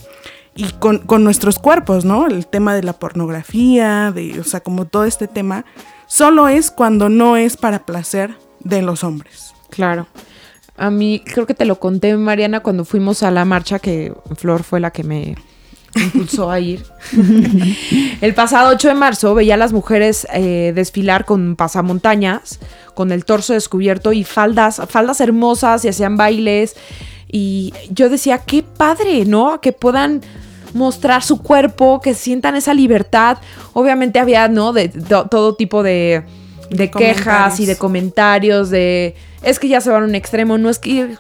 y 0.56 0.72
con, 0.74 1.00
con 1.00 1.24
nuestros 1.24 1.60
cuerpos, 1.60 2.06
¿no? 2.06 2.28
El 2.28 2.46
tema 2.48 2.76
de 2.76 2.84
la 2.84 2.94
pornografía, 2.94 4.12
de, 4.12 4.40
o 4.40 4.44
sea, 4.44 4.60
como 4.62 4.86
todo 4.86 5.06
este 5.06 5.28
tema, 5.28 5.66
solo 6.08 6.48
es 6.48 6.72
cuando 6.72 7.10
no 7.10 7.38
es 7.38 7.58
para 7.58 7.86
placer 7.86 8.36
de 8.60 8.82
los 8.82 9.04
hombres. 9.04 9.54
Claro. 9.70 10.08
A 10.78 10.90
mí 10.90 11.22
creo 11.26 11.46
que 11.46 11.54
te 11.54 11.66
lo 11.66 11.80
conté, 11.80 12.16
Mariana, 12.18 12.62
cuando 12.62 12.86
fuimos 12.86 13.22
a 13.24 13.32
la 13.32 13.46
marcha, 13.46 13.80
que 13.80 14.14
Flor 14.36 14.64
fue 14.64 14.80
la 14.80 14.92
que 14.92 15.04
me 15.04 15.36
impulsó 15.96 16.50
a 16.52 16.60
ir. 16.60 16.84
el 18.22 18.34
pasado 18.34 18.70
8 18.72 18.88
de 18.90 18.94
marzo 18.94 19.34
veía 19.36 19.56
a 19.56 19.58
las 19.58 19.74
mujeres 19.74 20.28
eh, 20.34 20.72
desfilar 20.76 21.26
con 21.26 21.56
pasamontañas, 21.56 22.60
con 22.94 23.12
el 23.12 23.26
torso 23.26 23.54
descubierto 23.54 24.14
y 24.14 24.24
faldas, 24.24 24.82
faldas 24.90 25.22
hermosas 25.22 25.84
y 25.86 25.90
hacían 25.90 26.18
bailes. 26.18 26.76
Y 27.28 27.74
yo 27.90 28.10
decía, 28.10 28.40
qué 28.40 28.64
padre, 28.64 29.26
¿no? 29.26 29.60
Que 29.62 29.72
puedan 29.72 30.22
mostrar 30.74 31.24
su 31.24 31.42
cuerpo, 31.42 32.00
que 32.02 32.14
sientan 32.14 32.56
esa 32.56 32.74
libertad. 32.74 33.38
Obviamente 33.74 34.20
había, 34.20 34.48
¿no? 34.48 34.74
De, 34.74 34.90
to- 34.90 35.28
todo 35.30 35.56
tipo 35.56 35.84
de, 35.84 36.24
de 36.70 36.92
quejas 36.92 37.60
y 37.60 37.66
de 37.66 37.76
comentarios, 37.78 38.70
de 38.70 39.16
es 39.44 39.60
que 39.60 39.68
ya 39.68 39.82
se 39.82 39.90
van 39.90 40.04
a 40.04 40.06
un 40.06 40.16
extremo, 40.16 40.58
no 40.58 40.70
es 40.70 40.80
que 40.80 41.16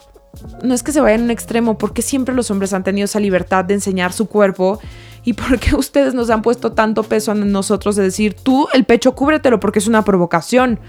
no 0.63 0.73
es 0.73 0.83
que 0.83 0.91
se 0.91 1.01
vayan 1.01 1.21
a 1.21 1.23
un 1.25 1.31
extremo, 1.31 1.77
porque 1.77 2.01
siempre 2.01 2.33
los 2.33 2.49
hombres 2.51 2.73
han 2.73 2.83
tenido 2.83 3.05
esa 3.05 3.19
libertad 3.19 3.65
de 3.65 3.75
enseñar 3.75 4.13
su 4.13 4.27
cuerpo 4.27 4.79
y 5.23 5.33
porque 5.33 5.75
ustedes 5.75 6.13
nos 6.13 6.29
han 6.29 6.41
puesto 6.41 6.71
tanto 6.71 7.03
peso 7.03 7.31
en 7.31 7.51
nosotros 7.51 7.95
de 7.95 8.03
decir, 8.03 8.33
tú 8.33 8.67
el 8.73 8.83
pecho 8.85 9.13
cúbretelo 9.15 9.59
porque 9.59 9.79
es 9.79 9.87
una 9.87 10.03
provocación, 10.03 10.79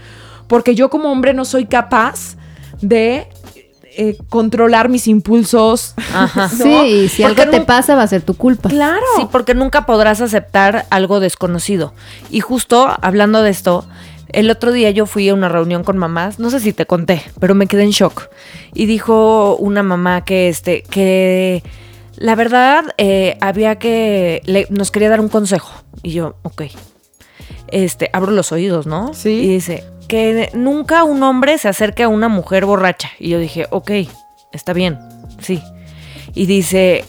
porque 0.47 0.75
yo 0.75 0.89
como 0.89 1.11
hombre 1.11 1.33
no 1.33 1.45
soy 1.45 1.65
capaz 1.65 2.37
de 2.81 3.27
eh, 3.97 4.17
controlar 4.29 4.89
mis 4.89 5.07
impulsos. 5.07 5.93
Ajá. 6.13 6.49
¿no? 6.59 6.63
Sí, 6.63 7.07
si 7.07 7.23
Porque 7.23 7.43
algo 7.43 7.51
te 7.53 7.61
pasa 7.61 7.95
va 7.95 8.03
a 8.03 8.07
ser 8.07 8.21
tu 8.21 8.33
culpa. 8.33 8.69
Claro. 8.69 9.05
Sí, 9.15 9.27
porque 9.31 9.53
nunca 9.53 9.85
podrás 9.85 10.19
aceptar 10.21 10.85
algo 10.89 11.19
desconocido. 11.21 11.93
Y 12.29 12.41
justo 12.41 12.93
hablando 13.01 13.41
de 13.41 13.51
esto, 13.51 13.85
el 14.29 14.49
otro 14.49 14.71
día 14.71 14.91
yo 14.91 15.05
fui 15.05 15.29
a 15.29 15.33
una 15.33 15.49
reunión 15.49 15.83
con 15.83 15.97
mamás, 15.97 16.39
no 16.39 16.49
sé 16.49 16.59
si 16.59 16.73
te 16.73 16.85
conté, 16.85 17.21
pero 17.39 17.55
me 17.55 17.67
quedé 17.67 17.83
en 17.83 17.91
shock. 17.91 18.29
Y 18.73 18.85
dijo 18.85 19.55
una 19.57 19.83
mamá 19.83 20.23
que 20.25 20.49
este, 20.49 20.83
que 20.83 21.63
la 22.17 22.35
verdad 22.35 22.85
eh, 22.97 23.37
había 23.41 23.75
que, 23.77 24.41
le- 24.45 24.67
nos 24.69 24.91
quería 24.91 25.09
dar 25.09 25.19
un 25.19 25.29
consejo. 25.29 25.71
Y 26.03 26.11
yo, 26.11 26.35
ok. 26.43 26.63
Este, 27.67 28.09
abro 28.13 28.31
los 28.31 28.51
oídos, 28.51 28.85
¿no? 28.87 29.13
Sí. 29.13 29.29
Y 29.31 29.47
dice, 29.47 29.83
que 30.07 30.49
nunca 30.53 31.03
un 31.03 31.23
hombre 31.23 31.57
se 31.57 31.67
acerque 31.67 32.03
a 32.03 32.07
una 32.09 32.27
mujer 32.29 32.65
borracha. 32.65 33.09
Y 33.19 33.29
yo 33.29 33.39
dije, 33.39 33.67
ok, 33.71 33.91
está 34.53 34.73
bien, 34.73 34.99
sí. 35.39 35.61
Y 36.33 36.45
dice, 36.45 37.05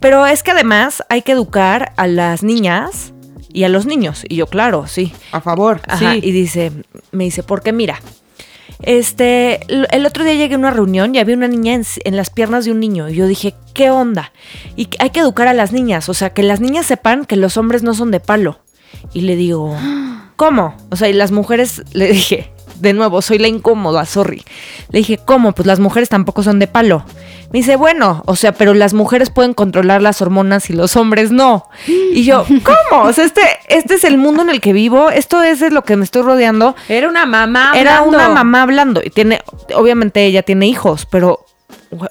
pero 0.00 0.26
es 0.26 0.42
que 0.42 0.52
además 0.52 1.02
hay 1.08 1.22
que 1.22 1.32
educar 1.32 1.92
a 1.96 2.06
las 2.06 2.42
niñas 2.42 3.12
y 3.52 3.64
a 3.64 3.68
los 3.68 3.86
niños. 3.86 4.24
Y 4.28 4.36
yo, 4.36 4.46
claro, 4.46 4.86
sí. 4.86 5.12
A 5.32 5.40
favor. 5.40 5.80
Ajá, 5.86 6.12
sí. 6.12 6.20
y 6.22 6.32
dice, 6.32 6.72
me 7.10 7.24
dice, 7.24 7.42
porque 7.42 7.72
mira, 7.72 8.00
este, 8.82 9.60
el 9.68 10.06
otro 10.06 10.24
día 10.24 10.34
llegué 10.34 10.54
a 10.54 10.58
una 10.58 10.70
reunión 10.70 11.14
y 11.14 11.18
había 11.18 11.36
una 11.36 11.48
niña 11.48 11.74
en, 11.74 11.84
en 12.04 12.16
las 12.16 12.30
piernas 12.30 12.64
de 12.64 12.72
un 12.72 12.80
niño. 12.80 13.08
Y 13.08 13.14
yo 13.14 13.26
dije, 13.26 13.54
¿qué 13.74 13.90
onda? 13.90 14.32
Y 14.76 14.88
hay 14.98 15.10
que 15.10 15.20
educar 15.20 15.48
a 15.48 15.54
las 15.54 15.72
niñas, 15.72 16.08
o 16.08 16.14
sea, 16.14 16.30
que 16.30 16.42
las 16.42 16.60
niñas 16.60 16.86
sepan 16.86 17.24
que 17.24 17.36
los 17.36 17.56
hombres 17.56 17.82
no 17.82 17.94
son 17.94 18.10
de 18.10 18.20
palo. 18.20 18.60
Y 19.12 19.22
le 19.22 19.36
digo, 19.36 19.76
¿cómo? 20.36 20.76
O 20.90 20.96
sea, 20.96 21.08
y 21.08 21.12
las 21.12 21.30
mujeres 21.30 21.82
le 21.92 22.08
dije, 22.08 22.52
de 22.76 22.92
nuevo, 22.92 23.22
soy 23.22 23.38
la 23.38 23.48
incómoda, 23.48 24.04
sorry. 24.04 24.44
Le 24.90 24.98
dije, 24.98 25.18
¿cómo? 25.18 25.52
Pues 25.52 25.66
las 25.66 25.78
mujeres 25.80 26.08
tampoco 26.08 26.42
son 26.42 26.58
de 26.58 26.66
palo. 26.66 27.04
Me 27.52 27.58
dice, 27.58 27.76
bueno, 27.76 28.22
o 28.26 28.34
sea, 28.34 28.52
pero 28.52 28.72
las 28.72 28.94
mujeres 28.94 29.28
pueden 29.28 29.52
controlar 29.52 30.00
las 30.00 30.22
hormonas 30.22 30.70
y 30.70 30.72
los 30.72 30.96
hombres 30.96 31.30
no. 31.30 31.68
Y 31.86 32.24
yo, 32.24 32.44
¿cómo? 32.62 33.02
O 33.04 33.12
sea, 33.12 33.24
este, 33.24 33.42
este 33.68 33.94
es 33.94 34.04
el 34.04 34.16
mundo 34.16 34.42
en 34.42 34.48
el 34.48 34.60
que 34.62 34.72
vivo, 34.72 35.10
esto 35.10 35.42
es 35.42 35.60
de 35.60 35.70
lo 35.70 35.82
que 35.84 35.96
me 35.96 36.04
estoy 36.04 36.22
rodeando. 36.22 36.74
Era 36.88 37.08
una 37.08 37.26
mamá 37.26 37.72
Era 37.74 37.98
hablando. 37.98 38.16
una 38.18 38.28
mamá 38.30 38.62
hablando. 38.62 39.02
Y 39.04 39.10
tiene, 39.10 39.40
obviamente 39.74 40.24
ella 40.24 40.42
tiene 40.42 40.66
hijos, 40.66 41.06
pero, 41.10 41.44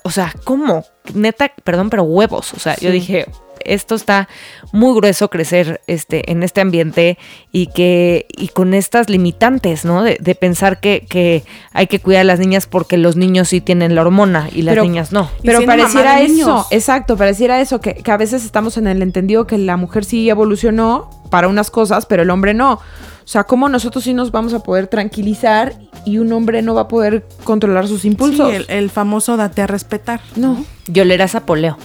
o 0.04 0.12
sea, 0.12 0.32
¿cómo? 0.44 0.86
Neta, 1.16 1.52
perdón, 1.64 1.90
pero 1.90 2.04
huevos. 2.04 2.54
O 2.54 2.60
sea, 2.60 2.76
yo 2.78 2.92
dije, 2.92 3.26
esto 3.66 3.96
está 3.96 4.28
muy 4.72 4.96
grueso 4.96 5.30
crecer 5.30 5.82
este, 5.88 6.32
en 6.32 6.44
este 6.44 6.62
ambiente 6.62 7.18
y 7.52 7.68
que, 7.68 8.26
y 8.38 8.50
con 8.50 8.74
estas 8.74 9.10
limitantes, 9.10 9.86
¿no? 9.86 10.04
De, 10.04 10.18
de 10.20 10.36
pensar 10.36 10.80
que, 10.80 11.06
que 11.10 11.44
hay 11.74 11.88
que 11.88 12.00
cuidar 12.00 12.22
a 12.22 12.26
las 12.26 12.40
niñas 12.40 12.66
porque 12.68 12.98
los 12.98 13.16
niños 13.16 13.50
sí 13.50 13.62
tienen 13.62 13.96
la 13.96 14.02
hormona 14.02 14.50
y 14.54 14.62
las 14.64 14.74
Pero- 14.74 14.84
niñas 14.84 15.12
no. 15.12 15.30
Pero 15.44 15.66
pareciera 15.66 16.22
eso, 16.22 16.34
niños. 16.34 16.68
exacto, 16.72 17.18
pareciera 17.18 17.62
eso, 17.62 17.80
que, 17.82 17.96
que 17.96 18.12
a 18.12 18.18
veces 18.18 18.46
estamos 18.46 18.78
en 18.78 18.88
el 18.88 19.02
entendido 19.02 19.48
que 19.48 19.58
la 19.58 19.78
mujer 19.78 20.06
sí 20.06 20.30
evolucionó 20.30 21.10
para 21.30 21.48
unas 21.48 21.72
cosas, 21.72 22.06
pero 22.06 22.24
el 22.24 22.30
hombre 22.30 22.54
no. 22.54 22.74
O 22.74 23.28
sea, 23.32 23.44
¿cómo 23.46 23.70
nosotros 23.70 24.04
sí 24.04 24.14
nos 24.14 24.32
vamos 24.32 24.54
a 24.54 24.60
poder 24.64 24.88
tranquilizar 24.88 25.76
y 26.06 26.18
un 26.18 26.34
hombre 26.34 26.62
no 26.62 26.74
va 26.74 26.82
a 26.82 26.88
poder 26.88 27.26
controlar 27.44 27.88
sus 27.88 28.04
impulsos? 28.04 28.50
Sí, 28.50 28.56
el, 28.56 28.66
el 28.68 28.90
famoso 28.90 29.38
date 29.38 29.62
a 29.62 29.68
respetar. 29.68 30.20
No. 30.36 30.66
Yo 30.88 31.06
le 31.06 31.14
era 31.14 31.28
sapoleo. 31.28 31.78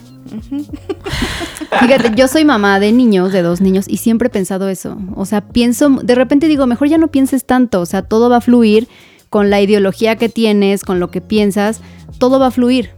Yo 2.16 2.28
soy 2.28 2.44
mamá 2.44 2.80
de 2.80 2.92
niños, 2.92 3.32
de 3.32 3.42
dos 3.42 3.60
niños, 3.60 3.86
y 3.88 3.98
siempre 3.98 4.28
he 4.28 4.30
pensado 4.30 4.68
eso. 4.68 4.98
O 5.14 5.24
sea, 5.24 5.40
pienso, 5.40 5.90
de 5.90 6.14
repente 6.14 6.48
digo, 6.48 6.66
mejor 6.66 6.88
ya 6.88 6.98
no 6.98 7.08
pienses 7.08 7.44
tanto, 7.44 7.80
o 7.80 7.86
sea, 7.86 8.02
todo 8.02 8.30
va 8.30 8.38
a 8.38 8.40
fluir 8.40 8.88
con 9.30 9.50
la 9.50 9.60
ideología 9.60 10.16
que 10.16 10.28
tienes, 10.28 10.84
con 10.84 11.00
lo 11.00 11.10
que 11.10 11.20
piensas, 11.20 11.80
todo 12.18 12.38
va 12.38 12.48
a 12.48 12.50
fluir. 12.50 12.90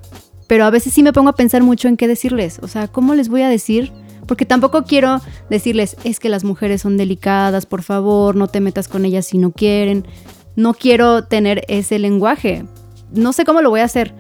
Pero 0.47 0.65
a 0.65 0.71
veces 0.71 0.93
sí 0.95 1.03
me 1.03 1.13
pongo 1.13 1.31
a 1.31 1.35
pensar 1.35 1.63
mucho 1.63 1.89
en 1.89 1.97
qué 1.97 2.09
decirles, 2.09 2.59
o 2.63 2.69
sea, 2.69 2.89
¿cómo 2.89 3.15
les 3.15 3.29
voy 3.29 3.43
a 3.43 3.49
decir? 3.49 3.93
Porque 4.27 4.45
tampoco 4.45 4.85
quiero 4.85 5.21
decirles, 5.49 5.97
es 6.05 6.21
que 6.21 6.29
las 6.29 6.45
mujeres 6.45 6.83
son 6.83 6.99
delicadas, 6.99 7.65
por 7.65 7.83
favor, 7.83 8.37
no 8.37 8.47
te 8.47 8.61
metas 8.61 8.87
con 8.87 9.07
ellas 9.07 9.27
si 9.27 9.39
no 9.39 9.53
quieren. 9.53 10.07
No 10.55 10.75
quiero 10.75 11.25
tener 11.25 11.65
ese 11.69 11.99
lenguaje. 11.99 12.67
No 13.11 13.33
sé 13.33 13.47
cómo 13.47 13.63
lo 13.63 13.71
voy 13.71 13.81
a 13.81 13.85
hacer, 13.85 14.15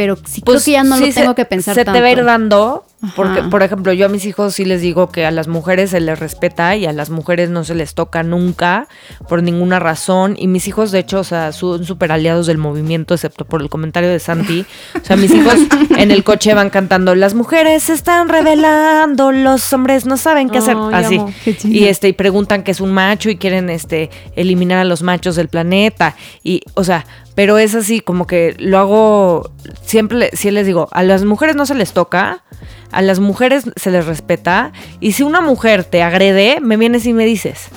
pero 0.00 0.16
sí 0.24 0.40
creo 0.40 0.58
que 0.64 0.70
ya 0.70 0.82
no 0.82 0.96
Pues 0.96 1.00
sí 1.00 1.06
lo 1.08 1.12
se- 1.12 1.20
tengo 1.20 1.34
que 1.34 1.44
pensar 1.44 1.74
Se 1.74 1.84
tanto. 1.84 1.98
te 1.98 2.00
va 2.00 2.06
a 2.08 2.12
ir 2.12 2.24
dando, 2.24 2.86
porque, 3.16 3.40
Ajá. 3.40 3.50
por 3.50 3.62
ejemplo, 3.62 3.92
yo 3.92 4.06
a 4.06 4.08
mis 4.08 4.24
hijos 4.24 4.54
sí 4.54 4.64
les 4.64 4.80
digo 4.80 5.10
que 5.10 5.26
a 5.26 5.30
las 5.30 5.46
mujeres 5.46 5.90
se 5.90 6.00
les 6.00 6.18
respeta 6.18 6.74
y 6.76 6.86
a 6.86 6.92
las 6.94 7.10
mujeres 7.10 7.50
no 7.50 7.64
se 7.64 7.74
les 7.74 7.92
toca 7.94 8.22
nunca 8.22 8.88
por 9.28 9.42
ninguna 9.42 9.78
razón. 9.78 10.36
Y 10.38 10.46
mis 10.46 10.66
hijos, 10.68 10.90
de 10.90 11.00
hecho, 11.00 11.20
o 11.20 11.24
sea, 11.24 11.52
son 11.52 11.84
súper 11.84 12.12
aliados 12.12 12.46
del 12.46 12.56
movimiento, 12.56 13.12
excepto 13.12 13.44
por 13.44 13.60
el 13.60 13.68
comentario 13.68 14.08
de 14.08 14.18
Santi. 14.20 14.64
O 15.00 15.04
sea, 15.04 15.16
mis 15.16 15.30
hijos 15.32 15.54
en 15.98 16.10
el 16.10 16.24
coche 16.24 16.54
van 16.54 16.70
cantando, 16.70 17.14
las 17.14 17.34
mujeres 17.34 17.82
se 17.82 17.92
están 17.92 18.28
revelando, 18.28 19.32
los 19.32 19.70
hombres 19.74 20.06
no 20.06 20.16
saben 20.16 20.48
qué 20.48 20.58
hacer. 20.58 20.76
Así. 20.92 21.16
amo. 21.16 21.32
Qué 21.44 21.56
chido. 21.56 21.74
Y 21.74 21.84
este, 21.88 22.08
y 22.08 22.12
preguntan 22.14 22.62
que 22.62 22.70
es 22.70 22.80
un 22.80 22.92
macho 22.92 23.28
y 23.30 23.36
quieren 23.36 23.68
este 23.70 24.08
eliminar 24.36 24.78
a 24.78 24.84
los 24.84 25.02
machos 25.02 25.36
del 25.36 25.48
planeta. 25.48 26.16
Y, 26.42 26.62
o 26.74 26.84
sea, 26.84 27.04
pero 27.34 27.58
es 27.58 27.74
así, 27.74 28.00
como 28.00 28.26
que 28.26 28.54
lo 28.58 28.78
hago. 28.78 29.50
Siempre 29.82 30.30
sí 30.32 30.50
les 30.50 30.66
digo, 30.66 30.88
a 30.92 31.02
las 31.02 31.24
mujeres 31.24 31.56
no 31.56 31.66
se 31.66 31.74
les 31.74 31.92
toca, 31.92 32.44
a 32.90 33.02
las 33.02 33.20
mujeres 33.20 33.64
se 33.76 33.90
les 33.90 34.06
respeta. 34.06 34.72
Y 35.00 35.12
si 35.12 35.22
una 35.22 35.40
mujer 35.40 35.84
te 35.84 36.02
agrede, 36.02 36.60
me 36.60 36.76
vienes 36.76 37.06
y 37.06 37.12
me 37.12 37.24
dices. 37.24 37.68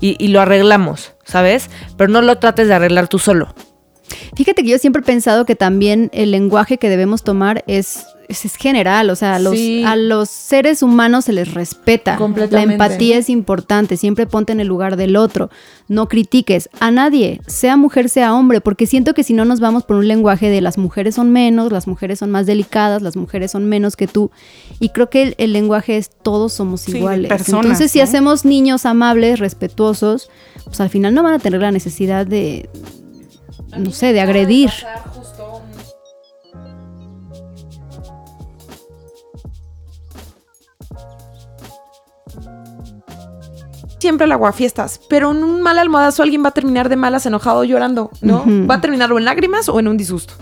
Y, 0.00 0.22
y 0.22 0.28
lo 0.28 0.40
arreglamos, 0.40 1.14
¿sabes? 1.24 1.70
Pero 1.96 2.10
no 2.10 2.22
lo 2.22 2.38
trates 2.38 2.68
de 2.68 2.74
arreglar 2.74 3.08
tú 3.08 3.18
solo. 3.18 3.54
Fíjate 4.36 4.62
que 4.62 4.70
yo 4.70 4.78
siempre 4.78 5.00
he 5.00 5.04
pensado 5.04 5.46
que 5.46 5.56
también 5.56 6.10
el 6.12 6.30
lenguaje 6.30 6.78
que 6.78 6.88
debemos 6.88 7.24
tomar 7.24 7.64
es, 7.66 8.06
es, 8.28 8.44
es 8.44 8.56
general, 8.56 9.10
o 9.10 9.16
sea, 9.16 9.36
a 9.36 9.38
los, 9.38 9.54
Sí. 9.54 9.82
a 9.84 9.96
los 9.96 10.28
seres 10.28 10.82
humanos 10.82 11.24
se 11.26 11.32
les 11.32 11.54
respeta. 11.54 12.18
La 12.50 12.62
empatía 12.62 13.18
es 13.18 13.28
importante, 13.30 13.96
siempre 13.96 14.26
ponte 14.26 14.52
en 14.52 14.60
el 14.60 14.66
lugar 14.68 14.96
del 14.96 15.16
otro, 15.16 15.50
no 15.88 16.08
critiques 16.08 16.68
a 16.80 16.90
nadie, 16.90 17.40
sea 17.46 17.76
mujer, 17.76 18.08
sea 18.08 18.34
hombre, 18.34 18.60
porque 18.60 18.86
siento 18.86 19.14
que 19.14 19.22
si 19.22 19.32
no 19.32 19.44
nos 19.44 19.60
vamos 19.60 19.84
por 19.84 19.96
un 19.96 20.08
lenguaje 20.08 20.50
de 20.50 20.60
las 20.60 20.78
mujeres 20.78 21.14
son 21.14 21.30
menos, 21.30 21.70
las 21.72 21.86
mujeres 21.86 22.18
son 22.18 22.30
más 22.30 22.46
delicadas, 22.46 23.02
las 23.02 23.16
mujeres 23.16 23.50
son 23.52 23.66
menos 23.66 23.96
que 23.96 24.06
tú, 24.06 24.30
y 24.80 24.88
creo 24.90 25.08
que 25.10 25.22
el, 25.22 25.34
el 25.38 25.52
lenguaje 25.52 25.96
es 25.96 26.10
todos 26.10 26.52
somos 26.52 26.80
Sí, 26.82 26.96
iguales. 26.98 27.28
personas, 27.28 27.64
Entonces, 27.64 27.90
si 27.90 28.00
hacemos 28.00 28.44
niños 28.44 28.86
amables, 28.86 29.38
respetuosos, 29.38 30.30
pues 30.64 30.80
al 30.80 30.90
final 30.90 31.14
no 31.14 31.22
van 31.22 31.34
a 31.34 31.38
tener 31.38 31.60
la 31.60 31.70
necesidad 31.72 32.26
de, 32.26 32.68
no 33.78 33.90
sé, 33.92 34.12
de 34.12 34.20
agredir. 34.20 34.70
Siempre 43.98 44.26
el 44.26 44.32
aguafiestas, 44.32 45.00
pero 45.08 45.30
en 45.30 45.42
un 45.42 45.62
mal 45.62 45.78
almohadazo 45.78 46.22
alguien 46.22 46.44
va 46.44 46.48
a 46.48 46.52
terminar 46.52 46.88
de 46.88 46.96
malas, 46.96 47.24
enojado, 47.24 47.64
llorando, 47.64 48.10
¿no? 48.20 48.44
Va 48.68 48.74
a 48.76 48.80
terminar 48.80 49.10
o 49.12 49.18
en 49.18 49.24
lágrimas 49.24 49.68
o 49.68 49.80
en 49.80 49.88
un 49.88 49.96
disgusto. 49.96 50.34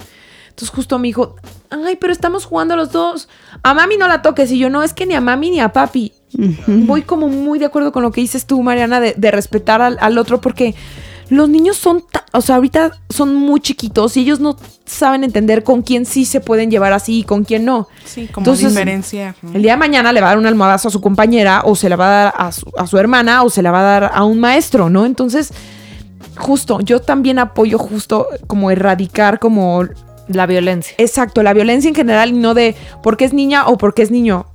Entonces 0.49 0.71
justo 0.71 0.99
me 0.99 1.09
dijo, 1.09 1.37
ay, 1.71 1.97
pero 1.97 2.13
estamos 2.13 2.45
jugando 2.45 2.77
los 2.77 2.93
dos. 2.93 3.29
A 3.63 3.75
mami 3.75 3.97
no 3.97 4.07
la 4.07 4.23
toques. 4.23 4.51
Y 4.53 4.59
yo, 4.59 4.71
no, 4.71 4.83
es 4.83 4.93
que 4.93 5.05
ni 5.07 5.15
a 5.15 5.21
mami 5.21 5.51
ni 5.51 5.61
a 5.61 5.73
papi. 5.73 6.13
Voy 6.67 7.03
como 7.03 7.29
muy 7.29 7.59
de 7.59 7.67
acuerdo 7.67 7.93
con 7.93 8.03
lo 8.03 8.11
que 8.11 8.21
dices 8.21 8.47
tú, 8.47 8.61
Mariana, 8.63 9.01
de, 9.01 9.15
de 9.17 9.31
respetar 9.31 9.83
al, 9.83 9.99
al 10.01 10.19
otro, 10.19 10.41
porque 10.41 10.75
los 11.31 11.49
niños 11.49 11.77
son, 11.77 12.05
o 12.33 12.41
sea, 12.41 12.57
ahorita 12.57 12.93
son 13.11 13.35
muy 13.35 13.61
chiquitos 13.61 14.17
y 14.17 14.21
ellos 14.21 14.41
no 14.41 14.57
saben 14.85 15.25
entender 15.25 15.65
con 15.65 15.83
quién 15.83 16.05
sí 16.05 16.25
se 16.27 16.41
pueden 16.41 16.71
llevar 16.71 16.93
así 16.93 17.21
y 17.21 17.25
con 17.25 17.45
quién 17.45 17.65
no. 17.65 17.89
Sí, 18.05 18.27
como 18.27 18.43
Entonces, 18.45 18.69
diferenciar. 18.71 19.35
¿no? 19.43 19.53
El 19.55 19.63
día 19.63 19.73
de 19.73 19.79
mañana 19.79 20.13
le 20.13 20.21
va 20.21 20.27
a 20.27 20.31
dar 20.31 20.39
un 20.39 20.47
almohadazo 20.47 20.89
a 20.89 20.91
su 20.91 21.01
compañera 21.01 21.63
o 21.65 21.75
se 21.77 21.89
la 21.89 21.97
va 21.97 22.07
a 22.07 22.25
dar 22.25 22.35
a 22.37 22.53
su, 22.53 22.71
a 22.77 22.87
su 22.87 22.99
hermana 22.99 23.43
o 23.43 23.51
se 23.51 23.63
la 23.63 23.71
va 23.71 23.81
a 23.81 24.01
dar 24.01 24.11
a 24.15 24.25
un 24.25 24.39
maestro, 24.41 24.91
¿no? 24.91 25.07
Entonces, 25.07 25.53
justo, 26.37 26.81
yo 26.81 27.01
también 27.01 27.39
apoyo 27.39 27.79
justo 27.79 28.29
como 28.47 28.71
erradicar 28.71 29.39
como, 29.39 29.85
La 30.29 30.47
violencia. 30.47 30.95
exacto, 30.99 31.43
la 31.43 31.53
violencia 31.55 31.89
en 31.89 31.95
general 31.95 32.31
y 32.31 32.33
no 32.35 32.55
de 32.55 32.75
porque 33.03 33.25
es 33.25 33.33
niña 33.33 33.67
o 33.69 33.79
porque 33.79 34.03
es 34.03 34.11
niño. 34.11 34.47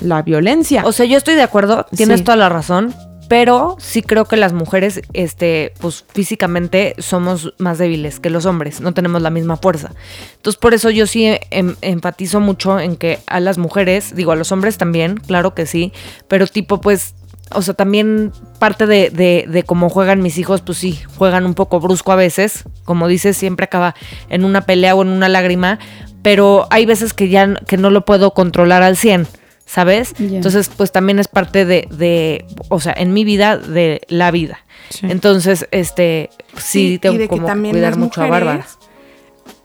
La 0.00 0.22
violencia. 0.22 0.86
O 0.86 0.92
sea, 0.92 1.04
yo 1.06 1.18
estoy 1.18 1.34
de 1.34 1.42
acuerdo, 1.42 1.86
tienes 1.94 2.18
Sí. 2.20 2.24
toda 2.24 2.36
la 2.36 2.48
razón, 2.48 2.94
pero 3.30 3.76
sí 3.78 4.02
creo 4.02 4.24
que 4.24 4.36
las 4.36 4.52
mujeres, 4.52 5.02
este, 5.12 5.72
pues 5.78 6.04
físicamente 6.12 6.96
somos 6.98 7.54
más 7.58 7.78
débiles 7.78 8.18
que 8.18 8.28
los 8.28 8.44
hombres, 8.44 8.80
no 8.80 8.92
tenemos 8.92 9.22
la 9.22 9.30
misma 9.30 9.56
fuerza. 9.56 9.92
Entonces, 10.34 10.58
por 10.58 10.74
eso 10.74 10.90
yo 10.90 11.06
sí 11.06 11.38
em- 11.52 11.76
empatizo 11.80 12.40
mucho 12.40 12.80
en 12.80 12.96
que 12.96 13.20
a 13.28 13.38
las 13.38 13.56
mujeres, 13.56 14.16
digo, 14.16 14.32
a 14.32 14.34
los 14.36 14.50
hombres 14.50 14.78
también, 14.78 15.16
claro 15.16 15.54
que 15.54 15.66
sí, 15.66 15.92
pero 16.26 16.48
tipo, 16.48 16.80
pues, 16.80 17.14
o 17.52 17.62
sea, 17.62 17.74
también 17.74 18.32
parte 18.58 18.88
de, 18.88 19.10
de, 19.10 19.46
de 19.48 19.62
cómo 19.62 19.90
juegan 19.90 20.22
mis 20.22 20.36
hijos, 20.36 20.60
pues 20.60 20.78
sí, 20.78 20.98
juegan 21.16 21.46
un 21.46 21.54
poco 21.54 21.78
brusco 21.78 22.10
a 22.10 22.16
veces, 22.16 22.64
como 22.82 23.06
dices, 23.06 23.36
siempre 23.36 23.62
acaba 23.62 23.94
en 24.28 24.44
una 24.44 24.62
pelea 24.62 24.96
o 24.96 25.02
en 25.02 25.08
una 25.08 25.28
lágrima, 25.28 25.78
pero 26.22 26.66
hay 26.70 26.84
veces 26.84 27.14
que 27.14 27.28
ya 27.28 27.54
que 27.68 27.76
no 27.76 27.90
lo 27.90 28.04
puedo 28.04 28.34
controlar 28.34 28.82
al 28.82 28.96
100. 28.96 29.28
¿Sabes? 29.70 30.14
Entonces, 30.18 30.68
pues 30.76 30.90
también 30.90 31.20
es 31.20 31.28
parte 31.28 31.64
de, 31.64 31.86
de, 31.92 32.44
o 32.70 32.80
sea, 32.80 32.92
en 32.96 33.12
mi 33.12 33.22
vida, 33.24 33.56
de 33.56 34.00
la 34.08 34.32
vida. 34.32 34.58
Entonces, 35.02 35.68
este, 35.70 36.30
sí, 36.56 36.98
tengo 36.98 37.14
y 37.14 37.18
de 37.18 37.24
que 37.24 37.28
como 37.28 37.46
también 37.46 37.76
cuidar 37.76 37.96
mucho 37.96 38.20
a 38.22 38.26
Bárbara. 38.26 38.66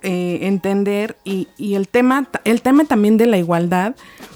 eh, 0.03 0.39
entender 0.43 1.17
y, 1.23 1.47
y 1.57 1.73
el 1.73 1.87
tema 1.87 2.29
el 2.43 2.61
tema 2.61 2.85
también 2.85 3.17
de 3.17 3.25
la 3.25 3.37
igualdad 3.39 3.95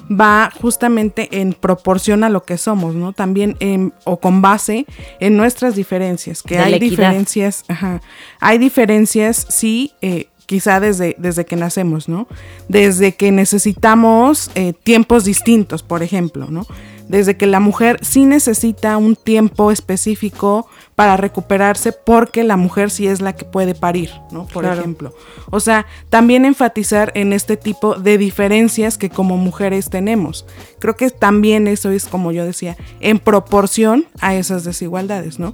va 0.10 0.52
justamente 0.60 1.40
en 1.40 1.54
proporción 1.54 2.24
a 2.24 2.30
lo 2.30 2.44
que 2.44 2.58
somos, 2.58 2.96
¿no? 2.96 3.14
También 3.14 3.56
en- 3.60 3.94
o 4.06 4.20
con 4.20 4.42
base 4.42 4.88
en 5.20 5.38
nuestras 5.38 5.76
diferencias, 5.76 6.42
que 6.42 6.56
De 6.56 6.62
hay 6.64 6.80
diferencias, 6.80 7.64
ajá, 7.68 8.02
hay 8.40 8.58
diferencias, 8.58 9.46
sí, 9.50 9.94
eh, 10.02 10.30
quizá 10.50 10.80
desde, 10.80 11.16
desde 11.20 11.46
que 11.46 11.56
nacemos, 11.56 12.10
¿no? 12.10 12.28
Desde 12.68 13.14
que 13.14 13.32
necesitamos 13.32 14.50
eh, 14.56 14.74
tiempos 14.74 15.24
distintos, 15.24 15.84
por 15.84 16.02
ejemplo, 16.02 16.48
¿no? 16.50 16.66
Desde 17.08 17.38
que 17.38 17.46
la 17.46 17.60
mujer 17.60 18.00
sí 18.02 18.26
necesita 18.26 18.98
un 18.98 19.16
tiempo 19.16 19.72
específico 19.72 20.68
para 20.96 21.18
recuperarse 21.18 21.92
porque 21.92 22.44
la 22.44 22.58
mujer 22.58 22.90
sí 22.90 23.06
es 23.06 23.22
la 23.22 23.34
que 23.36 23.46
puede 23.46 23.76
parir, 23.76 24.10
¿no? 24.32 24.48
Por 24.48 24.64
Claro. 24.64 24.80
ejemplo. 24.80 25.14
O 25.52 25.60
sea, 25.60 25.86
también 26.10 26.46
enfatizar 26.46 27.12
en 27.14 27.32
este 27.32 27.56
tipo 27.56 27.94
de 27.94 28.18
diferencias 28.18 28.98
que 28.98 29.12
como 29.12 29.38
mujeres 29.38 29.92
tenemos. 29.92 30.48
Creo 30.80 30.96
que 30.96 31.12
también 31.12 31.68
eso 31.68 31.92
es, 31.92 32.06
como 32.06 32.32
yo 32.32 32.44
decía, 32.44 32.76
en 33.02 33.20
proporción 33.20 34.06
a 34.20 34.34
esas 34.34 34.64
desigualdades, 34.64 35.38
¿no? 35.38 35.54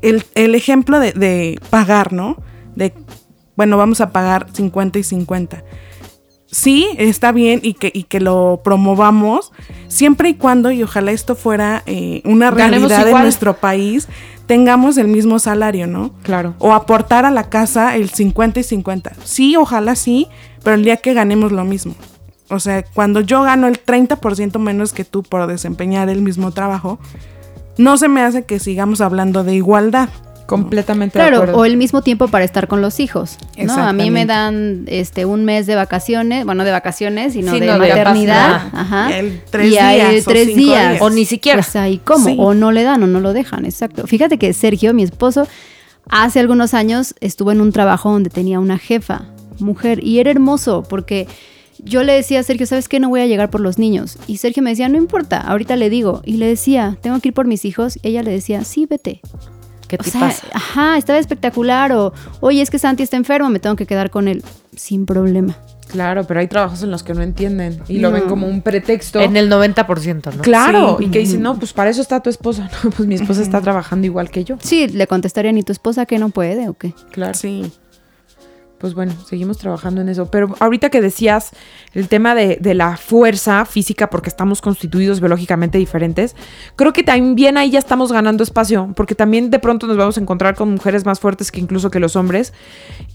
El, 0.00 0.22
el 0.36 0.54
ejemplo 0.54 1.00
de, 1.00 1.10
de 1.12 1.58
pagar, 1.70 2.12
¿no? 2.12 2.36
De, 2.76 2.92
bueno, 3.56 3.76
vamos 3.76 4.00
a 4.00 4.10
pagar 4.10 4.46
50 4.52 4.98
y 4.98 5.02
50. 5.02 5.64
sí, 6.50 6.88
está 6.98 7.32
bien 7.32 7.60
y 7.62 7.74
que, 7.74 7.90
y 7.94 8.04
que 8.04 8.20
lo 8.20 8.60
promovamos, 8.62 9.52
siempre 9.88 10.28
y 10.28 10.34
cuando, 10.34 10.70
y 10.70 10.82
ojalá 10.82 11.12
esto 11.12 11.34
fuera 11.34 11.82
eh, 11.86 12.20
una 12.24 12.50
realidad 12.50 13.08
en 13.08 13.18
nuestro 13.22 13.56
país, 13.56 14.08
tengamos 14.46 14.98
el 14.98 15.08
mismo 15.08 15.38
salario, 15.38 15.86
¿no? 15.86 16.12
Claro. 16.22 16.54
O 16.58 16.74
aportar 16.74 17.24
a 17.24 17.30
la 17.30 17.48
casa 17.48 17.96
el 17.96 18.10
50 18.10 18.60
y 18.60 18.62
50. 18.62 19.12
Sí, 19.24 19.56
ojalá 19.56 19.96
sí, 19.96 20.28
pero 20.62 20.74
el 20.74 20.84
día 20.84 20.98
que 20.98 21.14
ganemos 21.14 21.52
lo 21.52 21.64
mismo. 21.64 21.94
O 22.50 22.60
sea, 22.60 22.82
cuando 22.82 23.22
yo 23.22 23.42
gano 23.42 23.66
el 23.66 23.82
30% 23.82 24.58
menos 24.58 24.92
que 24.92 25.04
tú 25.04 25.22
por 25.22 25.46
desempeñar 25.46 26.10
el 26.10 26.20
mismo 26.20 26.50
trabajo, 26.52 26.98
no 27.78 27.96
se 27.96 28.08
me 28.08 28.20
hace 28.20 28.44
que 28.44 28.58
sigamos 28.58 29.00
hablando 29.00 29.42
de 29.42 29.54
igualdad. 29.54 30.10
Completamente 30.46 31.18
de 31.18 31.24
Claro, 31.24 31.36
acuerdo. 31.42 31.58
o 31.58 31.64
el 31.64 31.76
mismo 31.76 32.02
tiempo 32.02 32.28
para 32.28 32.44
estar 32.44 32.68
con 32.68 32.82
los 32.82 33.00
hijos. 33.00 33.38
¿no? 33.56 33.72
A 33.74 33.92
mí 33.92 34.10
me 34.10 34.26
dan 34.26 34.84
este 34.86 35.24
un 35.24 35.44
mes 35.44 35.66
de 35.66 35.74
vacaciones, 35.74 36.44
bueno, 36.44 36.64
de 36.64 36.70
vacaciones, 36.70 37.32
sino 37.34 37.52
Sí, 37.52 37.60
de 37.60 37.66
no, 37.66 37.72
de 37.74 37.78
maternidad. 37.78 38.68
Ajá. 38.72 39.16
El 39.18 39.40
tres 39.50 39.66
y 39.66 39.70
días 39.70 40.26
o 40.26 40.30
tres 40.30 40.46
días. 40.48 40.56
días. 40.56 41.02
O 41.02 41.10
ni 41.10 41.24
siquiera. 41.24 41.58
Pues 41.62 41.76
ahí, 41.76 42.00
¿cómo? 42.04 42.26
Sí. 42.26 42.36
O 42.38 42.54
no 42.54 42.72
le 42.72 42.82
dan 42.82 43.02
o 43.02 43.06
no 43.06 43.20
lo 43.20 43.32
dejan, 43.32 43.64
exacto. 43.64 44.06
Fíjate 44.06 44.38
que 44.38 44.52
Sergio, 44.52 44.92
mi 44.94 45.02
esposo, 45.04 45.46
hace 46.08 46.40
algunos 46.40 46.74
años 46.74 47.14
estuvo 47.20 47.52
en 47.52 47.60
un 47.60 47.72
trabajo 47.72 48.10
donde 48.10 48.28
tenía 48.30 48.58
una 48.60 48.78
jefa, 48.78 49.26
mujer, 49.58 50.04
y 50.04 50.18
era 50.18 50.30
hermoso 50.30 50.82
porque 50.88 51.28
yo 51.84 52.02
le 52.04 52.12
decía 52.12 52.40
a 52.40 52.42
Sergio, 52.44 52.66
¿sabes 52.66 52.88
qué? 52.88 53.00
No 53.00 53.08
voy 53.08 53.20
a 53.22 53.26
llegar 53.26 53.50
por 53.50 53.60
los 53.60 53.76
niños. 53.78 54.16
Y 54.28 54.36
Sergio 54.36 54.62
me 54.62 54.70
decía, 54.70 54.88
no 54.88 54.98
importa, 54.98 55.38
ahorita 55.40 55.74
le 55.76 55.90
digo. 55.90 56.22
Y 56.24 56.36
le 56.36 56.46
decía, 56.46 56.96
tengo 57.00 57.18
que 57.18 57.28
ir 57.28 57.34
por 57.34 57.46
mis 57.46 57.64
hijos. 57.64 57.96
Y 58.02 58.08
ella 58.08 58.22
le 58.22 58.30
decía, 58.30 58.62
sí, 58.62 58.86
vete. 58.86 59.20
¿Qué 59.98 60.08
O 60.08 60.10
sea, 60.10 60.20
pasa? 60.22 60.46
ajá, 60.54 60.96
estaba 60.96 61.18
espectacular. 61.18 61.92
O, 61.92 62.12
oye, 62.40 62.62
es 62.62 62.70
que 62.70 62.78
Santi 62.78 63.02
está 63.02 63.16
enfermo, 63.18 63.50
me 63.50 63.58
tengo 63.60 63.76
que 63.76 63.86
quedar 63.86 64.10
con 64.10 64.26
él. 64.28 64.42
Sin 64.74 65.04
problema. 65.04 65.56
Claro, 65.88 66.24
pero 66.26 66.40
hay 66.40 66.48
trabajos 66.48 66.82
en 66.82 66.90
los 66.90 67.02
que 67.02 67.12
no 67.12 67.20
entienden 67.22 67.82
y 67.86 67.98
lo 67.98 68.10
ven 68.10 68.22
como 68.22 68.46
un 68.46 68.62
pretexto. 68.62 69.20
En 69.20 69.36
el 69.36 69.50
90%, 69.50 70.34
¿no? 70.34 70.42
Claro, 70.42 70.96
Sí. 70.98 71.04
y 71.04 71.08
que 71.10 71.18
dicen, 71.18 71.42
no, 71.42 71.58
pues 71.58 71.74
para 71.74 71.90
eso 71.90 72.00
está 72.00 72.20
tu 72.20 72.30
esposa. 72.30 72.70
No, 72.84 72.90
pues 72.90 73.06
mi 73.06 73.14
esposa 73.16 73.42
está 73.42 73.60
trabajando 73.60 74.06
igual 74.06 74.30
que 74.30 74.42
yo. 74.44 74.56
Sí, 74.62 74.88
le 74.88 75.06
contestarían, 75.06 75.58
¿y 75.58 75.62
tu 75.62 75.72
esposa 75.72 76.06
que 76.06 76.18
no 76.18 76.30
puede 76.30 76.68
o 76.70 76.72
qué? 76.74 76.94
Claro. 77.10 77.34
Sí. 77.34 77.70
Pues 78.82 78.94
bueno, 78.94 79.12
seguimos 79.26 79.58
trabajando 79.58 80.00
en 80.00 80.08
eso. 80.08 80.26
Pero 80.30 80.54
ahorita 80.58 80.90
que 80.90 81.00
decías 81.00 81.52
el 81.94 82.08
tema 82.08 82.34
de, 82.34 82.58
de 82.60 82.74
la 82.74 82.96
fuerza 82.96 83.64
física, 83.64 84.10
porque 84.10 84.28
estamos 84.28 84.60
constituidos 84.60 85.20
biológicamente 85.20 85.78
diferentes, 85.78 86.34
creo 86.74 86.92
que 86.92 87.04
también 87.04 87.56
ahí 87.56 87.70
ya 87.70 87.78
estamos 87.78 88.10
ganando 88.12 88.42
espacio, 88.42 88.92
porque 88.96 89.14
también 89.14 89.50
de 89.50 89.60
pronto 89.60 89.86
nos 89.86 89.96
vamos 89.96 90.18
a 90.18 90.20
encontrar 90.20 90.56
con 90.56 90.68
mujeres 90.72 91.06
más 91.06 91.20
fuertes 91.20 91.52
que 91.52 91.60
incluso 91.60 91.90
que 91.92 92.00
los 92.00 92.16
hombres. 92.16 92.52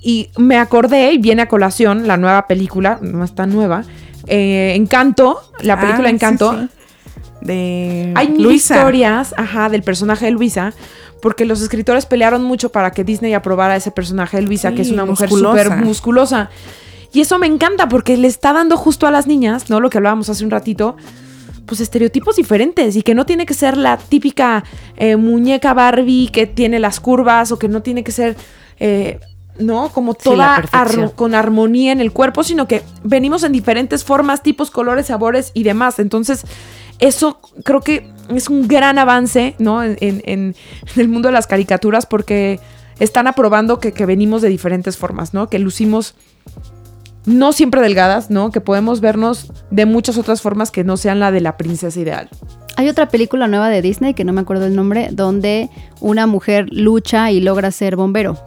Y 0.02 0.30
me 0.38 0.58
acordé, 0.58 1.12
y 1.12 1.18
viene 1.18 1.42
a 1.42 1.48
colación 1.50 2.08
la 2.08 2.16
nueva 2.16 2.48
película, 2.48 2.98
no 3.02 3.26
está 3.26 3.46
nueva, 3.46 3.84
eh, 4.26 4.74
Encanto, 4.76 5.42
la 5.60 5.78
película 5.80 6.08
Ah, 6.08 6.12
sí, 6.12 6.16
Encanto. 6.16 6.60
sí. 6.62 6.70
De 7.42 8.14
Hay 8.16 8.30
mil 8.30 8.44
Luisa. 8.44 8.76
historias, 8.78 9.34
ajá, 9.38 9.70
del 9.70 9.84
personaje 9.84 10.26
de 10.26 10.32
Luisa, 10.32 10.74
porque 11.22 11.46
los 11.46 11.62
escritores 11.62 12.06
pelearon 12.06 12.44
mucho 12.44 12.70
para 12.70 12.92
que 12.92 13.04
Disney 13.04 13.34
aprobara 13.34 13.76
ese 13.76 13.92
personaje 13.92 14.38
de 14.38 14.44
Luisa, 14.44 14.70
Sí, 14.70 14.76
que 14.76 14.82
es 14.84 14.92
una 14.92 15.06
mujer 15.06 15.30
súper 15.30 15.66
musculosa. 15.86 16.50
Y 17.14 17.22
eso 17.22 17.40
me 17.40 17.48
encanta 17.48 17.88
porque 17.88 18.18
le 18.18 18.28
está 18.28 18.54
dando 18.54 18.78
justo 18.78 19.08
a 19.08 19.12
las 19.12 19.28
niñas, 19.28 19.70
¿no? 19.70 19.80
Lo 19.80 19.90
que 19.90 19.98
hablábamos 19.98 20.30
hace 20.30 20.44
un 20.44 20.52
ratito, 20.52 20.98
pues 21.66 21.80
estereotipos 21.82 22.36
diferentes 22.36 22.96
y 22.96 23.02
que 23.02 23.16
no 23.16 23.26
tiene 23.26 23.46
que 23.46 23.54
ser 23.54 23.78
la 23.78 23.98
típica 23.98 24.64
eh, 24.96 25.16
muñeca 25.16 25.74
Barbie 25.74 26.30
que 26.32 26.46
tiene 26.48 26.80
las 26.80 27.00
curvas 27.00 27.52
o 27.52 27.58
que 27.60 27.68
no 27.68 27.82
tiene 27.82 28.04
que 28.04 28.12
ser, 28.12 28.36
eh, 28.80 29.20
¿no? 29.60 29.90
Como 29.90 30.14
toda 30.14 30.56
ar- 30.74 31.16
con 31.16 31.34
armonía 31.34 31.92
en 31.92 32.00
el 32.02 32.12
cuerpo, 32.12 32.44
sino 32.44 32.68
que 32.68 32.84
venimos 33.04 33.44
en 33.44 33.52
diferentes 33.52 34.04
formas, 34.04 34.44
tipos, 34.44 34.70
colores, 34.70 35.08
sabores 35.08 35.52
y 35.54 35.64
demás. 35.64 36.00
Entonces, 36.00 36.44
eso 37.00 37.40
creo 37.64 37.82
que 37.82 38.10
es 38.36 38.50
un 38.50 38.68
gran 38.68 38.98
avance, 39.00 39.56
¿no? 39.60 39.84
En, 39.84 39.98
en- 40.02 40.22
en 40.26 40.56
el 40.96 41.08
mundo 41.10 41.28
de 41.30 41.34
las 41.34 41.48
caricaturas 41.48 42.06
porque 42.06 42.60
están 43.00 43.28
aprobando 43.28 43.80
que, 43.80 43.92
que 43.94 44.06
venimos 44.06 44.42
de 44.42 44.50
diferentes 44.50 44.98
formas, 44.98 45.34
¿no? 45.34 45.50
Que 45.50 45.60
lucimos 45.60 46.16
no 47.26 47.52
siempre 47.52 47.82
delgadas, 47.82 48.30
¿no? 48.30 48.52
Que 48.52 48.62
podemos 48.62 49.02
vernos 49.02 49.52
de 49.70 49.86
muchas 49.86 50.18
otras 50.18 50.42
formas 50.42 50.72
que 50.72 50.84
no 50.84 50.96
sean 50.98 51.20
la 51.20 51.32
de 51.32 51.42
la 51.42 51.58
princesa 51.58 52.00
ideal. 52.00 52.30
Hay 52.78 52.88
otra 52.90 53.10
película 53.10 53.48
nueva 53.48 53.70
de 53.70 53.82
Disney, 53.82 54.14
que 54.14 54.24
no 54.24 54.34
me 54.34 54.42
acuerdo 54.42 54.66
el 54.66 54.76
nombre, 54.76 55.10
donde 55.12 55.70
una 56.00 56.28
mujer 56.28 56.68
lucha 56.72 57.32
y 57.32 57.42
logra 57.42 57.72
ser 57.72 57.96
bombero. 57.96 58.40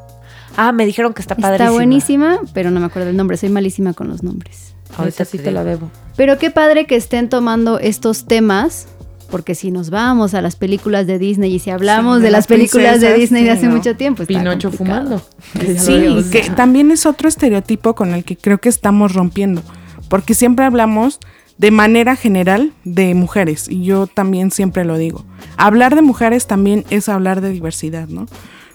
Ah, 0.57 0.73
me 0.73 0.87
dijeron 0.87 1.13
que 1.15 1.21
está 1.21 1.35
padrísima. 1.37 1.65
Está 1.67 1.71
buenísima, 1.73 2.41
pero 2.55 2.71
no 2.71 2.81
me 2.81 2.87
acuerdo 2.87 3.11
el 3.11 3.17
nombre. 3.17 3.37
Soy 3.37 3.49
malísima 3.51 3.93
con 3.93 4.09
los 4.09 4.23
nombres. 4.23 4.75
Ahorita 4.97 5.25
sí 5.25 5.39
te 5.39 5.45
te 5.45 5.51
la 5.53 5.63
debo. 5.65 5.91
Pero 6.17 6.39
qué 6.39 6.51
padre 6.51 6.87
que 6.87 6.97
estén 6.97 7.29
tomando 7.29 7.79
estos 7.79 8.27
temas, 8.27 8.87
porque 9.31 9.55
si 9.55 9.71
nos 9.71 9.91
vamos 9.91 10.35
a 10.35 10.43
las 10.43 10.57
películas 10.57 11.07
de 11.07 11.19
Disney 11.19 11.55
y 11.55 11.59
si 11.59 11.71
hablamos 11.71 12.17
Sí, 12.17 12.23
de, 12.23 12.27
de 12.27 12.31
las 12.33 12.39
las 12.41 12.47
películas 12.47 13.01
de 13.01 13.15
Disney 13.15 13.45
de 13.45 13.51
hace 13.51 13.67
no. 13.67 13.77
mucho 13.77 13.97
tiempo. 13.97 14.23
está 14.23 14.35
Pinocho 14.39 14.71
complicado. 14.71 15.21
fumando. 15.55 15.79
Sí, 15.81 16.31
que 16.31 16.51
también 16.51 16.91
es 16.91 17.07
otro 17.07 17.29
estereotipo 17.29 17.95
con 17.95 18.13
el 18.15 18.25
que 18.25 18.37
creo 18.37 18.59
que 18.59 18.69
estamos 18.69 19.15
rompiendo, 19.15 19.63
porque 20.09 20.35
siempre 20.35 20.65
hablamos 20.65 21.21
de 21.59 21.71
manera 21.71 22.17
general 22.17 22.73
de 22.85 23.15
mujeres, 23.15 23.69
y 23.69 23.83
yo 23.85 24.07
también 24.07 24.51
siempre 24.51 24.85
lo 24.85 24.97
digo. 24.97 25.25
Hablar 25.59 25.95
de 25.95 26.03
mujeres 26.03 26.47
también 26.47 26.85
es 26.91 27.09
hablar 27.09 27.41
de 27.43 27.51
diversidad, 27.51 28.09
¿no? 28.09 28.27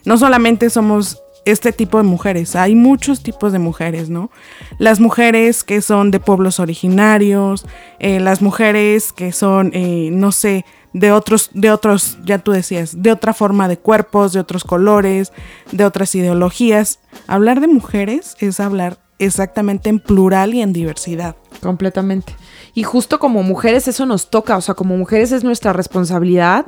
No 0.06 0.18
solamente 0.20 0.70
somos 0.70 1.20
este 1.46 1.72
tipo 1.72 1.98
de 1.98 2.04
mujeres, 2.04 2.56
hay 2.56 2.76
muchos 2.76 3.22
tipos 3.22 3.52
de 3.52 3.60
mujeres, 3.60 4.10
¿no? 4.10 4.32
Las 4.80 5.00
mujeres 5.00 5.64
que 5.64 5.82
son 5.82 6.12
de 6.12 6.20
pueblos 6.20 6.60
originarios, 6.60 7.66
eh, 8.00 8.20
las 8.20 8.42
mujeres 8.42 9.14
que 9.14 9.32
son, 9.32 9.72
eh, 9.74 10.10
no 10.12 10.32
sé, 10.32 10.66
de 10.94 11.12
otros, 11.12 11.50
de 11.54 11.72
otros, 11.72 12.18
ya 12.24 12.40
tú 12.40 12.52
decías, 12.52 13.02
de 13.02 13.12
otra 13.12 13.34
forma 13.34 13.68
de 13.68 13.78
cuerpos, 13.78 14.34
de 14.34 14.40
otros 14.40 14.64
colores, 14.64 15.34
de 15.72 15.86
otras 15.86 16.16
ideologías. 16.16 17.00
Hablar 17.28 17.62
de 17.62 17.68
mujeres 17.68 18.36
es 18.40 18.60
hablar 18.60 18.98
exactamente 19.20 19.90
en 19.90 20.00
plural 20.00 20.54
y 20.54 20.62
en 20.62 20.74
diversidad. 20.74 21.36
Completamente. 21.62 22.36
Y 22.74 22.84
justo 22.84 23.20
como 23.20 23.44
mujeres 23.44 23.88
eso 23.88 24.06
nos 24.06 24.30
toca, 24.30 24.58
o 24.58 24.62
sea, 24.62 24.76
como 24.76 24.98
mujeres 24.98 25.32
es 25.32 25.44
nuestra 25.44 25.74
responsabilidad 25.74 26.66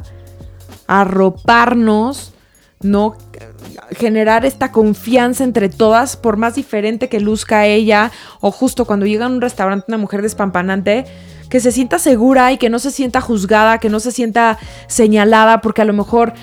arroparnos, 0.87 2.33
no 2.81 3.15
generar 3.97 4.45
esta 4.45 4.71
confianza 4.71 5.43
entre 5.43 5.69
todas, 5.69 6.15
por 6.17 6.37
más 6.37 6.55
diferente 6.55 7.09
que 7.09 7.19
luzca 7.19 7.65
ella, 7.65 8.11
o 8.41 8.51
justo 8.51 8.85
cuando 8.85 9.05
llega 9.05 9.25
a 9.25 9.29
un 9.29 9.41
restaurante 9.41 9.85
una 9.87 9.97
mujer 9.97 10.21
despampanante, 10.21 11.05
que 11.49 11.61
se 11.61 11.71
sienta 11.71 11.97
segura 11.97 12.51
y 12.51 12.57
que 12.57 12.69
no 12.69 12.77
se 12.77 12.91
sienta 12.91 13.21
juzgada, 13.21 13.77
que 13.77 13.89
no 13.89 14.01
se 14.01 14.11
sienta 14.11 14.57
señalada, 14.87 15.61
porque 15.61 15.81
a 15.81 15.85
lo 15.85 15.93
mejor 15.93 16.33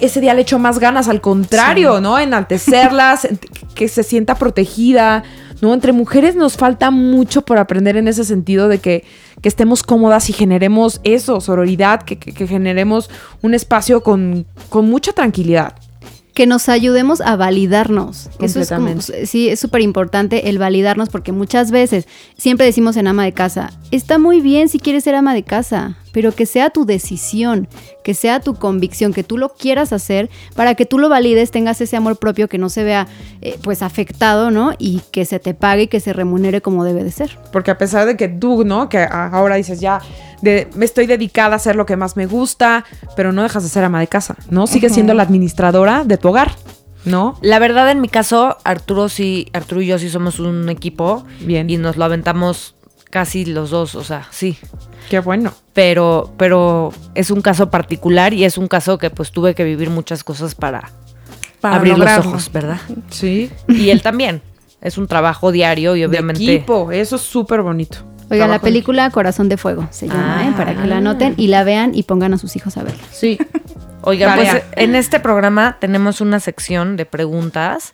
ese 0.00 0.20
día 0.20 0.34
le 0.34 0.42
echó 0.42 0.58
más 0.60 0.78
ganas, 0.78 1.08
al 1.08 1.20
contrario, 1.20 2.00
¿no? 2.00 2.18
Enaltecerlas, 2.18 3.26
que 3.74 3.88
se 3.88 4.04
sienta 4.04 4.36
protegida, 4.36 5.24
¿no? 5.60 5.74
Entre 5.74 5.90
mujeres 5.92 6.36
nos 6.36 6.56
falta 6.56 6.92
mucho 6.92 7.42
por 7.42 7.58
aprender 7.58 7.96
en 7.96 8.06
ese 8.06 8.24
sentido 8.24 8.68
de 8.68 8.78
que, 8.78 9.04
que 9.40 9.48
estemos 9.48 9.82
cómodas 9.82 10.30
y 10.30 10.32
generemos 10.32 11.00
eso, 11.02 11.40
sororidad, 11.40 12.02
que, 12.02 12.16
que- 12.18 12.32
que 12.32 12.46
generemos 12.46 13.10
un 13.42 13.54
espacio 13.54 14.04
con, 14.04 14.46
con 14.68 14.88
mucha 14.88 15.12
tranquilidad. 15.12 15.74
Que 16.34 16.46
nos 16.46 16.68
ayudemos 16.68 17.20
a 17.20 17.36
validarnos. 17.36 18.30
Eso 18.40 18.60
es 18.60 18.68
como, 18.70 18.86
Completamente. 18.88 19.26
sí, 19.26 19.48
es 19.48 19.60
súper 19.60 19.82
importante 19.82 20.48
el 20.48 20.58
validarnos 20.58 21.08
porque 21.08 21.32
muchas 21.32 21.70
veces 21.70 22.06
siempre 22.36 22.66
decimos 22.66 22.96
en 22.96 23.06
ama 23.06 23.24
de 23.24 23.32
casa, 23.32 23.70
está 23.90 24.18
muy 24.18 24.40
bien 24.40 24.68
si 24.68 24.78
quieres 24.78 25.04
ser 25.04 25.14
ama 25.14 25.34
de 25.34 25.42
casa, 25.42 25.96
pero 26.12 26.32
que 26.32 26.46
sea 26.46 26.70
tu 26.70 26.84
decisión, 26.84 27.68
que 28.04 28.14
sea 28.14 28.40
tu 28.40 28.54
convicción, 28.54 29.12
que 29.12 29.24
tú 29.24 29.38
lo 29.38 29.50
quieras 29.50 29.92
hacer 29.92 30.30
para 30.54 30.74
que 30.74 30.86
tú 30.86 30.98
lo 30.98 31.08
valides, 31.08 31.50
tengas 31.50 31.80
ese 31.80 31.96
amor 31.96 32.16
propio 32.16 32.48
que 32.48 32.58
no 32.58 32.68
se 32.68 32.84
vea 32.84 33.08
eh, 33.40 33.58
pues 33.62 33.82
afectado, 33.82 34.50
¿no? 34.50 34.72
Y 34.78 35.00
que 35.10 35.24
se 35.24 35.38
te 35.38 35.54
pague 35.54 35.82
y 35.82 35.88
que 35.88 36.00
se 36.00 36.12
remunere 36.12 36.60
como 36.60 36.84
debe 36.84 37.02
de 37.04 37.10
ser. 37.10 37.38
Porque 37.52 37.70
a 37.70 37.78
pesar 37.78 38.06
de 38.06 38.16
que 38.16 38.28
tú, 38.28 38.64
¿no? 38.64 38.88
Que 38.88 39.06
ahora 39.10 39.56
dices 39.56 39.80
ya, 39.80 40.00
de, 40.42 40.68
me 40.74 40.84
estoy 40.84 41.06
dedicada 41.06 41.54
a 41.54 41.56
hacer 41.56 41.76
lo 41.76 41.86
que 41.86 41.96
más 41.96 42.16
me 42.16 42.26
gusta, 42.26 42.84
pero 43.16 43.32
no 43.32 43.42
dejas 43.42 43.62
de 43.62 43.68
ser 43.68 43.84
ama 43.84 44.00
de 44.00 44.08
casa, 44.08 44.36
¿no? 44.50 44.66
Sigues 44.66 44.92
siendo 44.92 45.14
la 45.14 45.22
administradora 45.22 46.04
de 46.04 46.18
tu 46.18 46.28
hogar, 46.28 46.52
¿no? 47.04 47.38
La 47.40 47.58
verdad, 47.58 47.90
en 47.90 48.00
mi 48.00 48.08
caso, 48.08 48.56
Arturo 48.64 49.08
sí, 49.08 49.48
Arturo 49.52 49.82
y 49.82 49.86
yo 49.86 49.98
sí 49.98 50.10
somos 50.10 50.38
un 50.38 50.68
equipo. 50.68 51.24
Bien. 51.40 51.70
Y 51.70 51.76
nos 51.76 51.96
lo 51.96 52.04
aventamos 52.04 52.74
casi 53.12 53.44
los 53.44 53.68
dos, 53.70 53.94
o 53.94 54.02
sea, 54.02 54.26
sí. 54.30 54.56
Qué 55.10 55.20
bueno. 55.20 55.52
Pero, 55.74 56.32
pero 56.38 56.92
es 57.14 57.30
un 57.30 57.42
caso 57.42 57.70
particular 57.70 58.32
y 58.32 58.44
es 58.44 58.56
un 58.56 58.68
caso 58.68 58.96
que 58.96 59.10
pues 59.10 59.30
tuve 59.32 59.54
que 59.54 59.64
vivir 59.64 59.90
muchas 59.90 60.24
cosas 60.24 60.54
para, 60.54 60.90
Para 61.60 61.76
abrir 61.76 61.92
lograrlo. 61.98 62.24
los 62.24 62.32
ojos, 62.32 62.50
¿verdad? 62.52 62.80
Sí. 63.10 63.50
Y 63.68 63.90
él 63.90 64.00
también. 64.00 64.40
Es 64.80 64.96
un 64.98 65.06
trabajo 65.06 65.52
diario 65.52 65.94
y 65.94 66.04
obviamente. 66.04 66.42
De 66.42 66.54
equipo, 66.54 66.90
eso 66.90 67.16
es 67.16 67.22
súper 67.22 67.60
bonito. 67.62 67.98
Oigan, 68.30 68.50
la 68.50 68.60
película 68.60 69.10
Corazón 69.10 69.50
de 69.50 69.58
Fuego 69.58 69.86
se 69.90 70.08
llama, 70.08 70.38
Ah. 70.40 70.48
¿eh? 70.48 70.54
Para 70.56 70.74
que 70.74 70.86
la 70.88 70.96
anoten 70.96 71.34
y 71.36 71.48
la 71.48 71.64
vean 71.64 71.94
y 71.94 72.04
pongan 72.04 72.32
a 72.32 72.38
sus 72.38 72.56
hijos 72.56 72.78
a 72.78 72.82
verla. 72.82 73.02
Sí. 73.12 73.38
Oigan, 74.04 74.34
pues 74.34 74.48
Tarea. 74.48 74.64
en 74.76 74.94
este 74.96 75.20
programa 75.20 75.76
tenemos 75.80 76.20
una 76.22 76.40
sección 76.40 76.96
de 76.96 77.04
preguntas. 77.06 77.92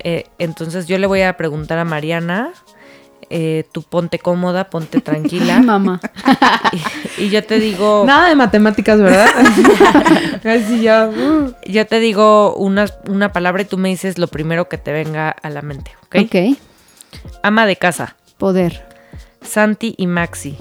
Eh, 0.00 0.24
entonces 0.38 0.86
yo 0.86 0.98
le 0.98 1.06
voy 1.06 1.22
a 1.22 1.36
preguntar 1.36 1.78
a 1.78 1.84
Mariana 1.84 2.50
eh, 3.30 3.64
tú 3.72 3.82
ponte 3.82 4.18
cómoda, 4.18 4.70
ponte 4.70 5.00
tranquila. 5.00 5.60
mamá. 5.62 6.00
y, 7.18 7.24
y 7.24 7.30
yo 7.30 7.44
te 7.44 7.58
digo, 7.58 8.04
Nada 8.06 8.28
de 8.28 8.36
matemáticas, 8.36 9.00
¿verdad? 9.00 9.28
Así 10.44 10.82
ya. 10.82 11.08
uh. 11.08 11.52
yo 11.66 11.86
te 11.86 11.98
digo 12.00 12.54
una, 12.56 12.86
una 13.08 13.32
palabra 13.32 13.62
y 13.62 13.64
tú 13.66 13.78
me 13.78 13.88
dices 13.88 14.18
lo 14.18 14.28
primero 14.28 14.68
que 14.68 14.78
te 14.78 14.92
venga 14.92 15.30
a 15.30 15.50
la 15.50 15.62
mente, 15.62 15.90
¿ok? 16.06 16.16
ok. 16.26 16.58
Ama 17.42 17.66
de 17.66 17.76
casa, 17.76 18.16
Poder. 18.38 18.84
Santi 19.42 19.94
y 19.96 20.06
Maxi. 20.06 20.56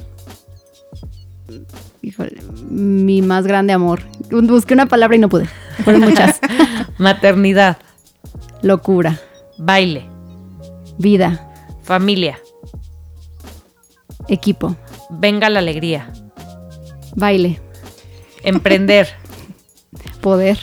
Híjole, 2.01 2.41
mi 2.69 3.21
más 3.21 3.47
grande 3.47 3.73
amor. 3.73 4.01
Busqué 4.29 4.73
una 4.73 4.85
palabra 4.85 5.15
y 5.15 5.19
no 5.19 5.27
pude. 5.29 5.47
Fueron 5.83 6.01
muchas. 6.03 6.39
Maternidad, 6.97 7.77
Locura. 8.61 9.19
baile, 9.57 10.05
Vida. 10.97 11.49
familia, 11.83 12.39
Equipo. 14.27 14.75
venga 15.09 15.49
la 15.49 15.59
alegría, 15.59 16.11
Baile. 17.15 17.61
emprender, 18.43 19.07
Poder. 20.21 20.57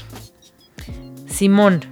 Simón, 1.29 1.85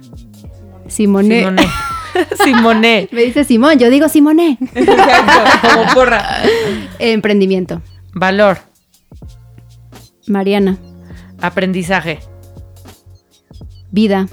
Simone. 0.87 1.39
Simone, 1.39 1.67
Simone, 2.43 3.09
Me 3.11 3.21
dice 3.23 3.43
Simón, 3.45 3.79
yo 3.79 3.89
digo 3.89 4.09
Simone. 4.09 4.57
Exacto, 4.75 5.69
como 5.75 5.93
porra. 5.93 6.41
Emprendimiento. 6.99 7.81
valor, 8.13 8.59
Mariana. 10.27 10.77
aprendizaje. 11.41 12.19
Vida. 13.91 14.27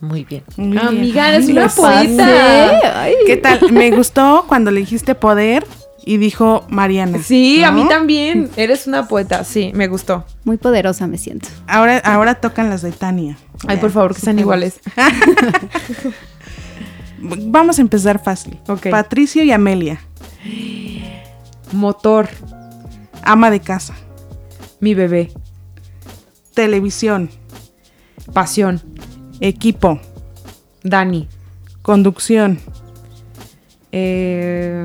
Muy 0.00 0.24
bien. 0.24 0.44
Muy 0.56 0.68
bien. 0.68 0.86
Amiga, 0.86 1.28
eres 1.28 1.48
una 1.48 1.68
poeta. 1.68 3.08
¿Qué 3.26 3.36
tal? 3.36 3.72
Me 3.72 3.90
gustó 3.90 4.44
cuando 4.48 4.70
le 4.70 4.80
dijiste 4.80 5.14
poder 5.14 5.66
y 6.04 6.18
dijo 6.18 6.64
Mariana. 6.68 7.18
Sí, 7.18 7.64
a 7.64 7.72
mí 7.72 7.86
también. 7.88 8.50
Eres 8.56 8.86
una 8.86 9.08
poeta. 9.08 9.42
Sí, 9.44 9.72
me 9.74 9.88
gustó. 9.88 10.24
Muy 10.44 10.56
poderosa 10.56 11.06
me 11.06 11.18
siento. 11.18 11.48
Ahora, 11.66 11.98
ahora 11.98 12.36
tocan 12.36 12.70
las 12.70 12.82
de 12.82 12.92
Tania. 12.92 13.36
Ay, 13.66 13.78
por 13.78 13.90
favor, 13.90 14.14
que 14.14 14.20
sean 14.20 14.38
iguales. 14.38 14.80
Vamos 17.18 17.78
a 17.78 17.82
empezar 17.82 18.22
fácil. 18.22 18.58
Ok. 18.68 18.88
Patricio 18.90 19.42
y 19.42 19.50
Amelia, 19.50 20.00
Motor, 21.72 22.28
ama 23.22 23.50
de 23.50 23.60
casa, 23.60 23.94
mi 24.80 24.94
bebé, 24.94 25.32
televisión, 26.54 27.30
pasión, 28.32 28.82
equipo, 29.40 30.00
Dani. 30.82 31.28
conducción, 31.82 32.58
Eh... 33.92 34.84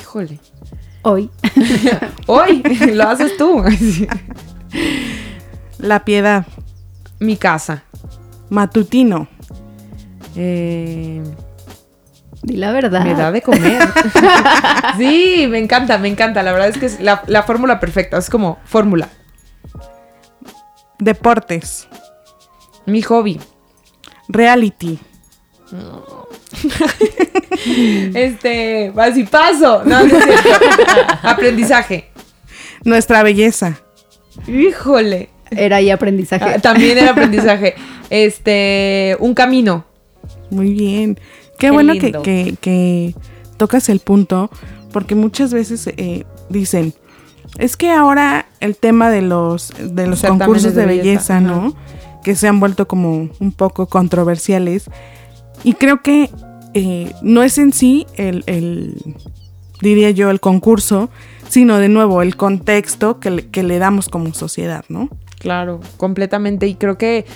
Híjole. 0.00 0.40
Hoy. 1.02 1.30
Hoy 2.26 2.62
lo 2.94 3.08
haces 3.08 3.36
tú. 3.36 3.62
la 5.78 6.04
piedad, 6.04 6.46
Mi 7.20 7.36
casa. 7.36 7.84
matutino, 8.50 9.28
Eh... 10.36 11.22
Di 12.42 12.56
la 12.56 12.72
verdad. 12.72 13.04
Me 13.04 13.14
da 13.14 13.30
de 13.30 13.40
comer. 13.40 13.88
sí, 14.98 15.46
me 15.48 15.60
encanta, 15.60 15.98
me 15.98 16.08
encanta. 16.08 16.42
La 16.42 16.50
verdad 16.50 16.70
es 16.70 16.78
que 16.78 16.86
es 16.86 17.00
la, 17.00 17.22
la 17.28 17.44
fórmula 17.44 17.78
perfecta. 17.78 18.18
Es 18.18 18.28
como 18.28 18.58
fórmula. 18.64 19.08
deportes, 20.98 21.86
Mi 22.86 23.02
hobby. 23.02 23.38
reality, 24.28 24.98
Este, 28.14 28.90
vas 28.90 29.16
y 29.16 29.24
paso. 29.24 29.82
No, 29.84 30.04
no. 30.04 30.14
Aprendizaje. 31.22 32.10
nuestra 32.84 33.22
belleza, 33.22 33.78
Híjole. 34.48 35.28
Era 35.50 35.76
ahí 35.76 35.90
aprendizaje. 35.90 36.44
Ah, 36.46 36.58
también 36.58 36.96
era 36.96 37.10
aprendizaje. 37.10 37.74
Este, 38.08 39.16
un 39.20 39.34
camino. 39.34 39.84
Muy 40.50 40.72
bien. 40.72 41.14
Qué, 41.16 41.22
Qué 41.58 41.70
bueno 41.70 41.92
que, 41.92 42.12
que- 42.12 42.54
que 42.58 43.14
tocas 43.58 43.90
el 43.90 44.00
punto, 44.00 44.50
porque 44.92 45.14
muchas 45.14 45.52
veces 45.52 45.86
eh, 45.88 46.24
dicen, 46.48 46.94
es 47.58 47.76
que 47.76 47.90
ahora 47.90 48.46
el 48.60 48.76
tema 48.76 49.10
de 49.10 49.20
los, 49.20 49.72
de 49.78 50.06
los 50.06 50.22
concursos 50.22 50.74
de, 50.74 50.80
de 50.80 50.86
belleza, 50.86 51.38
belleza, 51.38 51.40
¿no? 51.40 51.76
Que 52.22 52.34
se 52.34 52.48
han 52.48 52.60
vuelto 52.60 52.86
como 52.86 53.28
un 53.38 53.52
poco 53.52 53.86
controversiales. 53.86 54.90
Y 55.64 55.74
creo 55.74 56.02
que 56.02 56.30
eh, 56.74 57.12
no 57.22 57.42
es 57.42 57.58
en 57.58 57.72
sí 57.72 58.06
el, 58.16 58.44
el, 58.46 59.16
diría 59.80 60.10
yo, 60.10 60.30
el 60.30 60.40
concurso, 60.40 61.10
sino 61.48 61.78
de 61.78 61.88
nuevo 61.88 62.22
el 62.22 62.36
contexto 62.36 63.20
que 63.20 63.30
le, 63.30 63.46
que 63.48 63.62
le 63.62 63.78
damos 63.78 64.08
como 64.08 64.32
sociedad, 64.32 64.84
¿no? 64.88 65.08
Claro, 65.42 65.80
completamente. 65.96 66.66
Y 66.68 66.76
creo 66.76 66.96
que. 66.96 67.26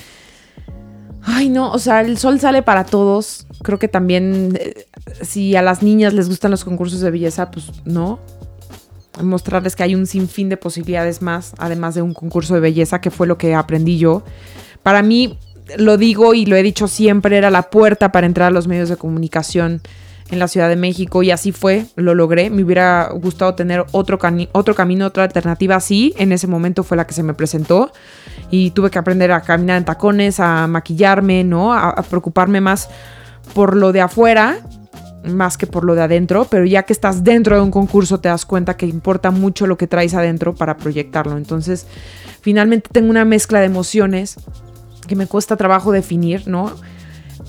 Ay, 1.23 1.49
no, 1.49 1.73
o 1.73 1.79
sea, 1.81 2.03
el 2.03 2.19
sol 2.19 2.39
sale 2.39 2.63
para 2.63 2.85
todos. 2.85 3.49
Creo 3.63 3.81
que 3.81 3.89
también, 3.89 4.57
eh, 4.61 4.87
si 5.23 5.57
a 5.57 5.63
las 5.63 5.83
niñas 5.83 6.15
les 6.15 6.29
gustan 6.29 6.53
los 6.53 6.65
concursos 6.65 7.01
de 7.01 7.11
belleza, 7.11 7.51
pues 7.51 7.73
no. 7.85 8.21
Mostrarles 9.21 9.75
que 9.75 9.83
hay 9.83 9.95
un 9.97 10.07
sinfín 10.07 10.49
de 10.49 10.57
posibilidades 10.57 11.21
más, 11.21 11.55
además 11.59 11.97
de 11.97 12.03
un 12.03 12.15
concurso 12.15 12.55
de 12.55 12.61
belleza, 12.61 13.01
que 13.01 13.11
fue 13.11 13.27
lo 13.27 13.39
que 13.39 13.55
aprendí 13.55 13.99
yo. 13.99 14.23
Para 14.87 15.03
mí, 15.03 15.37
lo 15.79 15.97
digo 15.97 16.33
y 16.33 16.47
lo 16.47 16.55
he 16.55 16.63
dicho 16.63 16.87
siempre, 16.87 17.37
era 17.37 17.51
la 17.51 17.71
puerta 17.71 18.13
para 18.13 18.25
entrar 18.25 18.47
a 18.47 18.51
los 18.53 18.69
medios 18.69 18.89
de 18.89 18.97
comunicación 18.97 19.81
en 20.31 20.39
la 20.39 20.47
Ciudad 20.47 20.69
de 20.69 20.77
México 20.77 21.25
y 21.25 21.33
así 21.33 21.51
fue, 21.51 21.87
lo 21.97 22.15
logré. 22.15 22.51
Me 22.51 22.63
hubiera 22.63 23.11
gustado 23.13 23.57
tener 23.57 23.85
otro, 23.91 24.21
otro 24.53 24.75
camino, 24.77 25.07
otra 25.07 25.25
alternativa 25.25 25.75
así. 25.75 26.15
En 26.19 26.31
ese 26.31 26.47
momento 26.47 26.85
fue 26.85 26.97
la 26.97 27.05
que 27.05 27.15
se 27.15 27.25
me 27.25 27.35
presentó 27.35 27.91
y 28.49 28.71
tuve 28.71 28.89
que 28.89 29.01
aprender 29.01 29.33
a 29.33 29.41
caminar 29.41 29.79
en 29.79 29.85
tacones, 29.85 30.39
a 30.39 30.69
maquillarme, 30.69 31.43
¿no? 31.43 31.75
A 31.75 32.01
preocuparme 32.09 32.61
más 32.61 32.89
por 33.55 33.75
lo 33.75 33.91
de 33.91 34.03
afuera 34.03 34.61
más 35.25 35.59
que 35.59 35.67
por 35.67 35.83
lo 35.83 35.97
de 35.97 36.03
adentro, 36.03 36.47
pero 36.49 36.65
ya 36.65 36.85
que 36.85 36.93
estás 36.93 37.25
dentro 37.25 37.57
de 37.57 37.63
un 37.63 37.73
concurso 37.73 38.21
te 38.21 38.29
das 38.29 38.47
cuenta 38.47 38.77
que 38.77 38.87
importa 38.87 39.33
mucho 39.33 39.67
lo 39.67 39.77
que 39.77 39.89
traes 39.89 40.15
adentro 40.15 40.55
para 40.55 40.77
proyectarlo. 40.77 41.37
Entonces, 41.37 41.89
finalmente 42.41 42.89
tengo 42.93 43.11
una 43.11 43.25
mezcla 43.25 43.59
de 43.59 43.67
emociones 43.67 44.37
que 45.07 45.17
me 45.17 45.27
cuesta 45.27 45.57
trabajo 45.57 45.93
definir, 45.93 46.47
¿no? 46.47 46.73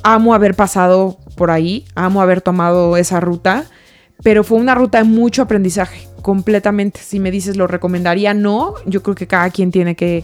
Amo 0.04 0.34
haber 0.34 0.56
pasado 0.56 1.18
por 1.36 1.52
ahí, 1.52 1.86
amo 1.96 2.22
haber 2.22 2.42
tomado 2.42 2.98
esa 2.98 3.20
ruta, 3.20 3.66
pero 4.24 4.44
fue 4.44 4.58
una 4.58 4.76
ruta 4.76 5.00
de 5.00 5.04
mucho 5.04 5.42
aprendizaje, 5.42 6.08
completamente. 6.22 7.00
Si 7.00 7.20
me 7.20 7.32
dices 7.32 7.58
lo 7.58 7.68
recomendaría, 7.68 8.34
no, 8.34 8.76
yo 8.86 9.04
creo 9.04 9.16
que 9.16 9.28
cada 9.28 9.50
quien 9.50 9.72
tiene 9.72 9.96
que 9.96 10.24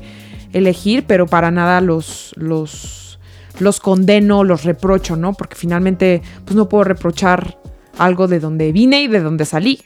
elegir, 0.53 1.05
pero 1.05 1.27
para 1.27 1.51
nada 1.51 1.81
los, 1.81 2.33
los, 2.37 3.19
los 3.59 3.79
condeno, 3.79 4.43
los 4.43 4.63
reprocho, 4.63 5.15
¿no? 5.15 5.33
Porque 5.33 5.55
finalmente, 5.55 6.21
pues 6.45 6.55
no 6.55 6.69
puedo 6.69 6.83
reprochar 6.83 7.57
algo 7.97 8.27
de 8.27 8.39
donde 8.39 8.71
vine 8.71 9.03
y 9.03 9.07
de 9.07 9.21
donde 9.21 9.45
salí. 9.45 9.81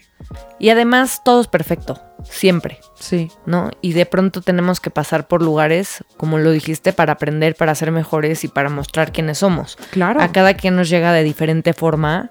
Y 0.58 0.70
además 0.70 1.22
todo 1.24 1.40
es 1.40 1.46
perfecto, 1.46 2.00
siempre, 2.24 2.80
Sí, 2.98 3.30
¿no? 3.46 3.70
Y 3.80 3.92
de 3.92 4.04
pronto 4.06 4.40
tenemos 4.42 4.80
que 4.80 4.90
pasar 4.90 5.28
por 5.28 5.40
lugares, 5.40 6.02
como 6.16 6.38
lo 6.38 6.50
dijiste, 6.50 6.92
para 6.92 7.12
aprender, 7.12 7.54
para 7.54 7.74
ser 7.76 7.92
mejores 7.92 8.42
y 8.44 8.48
para 8.48 8.68
mostrar 8.68 9.12
quiénes 9.12 9.38
somos. 9.38 9.76
claro. 9.90 10.20
A 10.20 10.32
cada 10.32 10.54
quien 10.54 10.74
nos 10.76 10.88
llega 10.88 11.12
de 11.12 11.22
diferente 11.22 11.72
forma 11.72 12.30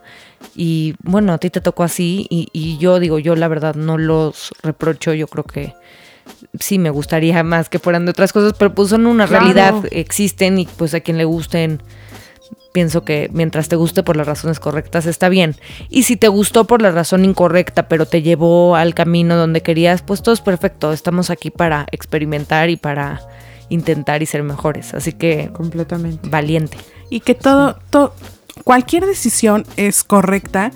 y 0.56 0.96
bueno, 1.04 1.34
a 1.34 1.38
ti 1.38 1.50
te 1.50 1.62
tocó 1.62 1.84
así 1.84 2.28
y, 2.30 2.50
y 2.52 2.78
yo 2.78 3.00
digo, 3.00 3.18
yo 3.20 3.36
la 3.36 3.48
verdad 3.48 3.76
no 3.76 3.98
los 3.98 4.52
reprocho, 4.62 5.14
yo 5.14 5.28
creo 5.28 5.46
que 5.46 5.74
sí 6.60 6.78
me 6.78 6.90
gustaría 6.90 7.42
más 7.44 7.70
que 7.70 7.80
fueran 7.80 8.04
de 8.06 8.12
otras 8.12 8.34
cosas, 8.34 8.54
pero 8.60 8.76
pues 8.76 8.90
son 8.90 9.06
una 9.08 9.26
Claro. 9.26 9.46
realidad, 9.46 9.76
existen 9.92 10.60
y 10.60 10.66
pues 10.66 10.94
a 10.94 11.00
quien 11.00 11.18
le 11.18 11.24
gusten, 11.26 11.82
pienso 12.78 13.04
que 13.04 13.28
mientras 13.34 13.70
te 13.70 13.76
guste 13.76 14.04
por 14.04 14.16
las 14.18 14.28
razones 14.28 14.60
correctas 14.60 15.08
está 15.08 15.30
bien. 15.30 15.56
Y 15.90 16.04
si 16.04 16.16
te 16.16 16.28
gustó 16.28 16.66
por 16.68 16.80
la 16.84 16.92
razón 16.92 17.26
incorrecta, 17.26 17.88
pero 17.88 18.06
te 18.06 18.22
llevó 18.22 18.76
al 18.76 18.94
camino 18.94 19.36
donde 19.36 19.64
querías, 19.64 20.04
pues 20.04 20.22
todo 20.22 20.36
es 20.36 20.42
perfecto, 20.42 20.94
estamos 20.94 21.32
aquí 21.32 21.50
para 21.50 21.88
experimentar 21.92 22.70
y 22.70 22.78
para 22.78 23.20
intentar 23.70 24.22
y 24.22 24.28
ser 24.28 24.44
mejores, 24.44 24.94
así 24.94 25.12
que 25.12 25.50
Completamente. 25.54 26.30
valiente. 26.30 26.78
y 27.10 27.22
que 27.22 27.34
todo, 27.34 27.80
to- 27.90 28.14
cualquier 28.64 29.08
decisión 29.08 29.66
es 29.76 30.04
correcta 30.04 30.70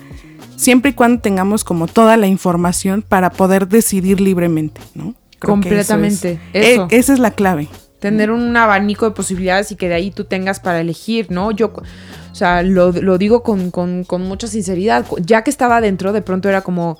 siempre 0.56 0.90
y 0.90 0.94
cuando 0.94 1.20
tengamos 1.22 1.62
como 1.62 1.86
toda 1.86 2.16
la 2.16 2.26
información 2.26 3.02
para 3.08 3.30
poder 3.30 3.68
decidir 3.68 4.20
libremente, 4.20 4.80
¿no? 4.96 5.14
Creo 5.38 5.60
que 5.60 5.68
eso 5.78 5.94
Completamente, 5.94 6.40
es- 6.52 6.66
eso. 6.66 6.88
e- 6.90 6.96
esa 6.98 7.12
es 7.12 7.20
la 7.20 7.30
clave. 7.30 7.68
Tener 8.02 8.30
un 8.30 8.54
abanico 8.54 9.06
de 9.06 9.12
posibilidades 9.12 9.72
y 9.72 9.76
que 9.76 9.88
de 9.88 9.94
ahí 9.94 10.10
tú 10.10 10.24
tengas 10.24 10.60
para 10.60 10.80
elegir, 10.80 11.30
¿no? 11.30 11.52
Yo, 11.52 11.72
o 11.72 12.34
sea, 12.34 12.62
lo, 12.62 12.92
lo 12.92 13.16
digo 13.16 13.42
con, 13.42 13.70
con- 13.70 14.04
con 14.04 14.22
mucha 14.22 14.46
sinceridad. 14.48 15.06
Ya 15.24 15.42
que 15.42 15.50
estaba 15.50 15.80
dentro, 15.80 16.12
de 16.12 16.20
pronto 16.20 16.48
era 16.48 16.60
como, 16.62 16.98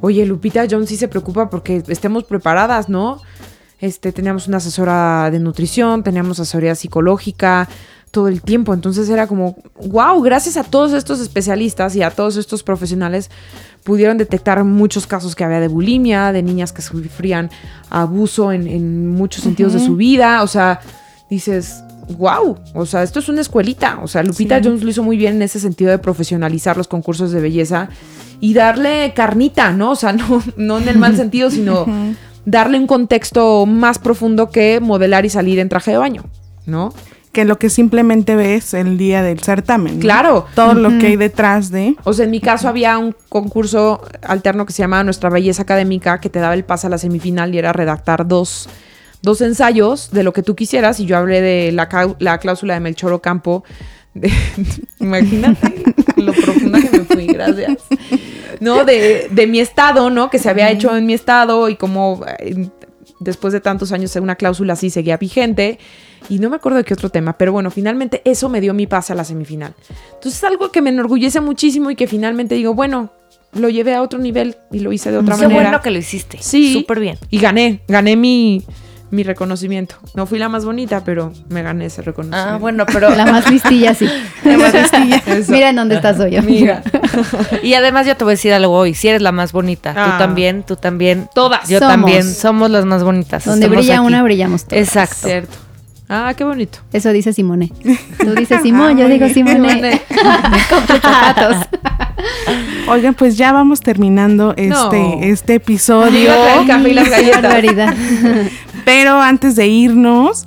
oye, 0.00 0.24
Lupita 0.24 0.64
Jones 0.70 0.88
sí 0.88 0.96
se 0.96 1.08
preocupa 1.08 1.50
porque 1.50 1.82
estemos 1.88 2.24
preparadas, 2.24 2.88
¿no? 2.88 3.20
Este, 3.80 4.12
teníamos 4.12 4.46
una 4.48 4.58
asesora 4.58 5.28
de 5.30 5.40
nutrición, 5.40 6.02
teníamos 6.04 6.38
asesoría 6.40 6.74
psicológica, 6.74 7.68
todo 8.14 8.28
el 8.28 8.40
tiempo. 8.40 8.72
Entonces 8.72 9.10
era 9.10 9.26
como, 9.26 9.56
wow, 9.88 10.22
gracias 10.22 10.56
a 10.56 10.62
todos 10.62 10.92
estos 10.92 11.20
especialistas 11.20 11.96
y 11.96 12.02
a 12.02 12.10
todos 12.10 12.36
estos 12.36 12.62
profesionales 12.62 13.28
pudieron 13.82 14.16
detectar 14.16 14.62
muchos 14.62 15.06
casos 15.06 15.34
que 15.34 15.42
había 15.42 15.58
de 15.58 15.66
bulimia, 15.68 16.32
de 16.32 16.42
niñas 16.42 16.72
que 16.72 16.80
sufrían 16.80 17.50
abuso 17.90 18.52
en, 18.52 18.68
en 18.68 19.08
muchos 19.08 19.42
sentidos 19.42 19.72
de 19.72 19.80
su 19.80 19.96
vida. 19.96 20.44
O 20.44 20.46
sea, 20.46 20.80
dices, 21.28 21.82
wow, 22.16 22.56
o 22.72 22.86
sea, 22.86 23.02
esto 23.02 23.18
es 23.18 23.28
una 23.28 23.40
escuelita. 23.40 23.98
O 24.00 24.06
sea, 24.06 24.22
Lupita 24.22 24.60
Jones 24.62 24.84
lo 24.84 24.90
hizo 24.90 25.02
muy 25.02 25.16
bien 25.16 25.34
en 25.34 25.42
ese 25.42 25.58
sentido 25.58 25.90
de 25.90 25.98
profesionalizar 25.98 26.76
los 26.76 26.86
concursos 26.86 27.32
de 27.32 27.40
belleza 27.40 27.88
y 28.40 28.54
darle 28.54 29.12
carnita, 29.12 29.72
¿no? 29.72 29.90
O 29.90 29.96
sea, 29.96 30.12
no, 30.12 30.40
no 30.56 30.78
en 30.78 30.88
el 30.88 30.98
mal 30.98 31.16
sentido, 31.18 31.50
sino 31.50 31.84
darle 32.44 32.78
un 32.78 32.86
contexto 32.86 33.66
más 33.66 33.98
profundo 33.98 34.50
que 34.50 34.78
modelar 34.78 35.24
y 35.24 35.30
salir 35.30 35.58
en 35.58 35.68
traje 35.68 35.90
de 35.90 35.98
baño, 35.98 36.24
¿no? 36.64 36.94
Que 37.34 37.44
lo 37.44 37.58
que 37.58 37.68
simplemente 37.68 38.36
ves 38.36 38.74
el 38.74 38.96
día 38.96 39.22
del 39.22 39.40
certamen. 39.40 39.96
¿no? 39.96 40.00
Claro. 40.00 40.46
Todo 40.54 40.74
lo 40.74 40.98
que 40.98 41.08
hay 41.08 41.16
detrás 41.16 41.70
de. 41.70 41.96
O 42.04 42.12
sea, 42.12 42.26
en 42.26 42.30
mi 42.30 42.40
caso 42.40 42.68
había 42.68 42.96
un 42.96 43.14
concurso 43.28 44.00
alterno 44.22 44.64
que 44.64 44.72
se 44.72 44.82
llamaba 44.82 45.02
Nuestra 45.02 45.30
Belleza 45.30 45.62
Académica 45.62 46.20
que 46.20 46.30
te 46.30 46.38
daba 46.38 46.54
el 46.54 46.64
pase 46.64 46.86
a 46.86 46.90
la 46.90 46.98
semifinal 46.98 47.52
y 47.52 47.58
era 47.58 47.72
redactar 47.72 48.28
dos, 48.28 48.68
dos 49.20 49.40
ensayos 49.40 50.12
de 50.12 50.22
lo 50.22 50.32
que 50.32 50.44
tú 50.44 50.54
quisieras. 50.54 51.00
Y 51.00 51.06
yo 51.06 51.16
hablé 51.16 51.40
de 51.40 51.72
la, 51.72 51.88
la 52.20 52.38
cláusula 52.38 52.74
de 52.74 52.80
Melchor 52.80 53.12
Ocampo. 53.12 53.64
De, 54.14 54.32
imagínate 55.00 55.82
lo 56.16 56.32
profunda 56.32 56.80
que 56.80 56.98
me 56.98 57.04
fui, 57.04 57.26
gracias. 57.26 57.78
No, 58.60 58.84
de, 58.84 59.28
de 59.30 59.46
mi 59.48 59.58
estado, 59.58 60.08
¿no? 60.08 60.30
Que 60.30 60.38
se 60.38 60.48
había 60.48 60.70
hecho 60.70 60.96
en 60.96 61.04
mi 61.04 61.14
estado 61.14 61.68
y 61.68 61.74
como 61.74 62.24
eh, 62.38 62.68
después 63.24 63.52
de 63.52 63.60
tantos 63.60 63.90
años 63.92 64.14
una 64.16 64.36
cláusula 64.36 64.74
así 64.74 64.90
seguía 64.90 65.16
vigente. 65.16 65.78
Y 66.28 66.38
no 66.38 66.48
me 66.48 66.56
acuerdo 66.56 66.78
de 66.78 66.84
qué 66.84 66.94
otro 66.94 67.10
tema, 67.10 67.36
pero 67.36 67.52
bueno, 67.52 67.70
finalmente 67.70 68.22
eso 68.24 68.48
me 68.48 68.60
dio 68.60 68.72
mi 68.72 68.86
pase 68.86 69.12
a 69.12 69.16
la 69.16 69.24
semifinal. 69.24 69.74
Entonces 70.14 70.34
es 70.38 70.44
algo 70.44 70.70
que 70.70 70.80
me 70.80 70.90
enorgullece 70.90 71.40
muchísimo 71.40 71.90
y 71.90 71.96
que 71.96 72.06
finalmente 72.06 72.54
digo, 72.54 72.72
bueno, 72.72 73.10
lo 73.52 73.68
llevé 73.68 73.94
a 73.94 74.02
otro 74.02 74.18
nivel 74.18 74.56
y 74.72 74.78
lo 74.80 74.92
hice 74.92 75.10
de 75.10 75.18
otra 75.18 75.36
Qué 75.36 75.42
manera. 75.42 75.62
bueno 75.62 75.82
que 75.82 75.90
lo 75.90 75.98
hiciste. 75.98 76.38
Sí. 76.40 76.72
Súper 76.72 77.00
bien. 77.00 77.18
Y 77.30 77.38
gané, 77.40 77.80
gané 77.88 78.16
mi, 78.16 78.62
mi 79.14 79.22
reconocimiento. 79.22 79.96
No 80.14 80.26
fui 80.26 80.38
la 80.38 80.48
más 80.48 80.64
bonita, 80.64 81.02
pero 81.04 81.32
me 81.48 81.62
gané 81.62 81.86
ese 81.86 82.02
reconocimiento. 82.02 82.54
Ah, 82.54 82.58
bueno, 82.58 82.84
pero. 82.86 83.10
La 83.14 83.24
más 83.26 83.50
listilla, 83.50 83.94
sí. 83.94 84.06
Eso. 84.44 85.52
Mira 85.52 85.70
en 85.70 85.76
dónde 85.76 85.94
estás 85.96 86.18
hoy. 86.20 86.36
Amiga. 86.36 86.82
Y 87.62 87.74
además 87.74 88.06
yo 88.06 88.16
te 88.16 88.24
voy 88.24 88.32
a 88.32 88.34
decir 88.36 88.52
algo 88.52 88.72
hoy. 88.76 88.94
Si 88.94 89.08
eres 89.08 89.22
la 89.22 89.32
más 89.32 89.52
bonita, 89.52 89.94
Ah. 89.96 90.12
tú 90.12 90.18
también, 90.18 90.62
tú 90.64 90.76
también. 90.76 91.28
Todas. 91.34 91.68
Yo 91.68 91.78
Somos. 91.78 91.92
también. 91.94 92.24
Somos 92.34 92.70
las 92.70 92.84
más 92.84 93.02
bonitas. 93.04 93.44
Donde 93.44 93.66
Estamos 93.66 93.84
brilla 93.84 93.98
aquí. 93.98 94.06
una, 94.06 94.22
brillamos 94.22 94.64
todos. 94.64 94.82
Exacto. 94.82 95.16
Cierto. 95.28 95.56
Ah, 96.08 96.34
qué 96.36 96.44
bonito. 96.44 96.80
Eso 96.92 97.10
dice 97.12 97.32
Simone. 97.32 97.72
Tú 98.18 98.34
dices 98.34 98.60
Simón, 98.62 98.88
Ah, 98.96 99.00
yo 99.00 99.08
muy 99.08 99.12
digo. 99.18 99.28
Simone. 99.32 99.70
Simone. 99.70 100.02
Con 100.68 100.86
tus 100.86 101.00
zapatos. 101.00 101.56
Oigan, 102.88 103.14
pues 103.14 103.36
ya 103.38 103.52
vamos 103.52 103.80
terminando 103.80 104.50
este, 104.56 104.68
No. 104.68 105.18
este 105.22 105.52
Me 105.52 105.56
episodio. 105.56 106.30
a 106.30 106.34
traer 106.34 106.66
café 106.66 106.88
y 106.90 106.94
las 106.94 107.08
galletas. 107.08 107.64
Pero 108.84 109.20
antes 109.20 109.56
de 109.56 109.66
irnos, 109.66 110.46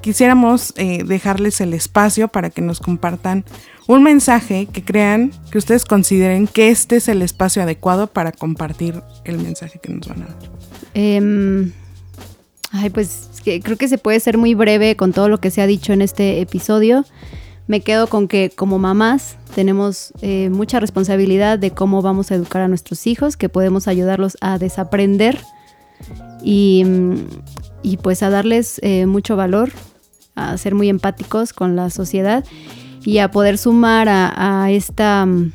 quisiéramos 0.00 0.72
eh, 0.76 1.04
dejarles 1.04 1.60
el 1.60 1.74
espacio 1.74 2.28
para 2.28 2.50
que 2.50 2.62
nos 2.62 2.80
compartan 2.80 3.44
un 3.86 4.02
mensaje 4.02 4.66
que 4.66 4.82
crean, 4.82 5.32
que 5.50 5.58
ustedes 5.58 5.84
consideren 5.84 6.46
que 6.46 6.70
este 6.70 6.96
es 6.96 7.08
el 7.08 7.22
espacio 7.22 7.62
adecuado 7.62 8.06
para 8.06 8.32
compartir 8.32 9.02
el 9.24 9.38
mensaje 9.38 9.78
que 9.78 9.92
nos 9.92 10.08
van 10.08 10.22
a 10.22 10.26
dar. 10.26 10.36
Em, 10.94 11.72
ay, 12.70 12.90
pues 12.90 13.30
creo 13.44 13.76
que 13.76 13.88
se 13.88 13.98
puede 13.98 14.20
ser 14.20 14.38
muy 14.38 14.54
breve 14.54 14.96
con 14.96 15.12
todo 15.12 15.28
lo 15.28 15.38
que 15.38 15.50
se 15.50 15.60
ha 15.60 15.66
dicho 15.66 15.92
en 15.92 16.02
este 16.02 16.40
episodio. 16.40 17.04
Me 17.66 17.80
quedo 17.80 18.06
con 18.06 18.28
que 18.28 18.50
como 18.50 18.78
mamás 18.78 19.36
tenemos 19.54 20.12
eh, 20.20 20.50
mucha 20.50 20.80
responsabilidad 20.80 21.58
de 21.58 21.70
cómo 21.70 22.02
vamos 22.02 22.30
a 22.30 22.34
educar 22.34 22.62
a 22.62 22.68
nuestros 22.68 23.06
hijos, 23.06 23.36
que 23.36 23.48
podemos 23.48 23.88
ayudarlos 23.88 24.36
a 24.40 24.58
desaprender 24.58 25.38
y, 26.42 26.84
mm, 26.84 27.14
y 27.84 27.98
pues 27.98 28.24
a 28.24 28.30
darles 28.30 28.80
eh, 28.82 29.06
mucho 29.06 29.36
valor, 29.36 29.70
a 30.34 30.56
ser 30.58 30.74
muy 30.74 30.88
empáticos 30.88 31.52
con 31.52 31.76
la 31.76 31.90
sociedad 31.90 32.44
y 33.04 33.18
a 33.18 33.30
poder 33.30 33.58
sumar 33.58 34.08
a, 34.08 34.64
a 34.64 34.70
esta, 34.72 35.24
mm, 35.26 35.52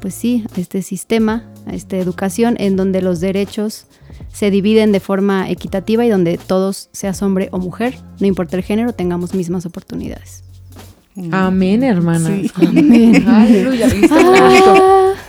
pues 0.00 0.14
sí, 0.14 0.44
a 0.54 0.60
este 0.60 0.82
sistema, 0.82 1.44
a 1.66 1.74
esta 1.74 1.96
educación 1.96 2.56
en 2.58 2.76
donde 2.76 3.00
los 3.00 3.20
derechos 3.20 3.86
se 4.32 4.50
dividen 4.50 4.92
de 4.92 5.00
forma 5.00 5.48
equitativa 5.48 6.04
y 6.04 6.08
donde 6.08 6.36
todos, 6.36 6.90
seas 6.92 7.22
hombre 7.22 7.48
o 7.52 7.58
mujer, 7.58 7.96
no 8.18 8.26
importa 8.26 8.56
el 8.56 8.64
género, 8.64 8.92
tengamos 8.92 9.32
mismas 9.32 9.64
oportunidades. 9.64 10.44
Amén, 11.30 11.82
hermana. 11.82 12.28
Sí. 12.28 12.50
Amén. 12.54 13.26
Aleluya. 13.28 13.88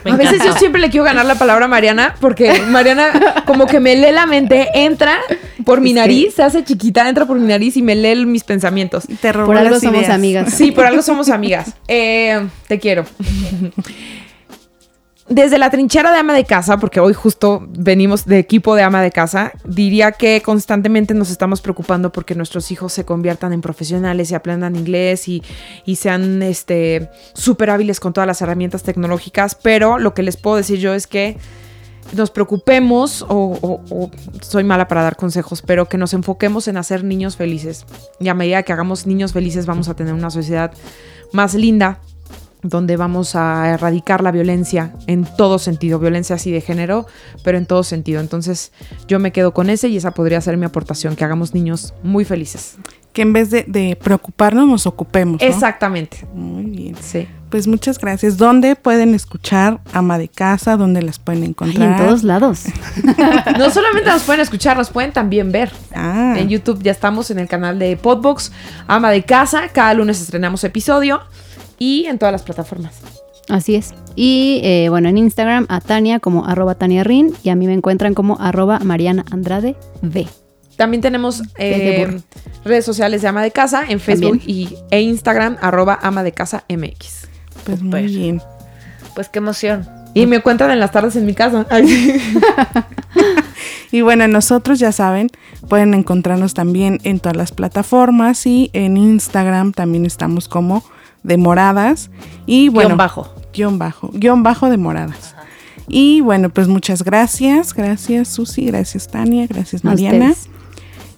A 0.05 0.15
veces 0.15 0.43
yo 0.43 0.53
siempre 0.53 0.81
le 0.81 0.89
quiero 0.89 1.03
ganar 1.05 1.25
la 1.25 1.35
palabra 1.35 1.65
a 1.65 1.67
Mariana 1.67 2.15
porque 2.19 2.61
Mariana 2.69 3.43
como 3.45 3.65
que 3.67 3.79
me 3.79 3.95
lee 3.95 4.11
la 4.11 4.25
mente, 4.25 4.69
entra 4.73 5.19
por 5.65 5.81
mi 5.81 5.93
nariz, 5.93 6.35
se 6.35 6.43
hace 6.43 6.63
chiquita, 6.63 7.07
entra 7.07 7.25
por 7.25 7.37
mi 7.37 7.47
nariz 7.47 7.77
y 7.77 7.81
me 7.81 7.95
lee 7.95 8.25
mis 8.25 8.43
pensamientos. 8.43 9.05
Te 9.21 9.31
Por 9.33 9.55
algo 9.57 9.71
las 9.71 9.81
somos 9.81 9.99
ideas. 10.01 10.13
amigas. 10.15 10.53
Sí, 10.53 10.71
por 10.71 10.85
algo 10.85 11.01
somos 11.01 11.29
amigas. 11.29 11.73
Eh, 11.87 12.47
te 12.67 12.79
quiero. 12.79 13.05
Desde 15.33 15.57
la 15.57 15.69
trinchera 15.69 16.11
de 16.11 16.17
ama 16.19 16.33
de 16.33 16.43
casa, 16.43 16.75
porque 16.77 16.99
hoy 16.99 17.13
justo 17.13 17.65
venimos 17.69 18.25
de 18.25 18.37
equipo 18.37 18.75
de 18.75 18.83
ama 18.83 19.01
de 19.01 19.11
casa, 19.11 19.53
diría 19.63 20.11
que 20.11 20.41
constantemente 20.41 21.13
nos 21.13 21.29
estamos 21.31 21.61
preocupando 21.61 22.11
porque 22.11 22.35
nuestros 22.35 22.69
hijos 22.69 22.91
se 22.91 23.05
conviertan 23.05 23.53
en 23.53 23.61
profesionales 23.61 24.29
y 24.29 24.35
aprendan 24.35 24.75
inglés 24.75 25.29
y, 25.29 25.41
y 25.85 25.95
sean 25.95 26.43
este, 26.43 27.09
súper 27.33 27.69
hábiles 27.69 28.01
con 28.01 28.11
todas 28.11 28.27
las 28.27 28.41
herramientas 28.41 28.83
tecnológicas, 28.83 29.55
pero 29.55 29.99
lo 29.99 30.13
que 30.13 30.21
les 30.21 30.35
puedo 30.35 30.57
decir 30.57 30.79
yo 30.79 30.93
es 30.93 31.07
que 31.07 31.37
nos 32.11 32.29
preocupemos, 32.29 33.21
o, 33.21 33.57
o- 33.61 33.81
o 33.89 34.11
soy 34.41 34.65
mala 34.65 34.89
para 34.89 35.01
dar 35.03 35.15
consejos, 35.15 35.61
pero 35.61 35.87
que 35.87 35.97
nos 35.97 36.13
enfoquemos 36.13 36.67
en 36.67 36.75
hacer 36.75 37.05
niños 37.05 37.37
felices. 37.37 37.85
Y 38.19 38.27
a 38.27 38.33
medida 38.33 38.63
que 38.63 38.73
hagamos 38.73 39.07
niños 39.07 39.31
felices 39.31 39.65
vamos 39.65 39.87
a 39.87 39.95
tener 39.95 40.13
una 40.13 40.29
sociedad 40.29 40.73
más 41.31 41.53
linda, 41.53 42.01
donde 42.63 42.95
vamos 42.97 43.35
a 43.35 43.69
erradicar 43.69 44.21
la 44.23 44.31
violencia 44.31 44.93
en 45.07 45.25
todo 45.37 45.59
sentido, 45.59 45.99
violencia 45.99 46.35
así 46.35 46.51
de 46.51 46.61
género, 46.61 47.05
pero 47.43 47.57
en 47.57 47.65
todo 47.65 47.83
sentido. 47.83 48.21
Entonces 48.21 48.71
yo 49.07 49.19
me 49.19 49.31
quedo 49.31 49.53
con 49.53 49.69
ese 49.69 49.87
y 49.87 49.97
esa 49.97 50.11
podría 50.11 50.39
ser 50.41 50.57
mi 50.57 50.65
aportación, 50.65 51.15
que 51.15 51.23
hagamos 51.25 51.53
niños 51.53 51.93
muy 52.03 52.25
felices. 52.25 52.75
Que 53.13 53.23
en 53.23 53.33
vez 53.33 53.49
de, 53.49 53.65
de 53.67 53.97
preocuparnos, 54.01 54.67
nos 54.69 54.87
ocupemos. 54.87 55.41
¿no? 55.41 55.47
Exactamente. 55.47 56.25
Muy 56.33 56.63
bien. 56.63 56.95
Sí. 57.01 57.27
Pues 57.49 57.67
muchas 57.67 57.99
gracias. 57.99 58.37
¿Dónde 58.37 58.77
pueden 58.77 59.13
escuchar 59.13 59.81
Ama 59.91 60.17
de 60.17 60.29
Casa? 60.29 60.77
¿Dónde 60.77 61.01
las 61.01 61.19
pueden 61.19 61.43
Ay, 61.43 61.49
encontrar? 61.49 61.99
en 61.99 62.05
todos 62.05 62.23
lados. 62.23 62.63
No 63.57 63.69
solamente 63.69 64.09
nos 64.09 64.23
pueden 64.23 64.39
escuchar, 64.41 64.77
nos 64.77 64.89
pueden 64.89 65.11
también 65.11 65.51
ver. 65.51 65.71
Ah, 65.93 66.35
En 66.37 66.47
YouTube 66.47 66.81
ya 66.81 66.91
estamos 66.93 67.29
en 67.31 67.39
el 67.39 67.49
canal 67.49 67.77
de 67.79 67.97
Podbox, 67.97 68.53
Ama 68.87 69.11
de 69.11 69.23
Casa. 69.23 69.67
Cada 69.73 69.93
lunes 69.93 70.21
estrenamos 70.21 70.63
episodio 70.63 71.19
y 71.81 72.05
en 72.05 72.19
todas 72.19 72.31
las 72.31 72.43
plataformas. 72.43 72.93
Así 73.49 73.73
es. 73.73 73.95
Y 74.15 74.61
eh, 74.63 74.89
bueno, 74.89 75.09
en 75.09 75.17
Instagram 75.17 75.65
a 75.67 75.81
Tania 75.81 76.19
como 76.19 76.45
arroba 76.45 76.75
Tania 76.75 77.03
Rin 77.03 77.33
y 77.41 77.49
a 77.49 77.55
mí 77.55 77.65
me 77.65 77.73
encuentran 77.73 78.13
como 78.13 78.39
arroba 78.39 78.77
Mariana 78.79 79.25
Andrade 79.31 79.75
V. 80.03 80.27
También 80.77 81.01
tenemos 81.01 81.41
eh, 81.57 82.21
redes 82.63 82.85
sociales 82.85 83.23
de 83.23 83.29
Ama 83.29 83.41
de 83.41 83.49
Casa 83.49 83.83
en 83.89 83.99
Facebook 83.99 84.37
También. 84.37 84.67
y, 84.71 84.77
e 84.91 85.01
Instagram, 85.01 85.57
arroba 85.59 85.97
Ama 86.03 86.21
de 86.21 86.33
Casa 86.33 86.65
MX. 86.69 87.27
pues 87.65 87.81
muy 87.81 88.05
bien. 88.05 88.41
Pues 89.15 89.27
qué 89.29 89.39
emoción. 89.39 89.89
Y 90.13 90.27
me 90.27 90.35
encuentran 90.35 90.69
en 90.69 90.79
las 90.79 90.91
tardes 90.91 91.15
en 91.15 91.25
mi 91.25 91.33
casa. 91.33 91.65
Y 93.93 93.99
bueno, 93.99 94.25
nosotros 94.29 94.79
ya 94.79 94.93
saben, 94.93 95.29
pueden 95.67 95.93
encontrarnos 95.93 96.53
también 96.53 96.99
en 97.03 97.19
todas 97.19 97.35
las 97.35 97.51
plataformas 97.51 98.45
y 98.45 98.69
en 98.71 98.95
Instagram 98.95 99.73
también 99.73 100.05
estamos 100.05 100.47
como 100.47 100.81
Demoradas. 101.23 102.09
Y 102.45 102.69
bueno, 102.69 102.89
Guión 102.89 102.97
bajo. 102.97 103.35
guion 103.53 103.79
bajo, 103.79 104.09
guion 104.13 104.43
bajo 104.43 104.69
Demoradas. 104.69 105.35
Y 105.87 106.21
bueno, 106.21 106.49
pues 106.49 106.67
muchas 106.67 107.03
gracias, 107.03 107.73
gracias 107.73 108.29
Susi, 108.29 108.65
gracias 108.65 109.09
Tania, 109.09 109.45
gracias 109.47 109.83
Mariana. 109.83 110.33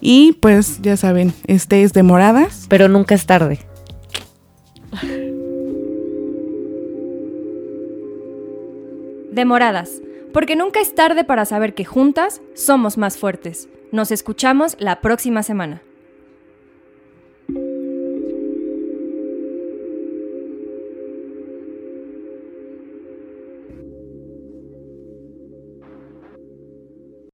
Y 0.01 0.33
pues 0.33 0.81
ya 0.81 0.97
saben, 0.97 1.33
este 1.47 1.83
es 1.83 1.93
Demoradas. 1.93 2.65
Pero 2.69 2.87
nunca 2.87 3.15
es 3.15 3.25
tarde. 3.25 3.59
Demoradas, 9.31 10.01
porque 10.33 10.55
nunca 10.55 10.79
es 10.79 10.93
tarde 10.93 11.23
para 11.23 11.45
saber 11.45 11.73
que 11.73 11.85
juntas 11.85 12.41
somos 12.53 12.97
más 12.97 13.17
fuertes. 13.17 13.69
Nos 13.91 14.11
escuchamos 14.11 14.75
la 14.79 15.01
próxima 15.01 15.43
semana. 15.43 15.81